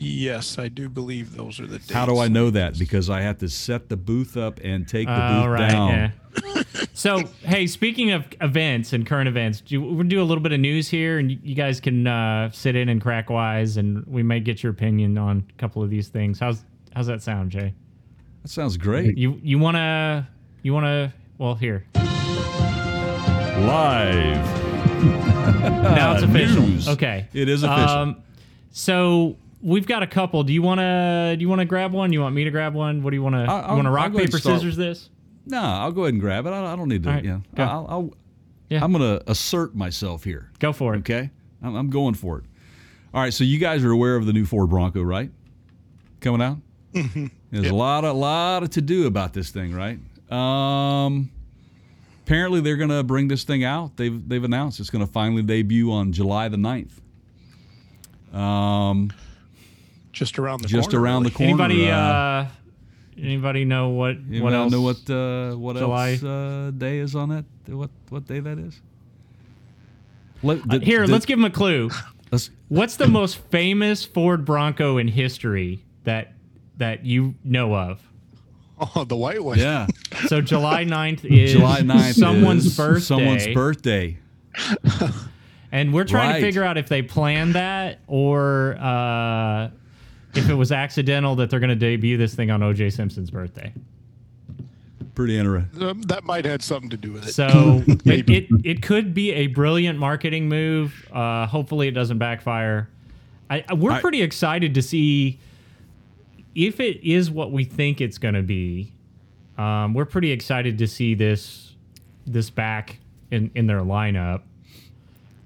yes, 0.00 0.58
I 0.58 0.68
do 0.68 0.88
believe 0.88 1.34
those 1.36 1.58
are 1.58 1.66
the 1.66 1.78
dates. 1.78 1.90
How 1.92 2.06
do 2.06 2.18
I 2.18 2.28
know 2.28 2.50
that? 2.50 2.78
Because 2.78 3.08
I 3.10 3.20
have 3.22 3.38
to 3.38 3.48
set 3.48 3.88
the 3.88 3.96
booth 3.96 4.36
up 4.36 4.60
and 4.62 4.86
take 4.86 5.06
the 5.08 5.12
All 5.12 5.42
booth 5.44 5.52
right, 5.52 5.70
down. 5.70 5.88
yeah. 5.90 6.10
So, 6.98 7.22
hey, 7.42 7.68
speaking 7.68 8.10
of 8.10 8.26
events 8.40 8.92
and 8.92 9.06
current 9.06 9.28
events, 9.28 9.60
do, 9.60 9.80
we'll 9.80 10.08
do 10.08 10.20
a 10.20 10.24
little 10.24 10.42
bit 10.42 10.50
of 10.50 10.58
news 10.58 10.88
here, 10.88 11.20
and 11.20 11.30
you, 11.30 11.38
you 11.44 11.54
guys 11.54 11.78
can 11.78 12.08
uh, 12.08 12.50
sit 12.50 12.74
in 12.74 12.88
and 12.88 13.00
crack 13.00 13.30
wise, 13.30 13.76
and 13.76 14.04
we 14.08 14.24
might 14.24 14.42
get 14.42 14.64
your 14.64 14.72
opinion 14.72 15.16
on 15.16 15.44
a 15.48 15.52
couple 15.60 15.80
of 15.80 15.90
these 15.90 16.08
things. 16.08 16.40
How's 16.40 16.64
how's 16.96 17.06
that 17.06 17.22
sound, 17.22 17.52
Jay? 17.52 17.72
That 18.42 18.48
sounds 18.48 18.76
great. 18.76 19.16
You 19.16 19.38
you 19.44 19.60
wanna 19.60 20.28
you 20.64 20.74
wanna 20.74 21.14
well 21.38 21.54
here 21.54 21.84
Live. 21.94 22.04
now 25.62 26.14
it's 26.14 26.22
official. 26.24 26.62
News. 26.62 26.88
Okay, 26.88 27.28
It 27.32 27.48
is 27.48 27.62
official. 27.62 27.96
Um, 27.96 28.22
so 28.72 29.36
we've 29.62 29.86
got 29.86 30.02
a 30.02 30.06
couple. 30.08 30.42
Do 30.42 30.52
you 30.52 30.62
wanna 30.62 31.36
do 31.38 31.42
you 31.42 31.48
wanna 31.48 31.64
grab 31.64 31.92
one? 31.92 32.12
You 32.12 32.22
want 32.22 32.34
me 32.34 32.42
to 32.42 32.50
grab 32.50 32.74
one? 32.74 33.04
What 33.04 33.10
do 33.10 33.16
you 33.16 33.22
wanna 33.22 33.44
I'll- 33.48 33.70
you 33.70 33.76
wanna 33.76 33.92
rock 33.92 34.12
paper 34.12 34.38
start. 34.38 34.56
scissors 34.56 34.76
this? 34.76 35.10
No, 35.48 35.60
I'll 35.62 35.92
go 35.92 36.02
ahead 36.02 36.14
and 36.14 36.20
grab 36.20 36.46
it. 36.46 36.50
I, 36.50 36.72
I 36.72 36.76
don't 36.76 36.88
need 36.88 37.02
to. 37.04 37.08
All 37.08 37.14
right, 37.16 37.24
yeah, 37.24 37.40
go. 37.54 37.62
I'll, 37.64 37.86
I'll, 37.88 38.14
Yeah. 38.68 38.84
I'm 38.84 38.92
going 38.92 39.18
to 39.18 39.30
assert 39.30 39.74
myself 39.74 40.24
here. 40.24 40.50
Go 40.58 40.72
for 40.72 40.94
it. 40.94 40.98
Okay, 40.98 41.30
I'm, 41.62 41.74
I'm 41.74 41.90
going 41.90 42.14
for 42.14 42.38
it. 42.38 42.44
All 43.14 43.20
right, 43.22 43.32
so 43.32 43.42
you 43.44 43.58
guys 43.58 43.82
are 43.84 43.90
aware 43.90 44.16
of 44.16 44.26
the 44.26 44.32
new 44.32 44.44
Ford 44.44 44.68
Bronco, 44.68 45.02
right? 45.02 45.30
Coming 46.20 46.42
out. 46.42 46.58
There's 47.50 47.70
a 47.70 47.74
lot, 47.74 48.04
a 48.04 48.12
lot 48.12 48.62
of 48.62 48.70
to 48.70 48.80
do 48.82 49.06
about 49.06 49.32
this 49.32 49.50
thing, 49.50 49.72
right? 49.74 49.98
Um, 50.32 51.30
apparently, 52.26 52.60
they're 52.60 52.76
going 52.76 52.90
to 52.90 53.02
bring 53.02 53.28
this 53.28 53.44
thing 53.44 53.64
out. 53.64 53.96
They've 53.96 54.28
they've 54.28 54.42
announced 54.44 54.80
it's 54.80 54.90
going 54.90 55.06
to 55.06 55.10
finally 55.10 55.42
debut 55.42 55.90
on 55.92 56.12
July 56.12 56.48
the 56.48 56.56
9th. 56.58 56.92
Um, 58.36 59.10
Just 60.12 60.38
around 60.38 60.60
the 60.62 60.68
just 60.68 60.90
corner. 60.90 61.02
around 61.04 61.22
the 61.22 61.30
corner. 61.30 61.50
Anybody 61.50 61.90
uh, 61.90 61.96
uh, 61.96 62.48
anybody 63.22 63.64
know 63.64 63.90
what 63.90 64.16
You 64.28 64.42
what 64.42 64.52
else? 64.54 64.72
know 64.72 64.80
what 64.82 65.10
uh, 65.10 65.54
what 65.56 65.76
July? 65.76 66.12
else 66.12 66.22
uh, 66.24 66.70
day 66.76 66.98
is 66.98 67.14
on 67.14 67.28
that? 67.30 67.44
What 67.66 67.90
what 68.08 68.26
day 68.26 68.40
that 68.40 68.58
is? 68.58 68.80
Let, 70.42 70.60
Uh, 70.70 70.78
here, 70.80 71.04
let's 71.06 71.26
give 71.26 71.38
him 71.38 71.44
a 71.44 71.50
clue. 71.50 71.90
let's 72.32 72.50
What's 72.68 72.96
the 72.96 73.08
most 73.08 73.38
famous 73.50 74.04
Ford 74.04 74.44
Bronco 74.44 74.96
in 74.98 75.08
history 75.08 75.84
that 76.04 76.32
that 76.76 77.04
you 77.04 77.34
know 77.44 77.74
of? 77.74 78.00
Oh, 78.94 79.02
the 79.04 79.16
white 79.16 79.42
one. 79.42 79.58
yeah. 79.58 79.88
So 80.28 80.40
July 80.40 80.84
9th 80.84 81.24
is 81.28 81.52
July 81.52 81.80
9th 81.80 82.14
someone's 82.14 82.66
is 82.66 82.76
birthday. 82.76 83.00
Someone's 83.04 83.46
birthday. 83.48 84.18
And 85.70 85.92
we're 85.92 86.04
trying 86.04 86.30
Right. 86.30 86.40
to 86.40 86.46
figure 86.46 86.62
out 86.64 86.78
if 86.78 86.88
they 86.88 87.02
planned 87.02 87.54
that 87.54 87.98
or 88.06 88.76
uh, 88.80 88.82
if 90.48 90.52
it 90.54 90.56
was 90.56 90.72
accidental 90.72 91.36
that 91.36 91.50
they're 91.50 91.60
going 91.60 91.68
to 91.70 91.76
debut 91.76 92.16
this 92.16 92.34
thing 92.34 92.50
on 92.50 92.60
OJ 92.60 92.92
Simpson's 92.92 93.30
birthday. 93.30 93.72
Pretty 95.14 95.36
interesting. 95.36 95.82
Um, 95.82 96.02
that 96.02 96.24
might 96.24 96.44
have 96.44 96.62
something 96.62 96.90
to 96.90 96.96
do 96.96 97.12
with 97.12 97.26
it. 97.28 97.32
So 97.32 97.82
it, 98.04 98.28
it 98.30 98.46
it 98.64 98.82
could 98.82 99.14
be 99.14 99.32
a 99.32 99.48
brilliant 99.48 99.98
marketing 99.98 100.48
move. 100.48 101.08
Uh, 101.12 101.46
hopefully, 101.46 101.88
it 101.88 101.92
doesn't 101.92 102.18
backfire. 102.18 102.88
I, 103.50 103.64
I- 103.68 103.74
we're 103.74 103.92
I- 103.92 104.00
pretty 104.00 104.22
excited 104.22 104.74
to 104.74 104.82
see 104.82 105.38
if 106.54 106.80
it 106.80 107.02
is 107.04 107.30
what 107.30 107.52
we 107.52 107.64
think 107.64 108.00
it's 108.00 108.18
going 108.18 108.34
to 108.34 108.42
be. 108.42 108.92
Um, 109.56 109.92
we're 109.92 110.04
pretty 110.04 110.30
excited 110.30 110.78
to 110.78 110.86
see 110.86 111.14
this 111.14 111.74
this 112.26 112.48
back 112.48 112.98
in 113.32 113.50
in 113.56 113.66
their 113.66 113.80
lineup. 113.80 114.42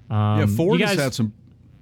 Um, 0.09 0.39
Yeah, 0.39 0.45
Ford 0.45 0.79
you 0.79 0.85
has 0.85 0.99
had 0.99 1.13
some. 1.15 1.33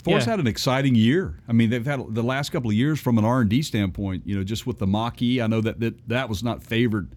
Ford's 0.03 0.25
Yeah. 0.25 0.31
had 0.31 0.39
an 0.39 0.47
exciting 0.47 0.95
year. 0.95 1.35
I 1.47 1.53
mean, 1.53 1.69
they've 1.69 1.85
had 1.85 2.01
the 2.13 2.23
last 2.23 2.49
couple 2.51 2.69
of 2.69 2.75
years 2.75 2.99
from 2.99 3.17
an 3.17 3.25
R 3.25 3.41
and 3.41 3.49
D 3.49 3.61
standpoint. 3.61 4.23
You 4.25 4.35
know, 4.37 4.43
just 4.43 4.65
with 4.65 4.79
the 4.79 4.87
Mach 4.87 5.21
E, 5.21 5.41
I 5.41 5.47
know 5.47 5.61
that 5.61 5.79
that, 5.79 6.07
that 6.09 6.29
was 6.29 6.43
not 6.43 6.63
favored, 6.63 7.09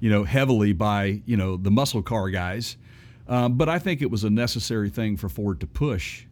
you 0.00 0.10
know, 0.10 0.24
heavily 0.24 0.72
by 0.72 1.22
you 1.26 1.36
know 1.36 1.56
the 1.56 1.70
muscle 1.70 2.02
car 2.02 2.28
guys, 2.30 2.76
um, 3.28 3.56
but 3.56 3.68
I 3.68 3.78
think 3.78 4.02
it 4.02 4.10
was 4.10 4.24
a 4.24 4.30
necessary 4.30 4.90
thing 4.90 5.16
for 5.16 5.28
Ford 5.28 5.60
to 5.60 5.66
push 5.66 6.24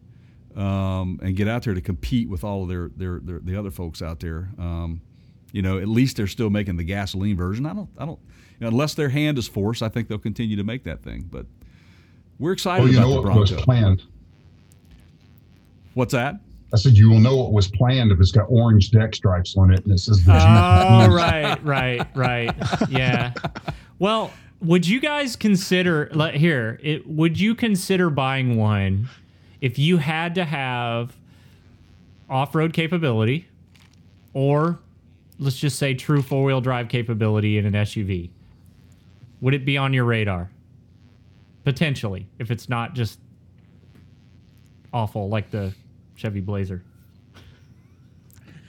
um, 0.55 1.19
and 1.21 1.35
get 1.35 1.47
out 1.47 1.63
there 1.63 1.73
to 1.73 1.81
compete 1.81 2.29
with 2.29 2.43
all 2.43 2.63
of 2.63 2.69
their 2.69 2.89
their, 2.95 3.19
their 3.19 3.39
the 3.39 3.55
other 3.57 3.71
folks 3.71 4.01
out 4.01 4.19
there. 4.19 4.49
Um, 4.57 5.01
you 5.53 5.61
know, 5.61 5.79
at 5.79 5.87
least 5.87 6.17
they're 6.17 6.27
still 6.27 6.49
making 6.49 6.77
the 6.77 6.83
gasoline 6.83 7.37
version. 7.37 7.65
I 7.65 7.73
don't, 7.73 7.89
I 7.97 8.05
don't, 8.05 8.19
you 8.59 8.61
know, 8.61 8.67
unless 8.67 8.93
their 8.95 9.09
hand 9.09 9.37
is 9.37 9.47
forced, 9.47 9.81
I 9.81 9.87
think 9.89 10.09
they'll 10.09 10.17
continue 10.17 10.57
to 10.57 10.63
make 10.63 10.83
that 10.83 11.01
thing. 11.01 11.27
But 11.31 11.45
we're 12.37 12.51
excited 12.51 12.83
Well, 12.83 12.91
you 12.91 12.97
about 12.97 13.07
know 13.07 13.21
the 13.21 13.29
what 13.29 13.39
was 13.39 13.51
planned. 13.53 14.03
What's 15.97 16.13
that? 16.13 16.35
I 16.71 16.77
said 16.77 16.93
you 16.93 17.09
will 17.09 17.19
know 17.19 17.37
what 17.37 17.53
was 17.53 17.69
planned 17.69 18.11
if 18.11 18.19
it's 18.19 18.31
got 18.31 18.45
orange 18.49 18.91
deck 18.91 19.15
stripes 19.15 19.57
on 19.57 19.73
it 19.73 19.83
and 19.83 19.91
it 19.91 19.97
says 19.97 20.23
the 20.23 20.31
Oh, 20.31 21.07
right, 21.11 21.57
right, 21.63 22.07
right. 22.15 22.55
Yeah. 22.87 23.33
Well, 23.97 24.31
would 24.61 24.87
you 24.87 24.99
guys 24.99 25.35
consider 25.35 26.07
let 26.13 26.35
here? 26.35 26.79
It 26.83 27.07
would 27.07 27.39
you 27.39 27.55
consider 27.55 28.11
buying 28.11 28.57
one 28.57 29.09
if 29.59 29.79
you 29.79 29.97
had 29.97 30.35
to 30.35 30.45
have 30.45 31.15
off-road 32.29 32.73
capability, 32.73 33.47
or 34.33 34.77
let's 35.39 35.57
just 35.57 35.79
say 35.79 35.95
true 35.95 36.21
four-wheel 36.21 36.61
drive 36.61 36.89
capability 36.89 37.57
in 37.57 37.65
an 37.65 37.73
SUV? 37.73 38.29
Would 39.41 39.55
it 39.55 39.65
be 39.65 39.77
on 39.79 39.93
your 39.93 40.05
radar? 40.05 40.51
Potentially, 41.63 42.27
if 42.37 42.51
it's 42.51 42.69
not 42.69 42.93
just 42.93 43.19
awful 44.93 45.27
like 45.27 45.49
the 45.49 45.73
Chevy 46.17 46.41
Blazer 46.41 46.83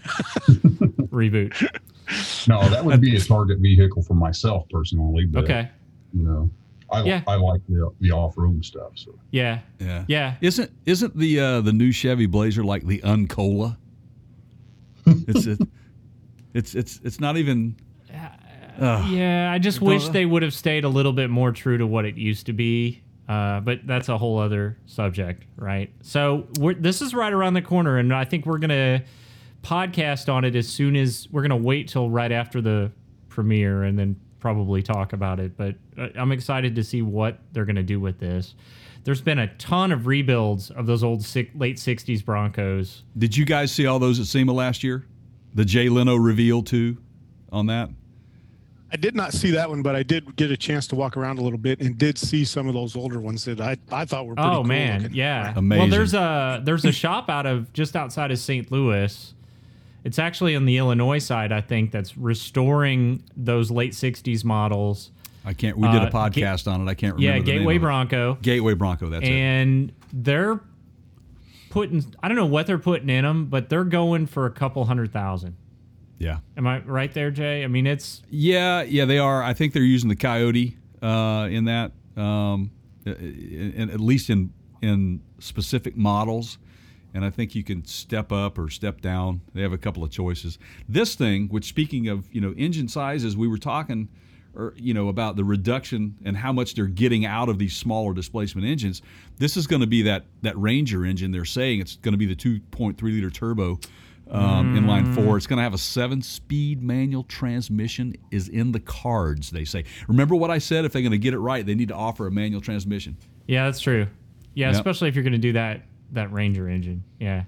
reboot. 1.11 1.67
No, 2.47 2.67
that 2.69 2.85
would 2.85 3.01
be 3.01 3.17
a 3.17 3.21
target 3.21 3.59
vehicle 3.59 4.03
for 4.03 4.15
myself 4.15 4.67
personally. 4.71 5.25
But, 5.27 5.45
Okay. 5.45 5.69
You 6.15 6.23
know, 6.23 6.51
I, 6.91 7.03
Yeah. 7.03 7.23
I 7.27 7.35
like 7.35 7.61
the, 7.69 7.91
the 8.01 8.13
off 8.13 8.39
road 8.39 8.65
stuff. 8.65 8.93
So 8.95 9.19
Yeah. 9.31 9.61
Yeah. 9.79 10.05
Yeah. 10.09 10.35
Isn't 10.41 10.71
isn't 10.87 11.17
the 11.19 11.41
uh, 11.41 11.61
the 11.63 11.73
new 11.73 11.91
Chevy 11.93 12.27
Blazer 12.27 12.63
like 12.63 12.87
the 12.87 13.01
Uncola? 13.01 13.77
it's 15.07 15.47
it, 15.47 15.59
It's 16.55 16.75
it's 16.75 17.01
it's 17.03 17.21
not 17.21 17.37
even. 17.37 17.77
Yeah, 18.81 19.51
I 19.53 19.59
just 19.59 19.81
wish 19.81 20.09
they 20.11 20.25
would 20.25 20.43
have 20.43 20.55
stayed 20.55 20.85
a 20.85 20.89
little 20.89 21.13
bit 21.13 21.31
more 21.31 21.51
true 21.51 21.79
to 21.79 21.87
what 21.87 22.05
it 22.05 22.17
used 22.17 22.47
to 22.47 22.53
be. 22.53 23.03
Uh, 23.29 23.61
but 23.61 23.87
that's 23.87 24.09
a 24.09 24.17
whole 24.17 24.39
other 24.39 24.79
subject, 24.87 25.45
right? 25.57 25.93
So 26.03 26.47
this 26.79 27.03
is 27.03 27.13
right 27.13 27.33
around 27.33 27.55
the 27.55 27.63
corner, 27.63 27.99
and 27.99 28.15
I 28.15 28.25
think 28.25 28.47
we're 28.47 28.59
gonna 28.59 29.05
podcast 29.63 30.33
on 30.33 30.45
it 30.45 30.57
as 30.57 30.67
soon 30.67 30.97
as 30.97 31.29
we're 31.31 31.43
gonna 31.43 31.57
wait 31.57 31.89
till 31.89 32.09
right 32.09 32.33
after 32.33 32.63
the 32.63 32.91
premiere, 33.29 33.83
and 33.83 33.99
then 33.99 34.19
probably 34.41 34.83
talk 34.83 35.13
about 35.13 35.41
it. 35.41 35.57
But 35.59 35.75
uh, 35.99 36.09
I'm 36.15 36.33
excited 36.33 36.75
to 36.77 36.85
see 36.85 37.03
what 37.03 37.39
they're 37.53 37.67
gonna 37.67 37.83
do 37.83 38.01
with 38.01 38.19
this. 38.19 38.55
There's 39.05 39.21
been 39.21 39.39
a 39.39 39.55
ton 39.57 39.93
of 39.93 40.07
rebuilds 40.07 40.71
of 40.71 40.87
those 40.87 41.05
old 41.05 41.21
late 41.55 41.77
'60s 41.77 42.25
Broncos. 42.25 43.03
Did 43.19 43.37
you 43.37 43.45
guys 43.45 43.71
see 43.71 43.85
all 43.85 43.99
those 43.99 44.19
at 44.21 44.27
SEMA 44.27 44.53
last 44.53 44.83
year? 44.83 45.05
The 45.55 45.67
Jay 45.67 45.91
Leno 45.91 46.17
reveal 46.17 46.63
too, 46.63 46.97
on 47.53 47.67
that. 47.67 47.91
I 48.91 48.97
did 48.97 49.15
not 49.15 49.33
see 49.35 49.51
that 49.51 49.69
one, 49.69 49.83
but 49.83 49.95
I 49.95 50.03
did 50.03 50.35
get 50.37 50.51
a 50.51 50.57
chance 50.57 50.87
to 50.89 50.97
walk 50.97 51.17
around 51.17 51.39
a 51.39 51.43
little 51.43 51.59
bit 51.59 51.81
and 51.81 51.99
did 51.99 52.17
see 52.17 52.45
some 52.45 52.69
of 52.69 52.75
those 52.75 52.97
older 52.97 53.21
ones 53.21 53.45
that 53.45 53.61
I, 53.61 53.77
I 53.93 54.05
thought 54.07 54.27
were 54.27 54.35
pretty 54.35 54.49
Oh 54.49 54.55
cool 54.57 54.65
man, 54.65 55.03
looking. 55.03 55.17
yeah. 55.17 55.53
Amazing. 55.57 55.79
Well, 55.83 55.89
there's 55.91 56.15
a 56.15 56.63
there's 56.65 56.85
a 56.87 56.93
shop 56.93 57.29
out 57.29 57.45
of 57.47 57.73
just 57.75 57.95
outside 57.97 58.31
of 58.31 58.39
St. 58.39 58.73
Louis. 58.73 59.35
It's 60.05 60.19
actually 60.19 60.57
on 60.57 60.65
the 60.65 60.79
Illinois 60.79 61.19
side, 61.19 61.53
I 61.53 61.61
think, 61.61 61.91
that's 61.91 62.17
restoring 62.17 63.23
those 63.37 63.71
late 63.71 63.93
'60s 63.93 64.43
models. 64.45 65.11
I 65.45 65.53
can't. 65.53 65.77
We 65.77 65.87
did 65.89 66.03
a 66.03 66.07
Uh, 66.07 66.11
Ga- 66.11 66.31
podcast 66.31 66.71
on 66.71 66.81
it. 66.87 66.91
I 66.91 66.95
can't 66.95 67.15
remember. 67.17 67.23
Yeah, 67.23 67.33
the 67.43 67.51
name 67.53 67.59
Gateway 67.61 67.77
of 67.77 67.83
it. 67.83 67.85
Bronco, 67.85 68.39
Gateway 68.41 68.75
Bronco. 68.75 69.09
That's 69.11 69.25
it. 69.27 69.31
and 69.31 69.93
they're 70.15 70.61
putting. 71.71 72.05
I 72.23 72.29
don't 72.29 72.37
know 72.37 72.47
what 72.47 72.67
they're 72.67 72.79
putting 72.79 73.11
in 73.11 73.25
them, 73.25 73.47
but 73.47 73.69
they're 73.69 73.85
going 73.85 74.27
for 74.27 74.47
a 74.47 74.51
couple 74.51 74.85
hundred 74.87 75.13
thousand. 75.13 75.57
Yeah. 76.19 76.39
Am 76.57 76.67
I 76.67 76.81
right 76.81 77.13
there, 77.13 77.31
Jay? 77.31 77.65
I 77.65 77.69
mean, 77.69 77.87
it's 77.87 78.23
Yeah, 78.29 78.83
yeah, 78.83 79.05
they 79.05 79.19
are. 79.19 79.43
I 79.43 79.55
think 79.55 79.73
they're 79.73 79.83
using 79.83 80.09
the 80.09 80.17
Coyote 80.17 80.77
uh, 81.01 81.49
in 81.51 81.65
that, 81.67 81.93
um, 82.17 82.71
in, 83.07 83.91
at 83.91 84.01
least 84.01 84.29
in 84.29 84.53
in 84.83 85.21
specific 85.39 85.97
models. 85.97 86.59
And 87.15 87.25
I 87.25 87.31
think 87.31 87.55
you 87.55 87.65
can 87.65 87.85
step 87.85 88.33
up 88.33 88.59
or 88.59 88.69
step 88.69 89.01
down. 89.01 89.41
They 89.55 89.63
have 89.63 89.73
a 89.73 89.79
couple 89.79 90.05
of 90.05 90.11
choices. 90.11 90.59
This 90.89 91.15
thing, 91.15 91.49
which 91.49 91.67
speaking 91.67 92.09
of 92.09 92.29
you 92.33 92.41
know 92.41 92.53
engine 92.57 92.89
sizes, 92.89 93.37
we 93.37 93.49
were 93.49 93.59
talking, 93.59 94.09
or 94.55 94.75
you 94.77 94.93
know 94.93 95.09
about 95.09 95.37
the 95.37 95.45
reduction 95.45 96.17
and 96.25 96.37
how 96.37 96.53
much 96.53 96.75
they're 96.75 96.87
getting 96.87 97.25
out 97.25 97.49
of 97.49 97.59
these 97.59 97.77
smaller 97.77 98.13
displacement 98.13 98.67
engines. 98.67 99.03
This 99.39 99.57
is 99.57 99.67
going 99.67 99.81
to 99.81 99.87
be 99.87 100.03
that 100.03 100.27
that 100.43 100.59
Ranger 100.59 101.05
engine. 101.05 101.31
They're 101.31 101.45
saying 101.45 101.81
it's 101.81 101.97
going 101.97 102.13
to 102.13 102.19
be 102.19 102.27
the 102.27 102.37
2.3 102.37 103.01
liter 103.03 103.31
turbo 103.31 103.79
um, 104.31 104.75
inline 104.77 105.15
four. 105.15 105.37
It's 105.37 105.47
going 105.47 105.57
to 105.59 105.63
have 105.63 105.75
a 105.75 105.79
seven-speed 105.79 106.83
manual 106.83 107.25
transmission. 107.25 108.15
Is 108.31 108.49
in 108.49 108.73
the 108.73 108.81
cards. 108.81 109.51
They 109.51 109.65
say. 109.65 109.85
Remember 110.09 110.35
what 110.35 110.51
I 110.51 110.59
said? 110.59 110.85
If 110.85 110.93
they're 110.93 111.03
going 111.03 111.13
to 111.13 111.19
get 111.19 111.35
it 111.35 111.39
right, 111.39 111.65
they 111.65 111.75
need 111.75 111.89
to 111.89 111.95
offer 111.95 112.27
a 112.27 112.31
manual 112.31 112.61
transmission. 112.61 113.17
yeah, 113.47 113.65
that's 113.65 113.81
true. 113.81 114.07
Yeah, 114.55 114.69
Yep. 114.69 114.75
especially 114.77 115.09
if 115.09 115.15
you're 115.15 115.23
going 115.25 115.33
to 115.33 115.39
do 115.39 115.53
that 115.53 115.83
that 116.13 116.33
Ranger 116.33 116.69
engine. 116.69 117.05
Yeah, 117.21 117.45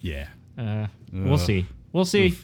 Yeah. 0.00 0.28
uh, 0.56 0.86
we'll 1.12 1.36
see. 1.38 1.66
We'll 1.92 2.04
see. 2.04 2.36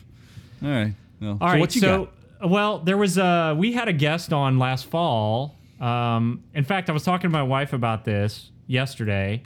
All 0.62 0.68
right. 0.68 0.95
Well, 1.20 1.38
All 1.41 1.49
so 1.53 1.59
right. 1.59 1.72
so, 1.72 2.09
got? 2.41 2.51
well, 2.51 2.78
there 2.80 2.97
was 2.99 3.16
a 3.18 3.55
we 3.57 3.72
had 3.72 3.88
a 3.88 3.93
guest 3.93 4.32
on 4.32 4.59
last 4.59 4.86
fall. 4.86 5.57
Um, 5.80 6.43
in 6.55 6.64
fact, 6.64 6.91
I 6.91 6.93
was 6.93 7.03
talking 7.05 7.30
to 7.30 7.32
my 7.32 7.43
wife 7.43 7.72
about 7.72 8.05
this 8.05 8.51
yesterday, 8.66 9.43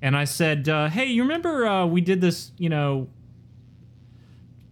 and 0.00 0.16
I 0.16 0.24
said, 0.24 0.68
uh, 0.68 0.88
"Hey, 0.88 1.06
you 1.06 1.22
remember 1.22 1.66
uh, 1.66 1.86
we 1.86 2.00
did 2.00 2.20
this, 2.20 2.52
you 2.56 2.68
know, 2.70 3.08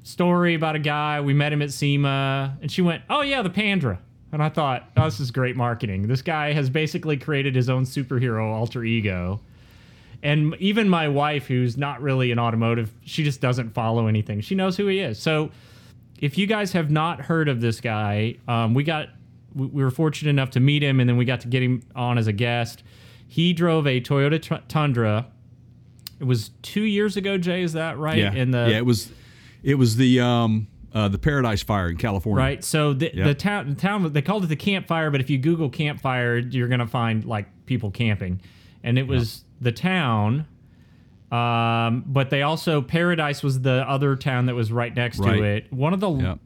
story 0.07 0.54
about 0.54 0.76
a 0.76 0.78
guy 0.78 1.20
we 1.20 1.34
met 1.34 1.52
him 1.52 1.62
at 1.62 1.72
SEMA?" 1.72 2.59
And 2.62 2.70
she 2.70 2.82
went, 2.82 3.02
"Oh 3.11 3.22
yeah, 3.22 3.42
the 3.42 3.50
Pandra." 3.50 3.98
And 4.32 4.42
I 4.42 4.48
thought, 4.48 4.90
"Oh, 4.96 5.04
this 5.04 5.20
is 5.20 5.30
great 5.30 5.57
marketing. 5.57 6.09
This 6.09 6.22
guy 6.22 6.52
has 6.52 6.70
basically 6.70 7.16
created 7.16 7.54
his 7.54 7.68
own 7.68 7.84
superhero 7.84 8.52
alter 8.52 8.84
ego." 8.84 9.40
And 10.22 10.57
even 10.59 10.88
my 10.88 11.09
wife, 11.09 11.46
who's 11.46 11.76
not 11.76 12.00
really 12.00 12.32
an 12.32 12.38
automotive, 12.38 12.92
she 13.04 13.22
just 13.22 13.40
doesn't 13.40 13.74
follow 13.74 14.07
anything. 14.07 14.40
She 14.40 14.54
knows 14.54 14.76
who 14.76 14.86
he 14.86 14.98
is. 14.98 15.18
So 15.18 15.50
if 16.18 16.38
you 16.38 16.46
guys 16.46 16.72
have 16.72 16.90
not 16.90 17.20
heard 17.20 17.48
of 17.48 17.61
this 17.61 17.80
guy, 17.80 18.36
um, 18.48 18.74
we 18.74 18.82
got 18.84 19.09
we 19.54 19.66
we 19.66 19.84
were 19.84 19.90
fortunate 19.90 20.30
enough 20.30 20.50
to 20.50 20.61
meet 20.61 20.82
him, 20.82 21.00
and 21.00 21.09
then 21.09 21.16
we 21.16 21.24
got 21.24 21.40
to 21.42 21.48
get 21.48 21.62
him 21.62 21.82
on 21.94 22.18
as 22.18 22.26
a 22.26 22.32
guest. 22.32 22.82
He 23.28 23.52
drove 23.52 23.86
a 23.86 24.00
Toyota 24.00 24.61
Tundra. 24.68 25.26
It 26.18 26.24
was 26.24 26.50
two 26.62 26.82
years 26.82 27.16
ago, 27.16 27.36
Jay. 27.38 27.62
Is 27.62 27.74
that 27.74 27.98
right? 27.98 28.18
Yeah. 28.18 28.32
In 28.32 28.50
the 28.50 28.68
yeah. 28.70 28.78
It 28.78 28.86
was. 28.86 29.11
It 29.67 29.75
was 29.75 29.97
the 29.97 30.21
um, 30.21 30.69
uh, 30.95 31.09
the 31.09 31.19
Paradise 31.19 31.62
Fire 31.62 31.91
in 31.91 31.97
California. 31.97 32.41
right. 32.43 32.64
So 32.64 32.93
the, 32.95 33.11
Yeah. 33.12 33.25
the 33.25 33.35
town, 33.35 33.69
the 33.69 33.75
town, 33.75 34.12
they 34.12 34.23
called 34.23 34.45
it 34.45 34.47
the 34.47 34.57
campfire, 34.57 35.11
but 35.11 35.21
if 35.21 35.29
you 35.29 35.39
Google 35.39 35.69
campfire, 35.69 36.39
you're 36.39 36.69
gonna 36.69 36.87
find 36.87 37.25
like 37.25 37.47
people 37.67 37.91
camping, 37.91 38.41
and 38.85 38.97
it 38.99 39.07
was 39.09 39.45
the 39.61 39.73
town. 39.73 40.47
Um, 41.33 42.05
but 42.07 42.31
they 42.31 42.43
also 42.43 42.81
Paradise 42.81 43.43
was 43.43 43.62
the 43.62 43.85
other 43.89 44.14
town 44.14 44.47
that 44.47 44.55
was 44.55 44.71
right 44.71 44.95
next 44.95 45.19
Right. 45.19 45.37
to 45.37 45.43
it. 45.43 45.73
One 45.73 45.93
of 45.93 45.99
the 45.99 46.11
Yep. 46.11 46.39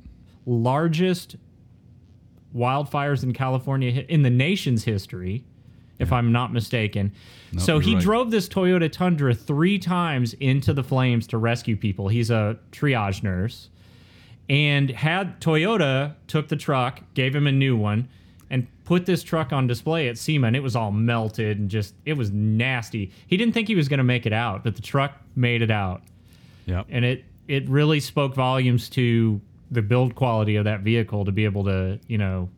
largest 0.47 1.37
wildfires 2.57 3.23
in 3.23 3.33
California 3.35 4.05
in 4.09 4.23
the 4.23 4.31
nation's 4.31 4.85
history, 4.85 5.45
if 6.01 6.13
I'm 6.13 6.33
not 6.33 6.53
mistaken. 6.53 7.13
so 7.59 7.79
he 7.79 7.95
right. 7.95 8.03
drove 8.03 8.31
this 8.31 8.49
Toyota 8.49 8.91
Tundra 8.91 9.35
three 9.35 9.79
times 9.79 10.35
into 10.35 10.73
the 10.73 10.83
flames 10.83 11.27
to 11.29 11.39
rescue 11.39 11.77
people. 11.77 12.09
He's 12.09 12.31
a 12.31 12.59
triage 12.73 13.23
nurse. 13.23 13.69
And 14.49 14.91
had 14.91 15.41
Toyota 15.41 16.15
took 16.27 16.49
the 16.49 16.57
truck, 16.57 17.03
gave 17.15 17.35
him 17.37 17.47
a 17.47 17.53
new 17.53 17.77
one, 17.77 18.09
and 18.51 18.67
put 18.85 19.07
this 19.07 19.23
truck 19.23 19.53
on 19.53 19.69
display 19.69 20.09
at 20.09 20.19
SEMA, 20.19 20.49
and 20.49 20.57
it 20.57 20.63
was 20.63 20.75
all 20.75 20.91
melted 20.91 21.59
and 21.61 21.71
just 21.71 21.95
it 22.05 22.15
was 22.15 22.33
nasty. 22.33 23.13
He 23.29 23.37
didn't 23.37 23.55
think 23.55 23.69
he 23.69 23.77
was 23.77 23.89
going 23.89 23.99
to 23.99 24.05
make 24.05 24.27
it 24.27 24.33
out, 24.33 24.65
but 24.65 24.75
the 24.75 24.83
truck 24.83 25.13
made 25.37 25.63
it 25.63 25.71
out 25.71 26.03
Yep. 26.67 26.87
and 26.91 27.05
it 27.05 27.25
it 27.47 27.69
really 27.69 28.01
spoke 28.01 28.35
volumes 28.35 28.89
to 28.91 29.41
the 29.71 29.83
build 29.83 30.15
quality 30.17 30.57
of 30.57 30.65
that 30.65 30.81
vehicle 30.81 31.25
to 31.25 31.31
be 31.33 31.45
able 31.45 31.65
to 31.65 32.01
you 32.09 32.19
know 32.19 32.49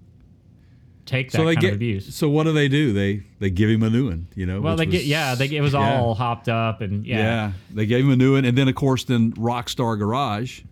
take 1.12 1.30
that 1.30 1.38
so 1.38 1.44
they 1.44 1.54
kind 1.54 1.62
get. 1.62 1.68
of 1.70 1.74
abuse. 1.76 2.14
So 2.14 2.28
what 2.28 2.44
do 2.44 2.52
they 2.52 2.68
do? 2.68 2.92
They 2.92 3.22
they 3.38 3.50
give 3.50 3.68
him 3.70 3.82
a 3.82 3.90
new 3.90 4.06
one. 4.08 4.26
You 4.34 4.46
know. 4.46 4.60
Well, 4.60 4.76
they 4.76 4.86
get 4.86 5.04
yeah, 5.04 5.34
they, 5.34 5.46
it 5.46 5.60
was 5.60 5.72
yeah. 5.74 5.98
all 6.00 6.14
hopped 6.14 6.48
up 6.48 6.80
and 6.80 7.06
yeah, 7.06 7.16
Yeah. 7.18 7.52
They 7.72 7.86
gave 7.86 8.04
him 8.04 8.10
a 8.10 8.16
new 8.16 8.34
one, 8.34 8.44
and 8.44 8.56
then 8.56 8.68
of 8.68 8.74
course, 8.74 9.04
then 9.04 9.32
Rockstar 9.32 9.98
Garage. 9.98 10.62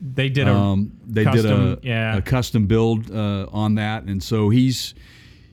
they 0.00 0.28
did 0.28 0.46
a 0.48 0.54
Um, 0.54 0.92
they 1.06 1.24
custom, 1.24 1.42
did 1.74 1.84
a, 1.84 1.86
yeah. 1.86 2.16
a 2.16 2.22
custom 2.22 2.66
build 2.66 3.10
uh, 3.10 3.46
on 3.50 3.74
that, 3.76 4.04
and 4.04 4.22
so 4.22 4.50
he's 4.50 4.94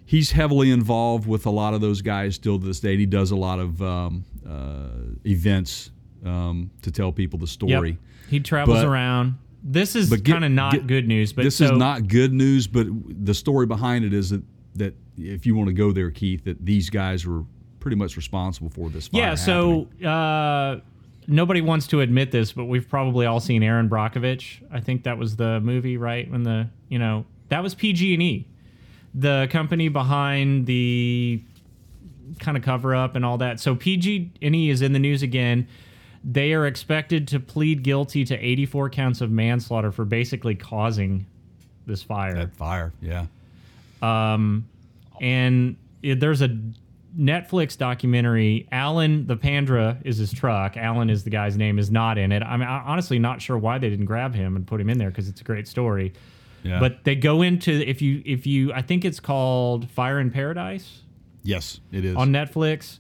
he's 0.05 0.31
heavily 0.31 0.69
involved 0.69 1.25
with 1.27 1.45
a 1.45 1.49
lot 1.49 1.73
of 1.73 1.81
those 1.81 2.01
guys 2.01 2.35
still 2.35 2.59
to 2.59 2.65
this 2.65 2.79
day. 2.79 2.91
And 2.91 2.99
he 2.99 3.05
does 3.05 3.31
a 3.31 3.35
lot 3.37 3.59
of 3.59 3.81
um, 3.81 4.25
uh, 4.47 4.89
events 5.25 5.89
um, 6.25 6.69
to 6.81 6.91
tell 6.91 7.11
people 7.11 7.39
the 7.39 7.45
Yep. 7.45 7.49
story. 7.49 7.97
He 8.29 8.39
travels 8.39 8.79
But- 8.79 8.87
around. 8.87 9.35
This 9.63 9.95
is 9.95 10.09
kind 10.21 10.43
of 10.43 10.51
not 10.51 10.73
get- 10.73 10.87
good 10.87 11.07
news, 11.07 11.31
but 11.31 11.43
this 11.43 11.55
so, 11.55 11.65
is 11.65 11.71
not 11.71 12.07
good 12.07 12.33
news, 12.33 12.67
but 12.67 12.85
the 13.07 13.33
story 13.33 13.65
behind 13.65 14.03
it 14.03 14.13
is 14.13 14.29
that 14.31 14.43
that 14.75 14.95
if 15.17 15.45
you 15.45 15.55
want 15.55 15.67
to 15.67 15.73
go 15.73 15.91
there, 15.91 16.11
Keith, 16.11 16.43
that 16.45 16.65
these 16.65 16.89
guys 16.89 17.25
were 17.25 17.43
pretty 17.79 17.95
much 17.95 18.15
responsible 18.17 18.69
for 18.69 18.89
this. 18.89 19.07
Fire 19.07 19.21
yeah. 19.21 19.35
So 19.35 19.87
uh, 20.03 20.79
nobody 21.27 21.61
wants 21.61 21.87
to 21.87 22.01
admit 22.01 22.31
this, 22.31 22.51
but 22.51 22.65
we've 22.65 22.87
probably 22.89 23.25
all 23.25 23.39
seen 23.39 23.63
Erin 23.63 23.89
Brockovich. 23.89 24.61
I 24.71 24.79
think 24.79 25.03
that 25.03 25.17
was 25.17 25.35
the 25.35 25.59
movie, 25.59 25.97
right? 25.97 26.29
When 26.29 26.43
the 26.43 26.69
you 26.89 26.99
know 26.99 27.25
that 27.49 27.61
was 27.61 27.75
PG 27.75 28.13
and 28.13 28.23
E, 28.23 28.47
the 29.13 29.47
company 29.51 29.87
behind 29.87 30.65
the 30.65 31.41
kind 32.39 32.57
of 32.57 32.63
cover 32.63 32.95
up 32.95 33.15
and 33.15 33.23
all 33.23 33.37
that. 33.37 33.59
So 33.59 33.75
PG 33.75 34.31
and 34.41 34.55
E 34.55 34.69
is 34.69 34.81
in 34.81 34.93
the 34.93 34.99
news 34.99 35.21
again. 35.21 35.67
They 36.23 36.53
are 36.53 36.65
expected 36.65 37.27
to 37.29 37.39
plead 37.39 37.83
guilty 37.83 38.23
to 38.25 38.35
84 38.35 38.89
counts 38.89 39.21
of 39.21 39.29
manslaughter 39.31 39.91
for 39.91 40.05
basically 40.05 40.55
causing 40.55 41.25
this 41.85 42.01
fire. 42.01 42.33
that 42.35 42.55
fire, 42.55 42.93
yeah, 43.01 43.25
Um, 44.01 44.67
and 45.19 45.75
it, 46.01 46.19
there's 46.19 46.41
a 46.41 46.57
Netflix 47.17 47.77
documentary. 47.77 48.67
Alan 48.71 49.27
the 49.27 49.35
Pandra 49.35 49.97
is 50.03 50.17
his 50.17 50.33
truck. 50.33 50.77
Alan 50.77 51.09
is 51.09 51.23
the 51.23 51.29
guy's 51.29 51.57
name. 51.57 51.77
Is 51.77 51.91
not 51.91 52.17
in 52.17 52.31
it. 52.31 52.41
I'm 52.41 52.61
honestly 52.61 53.19
not 53.19 53.41
sure 53.41 53.57
why 53.57 53.77
they 53.77 53.89
didn't 53.89 54.05
grab 54.05 54.33
him 54.33 54.55
and 54.55 54.65
put 54.65 54.81
him 54.81 54.89
in 54.89 54.97
there 54.97 55.09
because 55.09 55.27
it's 55.29 55.41
a 55.41 55.43
great 55.43 55.67
story. 55.67 56.13
yeah. 56.63 56.79
But 56.79 57.03
they 57.03 57.15
go 57.15 57.41
into 57.41 57.71
if 57.87 58.01
you 58.01 58.21
if 58.25 58.47
you 58.47 58.73
I 58.73 58.81
think 58.81 59.05
it's 59.05 59.19
called 59.19 59.89
Fire 59.91 60.19
in 60.19 60.31
Paradise 60.31 61.01
yes, 61.43 61.79
it 61.91 62.05
is. 62.05 62.15
on 62.15 62.31
Netflix. 62.31 62.99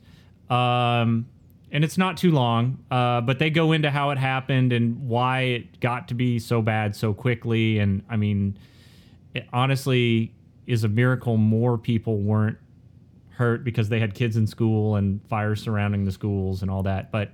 Um, 0.49 1.25
and 1.73 1.83
it's 1.83 1.97
not 1.97 2.17
too 2.17 2.29
long, 2.29 2.77
uh, 2.91 3.19
but 3.19 3.39
they 3.39 3.49
go 3.49 3.71
into 3.71 3.89
how 3.89 4.11
it 4.11 4.19
happened 4.19 4.71
and 4.71 5.09
why 5.09 5.41
it 5.41 5.79
got 5.79 6.07
to 6.09 6.13
be 6.13 6.37
so 6.37 6.61
bad 6.61 6.95
so 6.95 7.15
quickly. 7.15 7.79
And 7.79 8.03
I 8.07 8.15
mean, 8.15 8.59
it 9.33 9.47
honestly 9.51 10.31
is 10.67 10.83
a 10.83 10.87
miracle 10.87 11.35
more 11.35 11.79
people 11.79 12.19
weren't 12.19 12.59
hurt 13.31 13.63
because 13.63 13.89
they 13.89 13.99
had 13.99 14.13
kids 14.13 14.37
in 14.37 14.45
school 14.45 14.95
and 14.95 15.19
fires 15.27 15.63
surrounding 15.63 16.05
the 16.05 16.11
schools 16.11 16.61
and 16.61 16.69
all 16.69 16.83
that. 16.83 17.11
But 17.11 17.31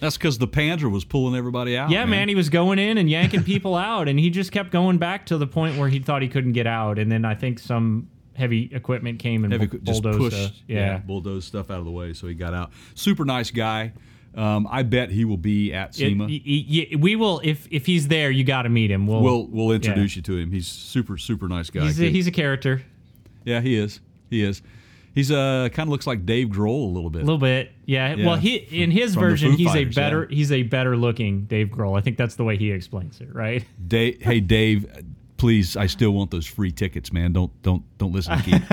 That's 0.00 0.16
because 0.16 0.38
the 0.38 0.48
Panzer 0.48 0.90
was 0.90 1.04
pulling 1.04 1.36
everybody 1.36 1.76
out. 1.76 1.90
Yeah, 1.90 2.06
man. 2.06 2.30
he 2.30 2.34
was 2.34 2.48
going 2.48 2.78
in 2.78 2.96
and 2.96 3.10
yanking 3.10 3.44
people 3.44 3.74
out, 3.76 4.08
and 4.08 4.18
he 4.18 4.30
just 4.30 4.52
kept 4.52 4.70
going 4.70 4.96
back 4.96 5.26
to 5.26 5.36
the 5.36 5.46
point 5.46 5.76
where 5.76 5.90
he 5.90 5.98
thought 5.98 6.22
he 6.22 6.28
couldn't 6.28 6.52
get 6.52 6.66
out, 6.66 6.98
and 6.98 7.12
then 7.12 7.26
I 7.26 7.34
think 7.34 7.58
some 7.58 8.08
heavy 8.34 8.70
equipment 8.72 9.18
came 9.18 9.44
and 9.44 9.52
Heavy, 9.52 9.66
bu- 9.66 9.78
just 9.80 10.02
bulldozed. 10.02 10.18
pushed, 10.36 10.54
uh, 10.62 10.64
yeah. 10.68 10.98
bulldozed 10.98 11.46
stuff 11.48 11.70
out 11.70 11.78
of 11.78 11.84
the 11.84 11.90
way, 11.90 12.12
so 12.12 12.26
he 12.26 12.34
got 12.34 12.54
out. 12.54 12.70
Super 12.94 13.24
nice 13.24 13.50
guy. 13.50 13.92
Um, 14.34 14.66
I 14.70 14.82
bet 14.82 15.10
he 15.10 15.24
will 15.26 15.36
be 15.36 15.74
at 15.74 15.90
It- 15.90 15.94
SEMA. 16.10 16.24
y- 16.24 16.96
we 16.98 17.16
will 17.16 17.40
if 17.44 17.68
if 17.70 17.84
he's 17.84 18.08
there, 18.08 18.30
you 18.30 18.44
got 18.44 18.62
to 18.62 18.70
meet 18.70 18.90
him. 18.90 19.06
We'll, 19.06 19.20
we'll 19.22 19.46
we'll 19.48 19.72
introduce 19.72 20.16
you 20.16 20.22
to 20.22 20.36
him. 20.38 20.50
He's 20.50 20.66
super 20.66 21.18
super 21.18 21.48
nice 21.48 21.68
guy. 21.68 21.82
he's 21.84 22.00
a, 22.00 22.04
he's 22.10 22.26
a 22.26 22.30
character, 22.30 22.82
yeah, 23.44 23.60
he 23.60 23.76
is. 23.76 24.00
He 24.30 24.42
is. 24.42 24.62
He's 25.14 25.30
uh 25.30 25.68
kind 25.74 25.86
of 25.86 25.90
looks 25.90 26.06
like 26.06 26.24
Dave 26.24 26.48
Grohl 26.48 26.84
a 26.84 26.92
little 26.94 27.10
bit. 27.10 27.20
a 27.20 27.24
little 27.26 27.36
bit. 27.36 27.72
Yeah. 27.84 28.14
Yeah. 28.14 28.26
Well, 28.26 28.36
he 28.36 28.54
in 28.56 28.90
his 28.90 29.12
From 29.12 29.24
version, 29.24 29.52
he's 29.52 29.66
Fighters, 29.68 29.94
a 29.94 30.00
better 30.00 30.26
yeah. 30.30 30.36
he's 30.36 30.50
a 30.50 30.62
better 30.62 30.96
looking 30.96 31.42
Dave 31.44 31.68
Grohl. 31.68 31.98
I 31.98 32.00
think 32.00 32.16
that's 32.16 32.36
the 32.36 32.44
way 32.44 32.56
he 32.56 32.70
explains 32.72 33.20
it, 33.20 33.28
right? 33.34 33.62
Dave, 33.86 34.22
hey 34.22 34.40
Dave, 34.40 34.86
please, 35.42 35.76
I 35.76 35.86
still 35.86 36.12
want 36.12 36.30
those 36.30 36.46
free 36.46 36.70
tickets, 36.70 37.12
man. 37.12 37.32
Don't 37.32 37.50
don't 37.62 37.82
don't 37.98 38.12
listen 38.12 38.38
to 38.38 38.44
Keith. 38.44 38.64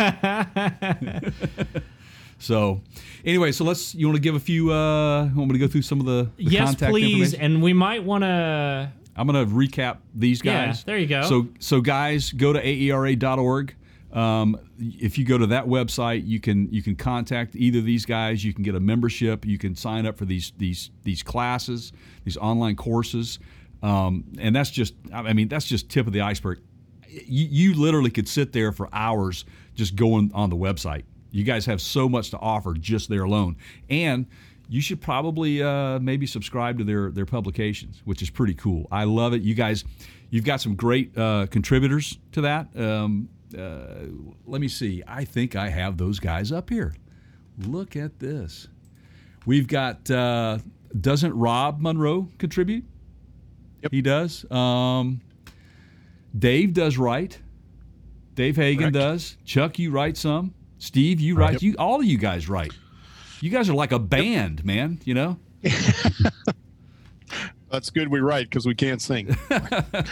so, 2.37 2.81
anyway, 3.25 3.51
so 3.51 3.63
let's. 3.63 3.95
You 3.95 4.05
want 4.05 4.17
to 4.17 4.21
give 4.21 4.35
a 4.35 4.39
few? 4.39 4.71
uh 4.71 5.23
Want 5.33 5.49
me 5.49 5.53
to 5.53 5.57
go 5.57 5.67
through 5.67 5.81
some 5.81 5.99
of 5.99 6.05
the, 6.05 6.29
the 6.37 6.43
yes, 6.43 6.65
contact 6.65 6.91
please. 6.91 7.33
And 7.33 7.63
we 7.63 7.73
might 7.73 8.03
want 8.03 8.23
to. 8.23 8.91
I'm 9.15 9.25
going 9.25 9.49
to 9.49 9.51
recap 9.51 9.97
these 10.13 10.43
guys. 10.43 10.77
Yeah, 10.77 10.83
there 10.85 10.99
you 10.99 11.07
go. 11.07 11.23
So, 11.23 11.47
so 11.57 11.81
guys, 11.81 12.31
go 12.31 12.53
to 12.53 12.63
aera.org. 12.63 13.73
Um, 14.13 14.59
if 14.77 15.17
you 15.17 15.25
go 15.25 15.39
to 15.39 15.47
that 15.47 15.65
website, 15.65 16.27
you 16.27 16.39
can 16.39 16.71
you 16.71 16.83
can 16.83 16.95
contact 16.95 17.55
either 17.55 17.79
of 17.79 17.85
these 17.85 18.05
guys. 18.05 18.45
You 18.45 18.53
can 18.53 18.63
get 18.63 18.75
a 18.75 18.79
membership. 18.79 19.43
You 19.43 19.57
can 19.57 19.75
sign 19.75 20.05
up 20.05 20.19
for 20.19 20.25
these 20.25 20.53
these 20.59 20.91
these 21.03 21.23
classes, 21.23 21.93
these 22.25 22.37
online 22.37 22.75
courses, 22.75 23.39
um, 23.81 24.25
and 24.39 24.55
that's 24.55 24.69
just 24.69 24.93
I 25.13 25.33
mean 25.33 25.47
that's 25.47 25.65
just 25.65 25.89
tip 25.89 26.07
of 26.07 26.13
the 26.13 26.21
iceberg. 26.21 26.59
You, 27.07 27.47
you 27.49 27.73
literally 27.73 28.11
could 28.11 28.27
sit 28.27 28.53
there 28.53 28.71
for 28.71 28.87
hours 28.93 29.45
just 29.75 29.95
going 29.95 30.31
on 30.33 30.49
the 30.49 30.55
website. 30.55 31.03
You 31.31 31.43
guys 31.43 31.65
have 31.65 31.81
so 31.81 32.09
much 32.09 32.31
to 32.31 32.39
offer 32.39 32.73
just 32.73 33.09
there 33.09 33.23
alone, 33.23 33.57
and 33.89 34.25
you 34.67 34.81
should 34.81 35.01
probably 35.01 35.63
uh, 35.63 35.99
maybe 35.99 36.27
subscribe 36.27 36.77
to 36.77 36.83
their 36.83 37.11
their 37.11 37.25
publications, 37.25 38.01
which 38.05 38.21
is 38.21 38.29
pretty 38.29 38.53
cool. 38.53 38.87
I 38.91 39.05
love 39.05 39.33
it. 39.33 39.41
You 39.41 39.55
guys, 39.55 39.83
you've 40.29 40.45
got 40.45 40.61
some 40.61 40.75
great 40.75 41.17
uh, 41.17 41.47
contributors 41.49 42.17
to 42.33 42.41
that. 42.41 42.67
Um, 42.79 43.29
uh, 43.57 44.05
let 44.45 44.61
me 44.61 44.67
see. 44.67 45.03
I 45.07 45.25
think 45.25 45.55
I 45.55 45.69
have 45.69 45.97
those 45.97 46.19
guys 46.19 46.51
up 46.51 46.69
here. 46.69 46.93
Look 47.65 47.95
at 47.95 48.19
this. 48.19 48.67
We've 49.45 49.67
got 49.67 50.09
uh, 50.11 50.59
doesn't 50.99 51.33
Rob 51.33 51.81
Monroe 51.81 52.29
contribute? 52.37 52.85
Yep. 53.83 53.91
He 53.91 54.01
does. 54.01 54.49
Um, 54.51 55.21
Dave 56.37 56.73
does 56.73 56.97
write. 56.97 57.39
Dave 58.35 58.55
Hagen 58.55 58.91
Correct. 58.91 58.93
does. 58.93 59.37
Chuck, 59.45 59.79
you 59.79 59.91
write 59.91 60.17
some. 60.17 60.53
Steve, 60.77 61.19
you 61.19 61.35
write. 61.35 61.61
You 61.61 61.75
all 61.77 61.99
of 61.99 62.05
you 62.05 62.17
guys 62.17 62.47
write. 62.47 62.73
You 63.41 63.49
guys 63.49 63.69
are 63.69 63.73
like 63.73 63.91
a 63.91 63.99
band, 63.99 64.63
man. 64.63 64.99
You 65.03 65.13
know. 65.13 65.37
That's 67.71 67.89
good. 67.89 68.07
We 68.07 68.19
write 68.19 68.49
because 68.49 68.65
we 68.65 68.75
can't 68.75 69.01
sing. 69.01 69.35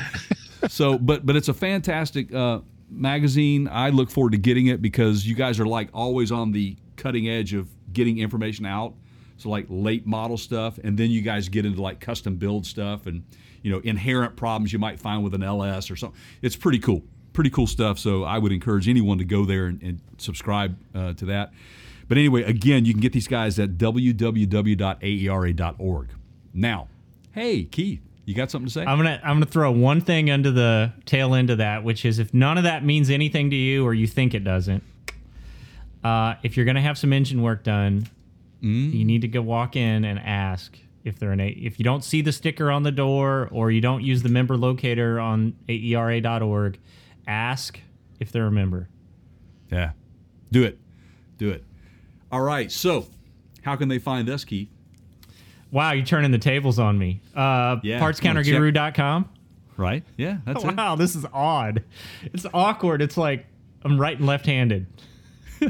so 0.67 0.97
but 0.97 1.25
but 1.25 1.35
it's 1.35 1.47
a 1.47 1.53
fantastic 1.53 2.33
uh, 2.33 2.59
magazine 2.89 3.67
i 3.71 3.89
look 3.89 4.09
forward 4.09 4.31
to 4.31 4.37
getting 4.37 4.67
it 4.67 4.81
because 4.81 5.27
you 5.27 5.35
guys 5.35 5.59
are 5.59 5.65
like 5.65 5.89
always 5.93 6.31
on 6.31 6.51
the 6.51 6.75
cutting 6.95 7.27
edge 7.27 7.53
of 7.53 7.69
getting 7.93 8.17
information 8.17 8.65
out 8.65 8.93
so 9.37 9.49
like 9.49 9.65
late 9.69 10.05
model 10.05 10.37
stuff 10.37 10.77
and 10.83 10.97
then 10.97 11.09
you 11.11 11.21
guys 11.21 11.49
get 11.49 11.65
into 11.65 11.81
like 11.81 11.99
custom 11.99 12.35
build 12.35 12.65
stuff 12.65 13.05
and 13.05 13.23
you 13.61 13.71
know 13.71 13.79
inherent 13.79 14.35
problems 14.35 14.73
you 14.73 14.79
might 14.79 14.99
find 14.99 15.23
with 15.23 15.33
an 15.33 15.43
ls 15.43 15.89
or 15.89 15.95
something. 15.95 16.19
It's 16.41 16.55
pretty 16.55 16.79
cool 16.79 17.03
pretty 17.33 17.49
cool 17.51 17.67
stuff. 17.67 17.99
So 17.99 18.23
i 18.23 18.37
would 18.37 18.51
encourage 18.51 18.89
anyone 18.89 19.19
to 19.19 19.25
go 19.25 19.45
there 19.45 19.67
and, 19.67 19.81
and 19.83 20.01
subscribe 20.17 20.77
uh, 20.95 21.13
to 21.13 21.25
that. 21.25 21.53
But 22.07 22.17
anyway 22.17 22.43
again 22.43 22.85
you 22.85 22.93
can 22.93 23.01
get 23.01 23.13
these 23.13 23.27
guys 23.27 23.59
at 23.59 23.77
www.aera.org 23.77 24.77
now 26.53 26.87
hey 27.33 27.63
keith 27.65 28.01
you 28.27 28.35
got 28.35 28.51
something 28.51 28.67
to 28.67 28.73
say? 28.73 28.81
I'm 28.81 28.97
gonna 28.97 29.21
I'm 29.23 29.37
gonna 29.37 29.45
throw 29.45 29.71
one 29.71 30.01
thing 30.01 30.29
under 30.29 30.51
the 30.51 30.91
tail 31.05 31.33
end 31.33 31.49
of 31.49 31.59
that, 31.59 31.85
which 31.85 32.03
is 32.03 32.19
if 32.19 32.33
none 32.33 32.57
of 32.57 32.65
that 32.65 32.83
means 32.83 33.09
anything 33.09 33.49
to 33.51 33.55
you 33.55 33.85
or 33.85 33.93
you 33.93 34.05
think 34.05 34.33
it 34.33 34.43
doesn't, 34.43 34.83
uh, 36.03 36.35
if 36.43 36.57
you're 36.57 36.65
gonna 36.65 36.81
have 36.81 36.97
some 36.97 37.13
engine 37.13 37.41
work 37.41 37.63
done, 37.63 38.05
Mm. 38.61 38.93
you 38.93 39.05
need 39.05 39.21
to 39.21 39.27
go 39.27 39.41
walk 39.41 39.75
in 39.75 40.03
and 40.03 40.17
ask 40.19 40.77
if 41.03 41.19
they're 41.19 41.31
an 41.31 41.39
A. 41.39 41.49
If 41.49 41.77
you 41.79 41.83
don't 41.83 42.03
see 42.03 42.21
the 42.21 42.31
sticker 42.31 42.71
on 42.71 42.83
the 42.83 42.91
door 42.91 43.47
or 43.51 43.69
you 43.71 43.81
don't 43.81 44.03
use 44.03 44.23
the 44.23 44.29
member 44.29 44.57
locator 44.57 45.19
on 45.19 45.53
aera.org, 45.69 46.79
ask 47.27 47.79
if 48.19 48.31
they're 48.31 48.47
a 48.47 48.51
member. 48.51 48.89
Yeah. 49.71 49.91
Do 50.51 50.63
it. 50.63 50.79
Do 51.37 51.49
it. 51.51 51.63
All 52.31 52.41
right. 52.41 52.71
So, 52.71 53.05
how 53.61 53.75
can 53.75 53.89
they 53.89 53.99
find 53.99 54.27
us, 54.29 54.43
Keith? 54.43 54.69
Wow, 55.71 55.91
you're 55.91 56.05
turning 56.05 56.31
the 56.31 56.37
tables 56.39 56.79
on 56.79 56.97
me. 56.97 57.21
Uh, 57.35 57.77
Yeah. 57.83 57.99
PartsCounterGuru.com. 57.99 59.29
Right? 59.75 60.03
Yeah, 60.17 60.37
that's 60.45 60.63
it. 60.63 60.75
Wow, 60.75 60.95
this 60.95 61.15
is 61.15 61.25
odd. 61.31 61.83
It's 62.33 62.47
awkward. 62.53 63.01
It's 63.03 63.15
like 63.17 63.45
I'm 63.83 63.99
right 64.01 64.17
and 64.17 64.25
left-handed. 64.25 64.87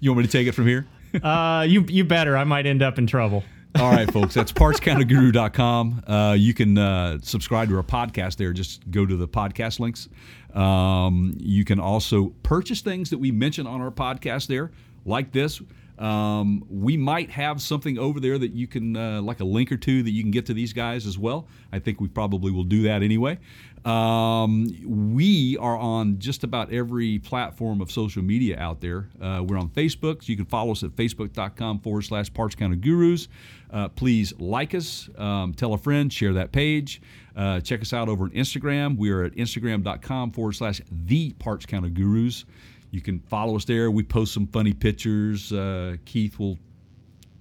You 0.00 0.10
want 0.10 0.18
me 0.20 0.26
to 0.26 0.30
take 0.32 0.46
it 0.46 0.52
from 0.52 0.66
here? 0.66 0.86
Uh, 1.22 1.62
you 1.62 1.84
you 1.88 2.04
better. 2.04 2.36
I 2.36 2.44
might 2.44 2.66
end 2.66 2.82
up 2.82 2.98
in 2.98 3.06
trouble. 3.06 3.44
All 3.76 3.90
right, 3.90 4.10
folks. 4.12 4.34
That's 4.34 4.52
partscounterguru.com. 4.52 6.04
Uh, 6.06 6.36
you 6.38 6.54
can 6.54 6.78
uh, 6.78 7.18
subscribe 7.22 7.68
to 7.70 7.76
our 7.76 7.82
podcast 7.82 8.36
there. 8.36 8.52
Just 8.52 8.88
go 8.90 9.04
to 9.04 9.16
the 9.16 9.26
podcast 9.26 9.80
links. 9.80 10.08
Um, 10.54 11.34
you 11.38 11.64
can 11.64 11.80
also 11.80 12.28
purchase 12.44 12.82
things 12.82 13.10
that 13.10 13.18
we 13.18 13.32
mention 13.32 13.66
on 13.66 13.80
our 13.80 13.90
podcast 13.90 14.46
there, 14.46 14.70
like 15.04 15.32
this. 15.32 15.60
Um, 15.98 16.64
we 16.68 16.96
might 16.96 17.30
have 17.30 17.60
something 17.62 17.98
over 17.98 18.18
there 18.20 18.38
that 18.38 18.52
you 18.52 18.66
can, 18.66 18.96
uh, 18.96 19.22
like 19.22 19.40
a 19.40 19.44
link 19.44 19.70
or 19.70 19.76
two 19.76 20.02
that 20.02 20.10
you 20.10 20.22
can 20.22 20.30
get 20.30 20.46
to 20.46 20.54
these 20.54 20.72
guys 20.72 21.06
as 21.06 21.18
well. 21.18 21.46
I 21.72 21.78
think 21.78 22.00
we 22.00 22.08
probably 22.08 22.50
will 22.52 22.64
do 22.64 22.82
that 22.82 23.02
anyway. 23.02 23.38
Um, 23.84 24.74
we 25.12 25.58
are 25.58 25.76
on 25.76 26.18
just 26.18 26.42
about 26.42 26.72
every 26.72 27.18
platform 27.18 27.82
of 27.82 27.90
social 27.90 28.22
media 28.22 28.58
out 28.58 28.80
there. 28.80 29.10
Uh, 29.20 29.42
we're 29.46 29.58
on 29.58 29.68
Facebook. 29.68 30.22
So 30.22 30.28
you 30.28 30.36
can 30.36 30.46
follow 30.46 30.72
us 30.72 30.82
at 30.82 30.90
facebook.com 30.90 31.80
forward 31.80 32.02
slash 32.02 32.32
parts 32.32 32.54
counter 32.54 32.76
gurus. 32.76 33.28
Uh, 33.70 33.88
please 33.88 34.32
like 34.38 34.74
us, 34.74 35.10
um, 35.18 35.52
tell 35.52 35.74
a 35.74 35.78
friend, 35.78 36.12
share 36.12 36.32
that 36.32 36.52
page. 36.52 37.02
Uh, 37.36 37.60
check 37.60 37.82
us 37.82 37.92
out 37.92 38.08
over 38.08 38.24
on 38.24 38.30
Instagram. 38.30 38.96
We 38.96 39.10
are 39.10 39.24
at 39.24 39.34
instagram.com 39.34 40.30
forward 40.30 40.52
slash 40.52 40.80
the 40.90 41.32
parts 41.32 41.66
counter 41.66 41.88
gurus. 41.88 42.44
You 42.90 43.00
can 43.00 43.18
follow 43.20 43.56
us 43.56 43.64
there. 43.64 43.90
We 43.90 44.04
post 44.04 44.32
some 44.32 44.46
funny 44.46 44.72
pictures. 44.72 45.52
Uh, 45.52 45.96
Keith 46.04 46.38
will 46.38 46.58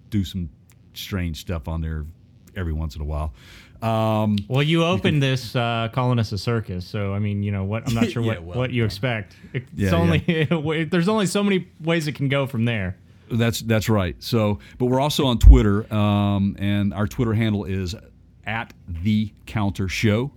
do 0.09 0.25
some 0.25 0.49
strange 0.93 1.39
stuff 1.39 1.67
on 1.67 1.81
there 1.81 2.05
every 2.55 2.73
once 2.73 2.95
in 2.95 3.01
a 3.01 3.05
while. 3.05 3.33
Um, 3.83 4.37
Well, 4.47 4.63
you 4.63 4.83
opened 4.85 5.21
this 5.21 5.55
uh, 5.55 5.89
calling 5.91 6.17
us 6.19 6.31
a 6.31 6.37
circus, 6.37 6.85
so 6.85 7.13
I 7.13 7.19
mean, 7.19 7.43
you 7.43 7.51
know 7.51 7.65
what? 7.65 7.87
I'm 7.87 7.93
not 7.93 8.09
sure 8.11 8.23
Yeah, 8.23 8.29
what, 8.29 8.43
well, 8.43 8.57
what 8.59 8.71
you 8.71 8.85
expect. 8.85 9.35
It's 9.53 9.65
Yeah, 9.75 9.91
only 9.93 10.85
there's 10.89 11.09
only 11.09 11.25
so 11.25 11.43
many 11.43 11.67
ways 11.81 12.07
it 12.07 12.13
can 12.13 12.29
go 12.29 12.47
from 12.47 12.65
there. 12.65 12.97
That's 13.31 13.61
that's 13.61 13.89
right. 13.89 14.15
So, 14.19 14.59
but 14.77 14.85
we're 14.85 14.99
also 14.99 15.25
on 15.25 15.39
Twitter, 15.39 15.91
um, 15.93 16.55
and 16.59 16.93
our 16.93 17.07
Twitter 17.07 17.33
handle 17.33 17.65
is 17.65 17.95
at 18.45 18.73
the 18.87 19.31
Counter 19.45 19.87
Show. 19.87 20.31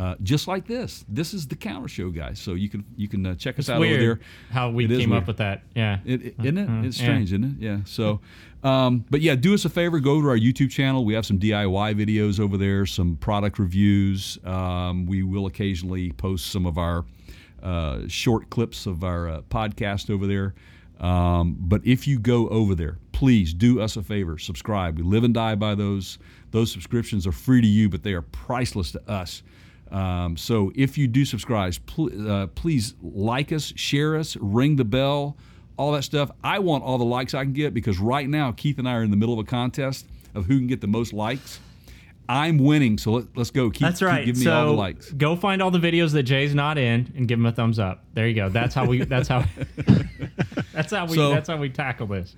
Uh, 0.00 0.14
just 0.22 0.48
like 0.48 0.66
this, 0.66 1.04
this 1.10 1.34
is 1.34 1.46
the 1.46 1.54
Counter 1.54 1.86
Show, 1.86 2.08
guys. 2.08 2.38
So 2.38 2.54
you 2.54 2.70
can 2.70 2.86
you 2.96 3.06
can 3.06 3.26
uh, 3.26 3.34
check 3.34 3.56
us 3.56 3.64
It's 3.64 3.68
out 3.68 3.80
weird 3.80 4.00
over 4.00 4.14
there. 4.14 4.20
how 4.50 4.70
we 4.70 4.86
It 4.86 4.98
came 4.98 5.12
up 5.12 5.26
with 5.26 5.36
that. 5.36 5.62
Yeah. 5.74 5.98
It, 6.06 6.22
it, 6.22 6.34
isn't 6.38 6.56
it? 6.56 6.86
It's 6.86 6.98
yeah. 6.98 7.04
strange, 7.04 7.32
isn't 7.34 7.44
it? 7.44 7.62
Yeah. 7.62 7.80
So, 7.84 8.20
um, 8.62 9.04
but 9.10 9.20
yeah, 9.20 9.34
do 9.34 9.52
us 9.52 9.66
a 9.66 9.68
favor. 9.68 10.00
Go 10.00 10.22
to 10.22 10.28
our 10.28 10.38
YouTube 10.38 10.70
channel. 10.70 11.04
We 11.04 11.12
have 11.12 11.26
some 11.26 11.38
DIY 11.38 11.94
videos 11.96 12.40
over 12.40 12.56
there, 12.56 12.86
some 12.86 13.16
product 13.16 13.58
reviews. 13.58 14.38
Um, 14.42 15.04
we 15.04 15.22
will 15.22 15.44
occasionally 15.44 16.12
post 16.12 16.46
some 16.46 16.64
of 16.64 16.78
our 16.78 17.04
uh, 17.62 18.08
short 18.08 18.48
clips 18.48 18.86
of 18.86 19.04
our 19.04 19.28
uh, 19.28 19.40
podcast 19.50 20.08
over 20.08 20.26
there. 20.26 20.54
Um, 21.06 21.56
but 21.58 21.82
if 21.84 22.06
you 22.06 22.18
go 22.18 22.48
over 22.48 22.74
there, 22.74 22.96
please 23.12 23.52
do 23.52 23.82
us 23.82 23.98
a 23.98 24.02
favor. 24.02 24.38
Subscribe. 24.38 24.96
We 24.96 25.02
live 25.02 25.24
and 25.24 25.34
die 25.34 25.56
by 25.56 25.74
those. 25.74 26.18
Those 26.52 26.72
subscriptions 26.72 27.26
are 27.26 27.32
free 27.32 27.60
to 27.60 27.66
you, 27.66 27.90
but 27.90 28.02
they 28.02 28.14
are 28.14 28.22
priceless 28.22 28.92
to 28.92 29.10
us. 29.10 29.42
Um, 29.90 30.36
so 30.36 30.72
if 30.76 30.96
you 30.96 31.08
do 31.08 31.24
subscribe, 31.24 31.74
pl- 31.86 32.30
uh, 32.30 32.46
please 32.48 32.94
like 33.02 33.50
us, 33.52 33.72
share 33.76 34.16
us, 34.16 34.36
ring 34.36 34.76
the 34.76 34.84
bell, 34.84 35.36
all 35.76 35.92
that 35.92 36.02
stuff. 36.04 36.30
I 36.44 36.58
want 36.60 36.84
all 36.84 36.98
the 36.98 37.04
likes 37.04 37.34
I 37.34 37.42
can 37.44 37.52
get 37.52 37.74
because 37.74 37.98
right 37.98 38.28
now 38.28 38.52
Keith 38.52 38.78
and 38.78 38.88
I 38.88 38.94
are 38.94 39.02
in 39.02 39.10
the 39.10 39.16
middle 39.16 39.34
of 39.34 39.40
a 39.40 39.48
contest 39.48 40.06
of 40.34 40.46
who 40.46 40.58
can 40.58 40.66
get 40.68 40.80
the 40.80 40.86
most 40.86 41.12
likes. 41.12 41.58
I'm 42.28 42.58
winning, 42.58 42.96
so 42.96 43.10
let, 43.10 43.24
let's 43.36 43.50
go. 43.50 43.70
Keep, 43.70 43.80
That's 43.80 43.98
keep 43.98 44.06
right. 44.06 44.24
giving 44.24 44.38
me 44.38 44.44
so 44.44 44.52
all 44.54 44.66
the 44.66 44.72
likes. 44.72 45.10
go 45.10 45.34
find 45.34 45.60
all 45.60 45.72
the 45.72 45.80
videos 45.80 46.12
that 46.12 46.22
Jay's 46.22 46.54
not 46.54 46.78
in 46.78 47.12
and 47.16 47.26
give 47.26 47.40
him 47.40 47.46
a 47.46 47.50
thumbs 47.50 47.80
up. 47.80 48.04
There 48.14 48.28
you 48.28 48.34
go. 48.34 48.48
That's 48.48 48.72
how 48.72 48.84
we. 48.86 49.02
That's 49.02 49.26
how. 49.26 49.44
that's 50.72 50.92
how 50.92 51.06
we. 51.06 51.16
So- 51.16 51.30
that's 51.30 51.48
how 51.48 51.56
we 51.56 51.70
tackle 51.70 52.06
this. 52.06 52.36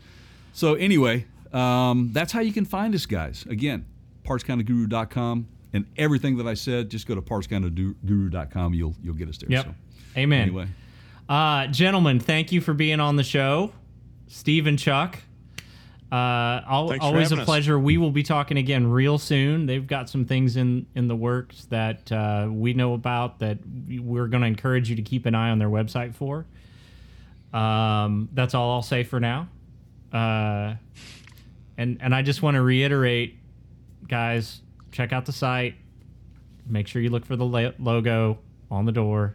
So 0.55 0.75
anyway, 0.75 1.27
um, 1.53 2.09
that's 2.13 2.33
how 2.33 2.41
you 2.41 2.55
can 2.55 2.65
find 2.65 2.95
us, 2.95 3.05
guys. 3.05 3.45
Again, 3.51 3.85
partscounterguru.com. 4.25 5.49
And 5.75 5.87
everything 5.97 6.37
that 6.37 6.47
I 6.47 6.55
said, 6.55 6.91
just 6.91 7.07
go 7.07 7.15
to 7.15 7.23
partscounterguru.com. 7.23 8.75
You'll 8.75 8.95
you'll 9.03 9.15
get 9.15 9.29
us 9.29 9.39
there. 9.39 9.51
Yep. 9.51 9.65
So, 9.65 9.75
Amen. 10.19 10.43
anyway, 10.43 10.67
Uh, 11.29 11.67
gentlemen, 11.69 12.21
thank 12.21 12.53
you 12.53 12.61
for 12.61 12.75
being 12.75 13.01
on 13.01 13.17
the 13.17 13.23
show. 13.25 13.73
Steve 14.27 14.67
and 14.67 14.79
Chuck. 14.79 15.19
Uh, 16.11 16.61
al- 16.69 16.93
always 17.01 17.01
a 17.01 17.37
having 17.37 17.39
us. 17.39 17.45
pleasure. 17.47 17.79
We 17.79 17.97
will 17.97 18.11
be 18.11 18.23
talking 18.23 18.59
again 18.59 18.87
real 18.87 19.17
soon. 19.17 19.65
They've 19.65 19.87
got 19.87 20.11
some 20.11 20.27
things 20.27 20.59
in, 20.59 20.85
in 20.95 21.09
the 21.09 21.17
works 21.17 21.65
that 21.71 22.13
uh, 22.13 22.49
we 22.51 22.75
know 22.75 22.93
about 22.93 23.39
that 23.39 23.57
we're 23.89 24.27
going 24.27 24.43
to 24.43 24.47
encourage 24.47 24.91
you 24.91 24.97
to 24.97 25.03
keep 25.03 25.25
an 25.25 25.35
eye 25.35 25.49
on 25.49 25.59
their 25.59 25.71
website 25.71 26.15
for. 26.15 26.45
Um, 27.55 28.29
that's 28.35 28.53
all 28.55 28.73
I'll 28.73 28.83
say 28.83 29.05
for 29.05 29.21
now. 29.21 29.49
Uh, 30.13 30.75
and 31.79 31.97
and 32.03 32.15
I 32.15 32.21
just 32.21 32.43
want 32.43 32.57
to 32.57 32.63
reiterate, 32.63 33.39
guys, 34.07 34.61
check 34.93 35.13
out 35.13 35.27
the 35.27 35.33
site. 35.33 35.75
Make 36.69 36.87
sure 36.87 37.03
you 37.03 37.11
look 37.11 37.25
for 37.27 37.35
the 37.37 37.45
la- 37.45 37.73
logo 37.79 38.39
on 38.71 38.87
the 38.87 38.93
door. 38.93 39.35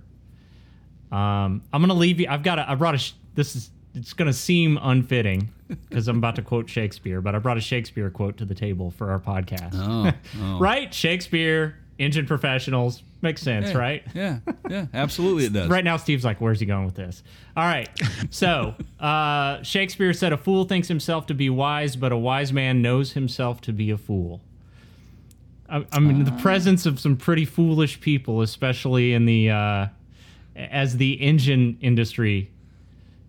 Um, 1.11 1.61
I'm 1.73 1.81
gonna 1.81 1.93
leave 1.93 2.19
you. 2.19 2.27
I've 2.29 2.43
got. 2.43 2.59
A, 2.59 2.69
I 2.69 2.75
brought 2.75 2.95
a. 2.95 2.97
sh- 2.99 3.13
This 3.35 3.55
is. 3.55 3.71
It's 3.95 4.13
gonna 4.13 4.33
seem 4.33 4.77
unfitting 4.81 5.49
because 5.89 6.07
I'm 6.07 6.17
about 6.17 6.35
to 6.35 6.41
quote 6.43 6.69
Shakespeare, 6.69 7.19
but 7.21 7.33
I 7.35 7.39
brought 7.39 7.57
a 7.57 7.61
Shakespeare 7.61 8.09
quote 8.11 8.37
to 8.37 8.45
the 8.45 8.53
table 8.55 8.91
for 8.91 9.09
our 9.11 9.19
podcast. 9.19 9.71
oh, 9.73 10.11
oh. 10.41 10.59
Right? 10.59 10.93
Shakespeare, 10.93 11.77
engine 11.97 12.27
professionals, 12.27 13.01
makes 13.23 13.41
sense, 13.41 13.69
Yeah, 13.71 13.77
right? 13.77 14.03
Yeah, 14.13 14.39
yeah, 14.69 14.85
absolutely, 14.93 15.45
it 15.45 15.53
does. 15.53 15.67
Right 15.69 15.83
now, 15.83 15.97
Steve's 15.97 16.23
like, 16.23 16.39
"Where's 16.39 16.59
he 16.59 16.65
going 16.67 16.85
with 16.85 16.95
this?" 16.95 17.23
All 17.55 17.63
right. 17.65 17.89
So 18.29 18.75
uh, 18.99 19.63
Shakespeare 19.63 20.13
said, 20.13 20.31
"A 20.33 20.37
fool 20.37 20.65
thinks 20.65 20.87
himself 20.89 21.25
to 21.27 21.33
be 21.33 21.49
wise, 21.49 21.95
but 21.95 22.11
a 22.11 22.17
wise 22.17 22.53
man 22.53 22.81
knows 22.83 23.13
himself 23.13 23.61
to 23.61 23.73
be 23.73 23.89
a 23.89 23.97
fool." 23.97 24.41
I, 25.69 25.85
I'm 25.91 26.09
in 26.09 26.23
the 26.23 26.31
presence 26.33 26.85
of 26.85 26.99
some 26.99 27.17
pretty 27.17 27.45
foolish 27.45 27.99
people, 27.99 28.41
especially 28.41 29.13
in 29.13 29.25
the 29.25 29.49
uh, 29.51 29.87
as 30.55 30.97
the 30.97 31.13
engine 31.21 31.77
industry 31.81 32.49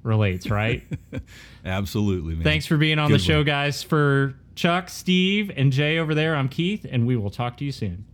relates. 0.02 0.48
Right. 0.50 0.84
Absolutely, 1.64 2.34
man. 2.34 2.44
Thanks 2.44 2.66
for 2.66 2.76
being 2.76 2.98
on 2.98 3.08
Good 3.08 3.20
the 3.20 3.24
show, 3.24 3.36
one. 3.38 3.46
guys. 3.46 3.82
For 3.82 4.34
Chuck, 4.54 4.88
Steve, 4.88 5.50
and 5.56 5.72
Jay 5.72 5.98
over 5.98 6.14
there, 6.14 6.34
I'm 6.36 6.48
Keith, 6.48 6.86
and 6.88 7.06
we 7.06 7.16
will 7.16 7.30
talk 7.30 7.56
to 7.58 7.64
you 7.64 7.72
soon. 7.72 8.04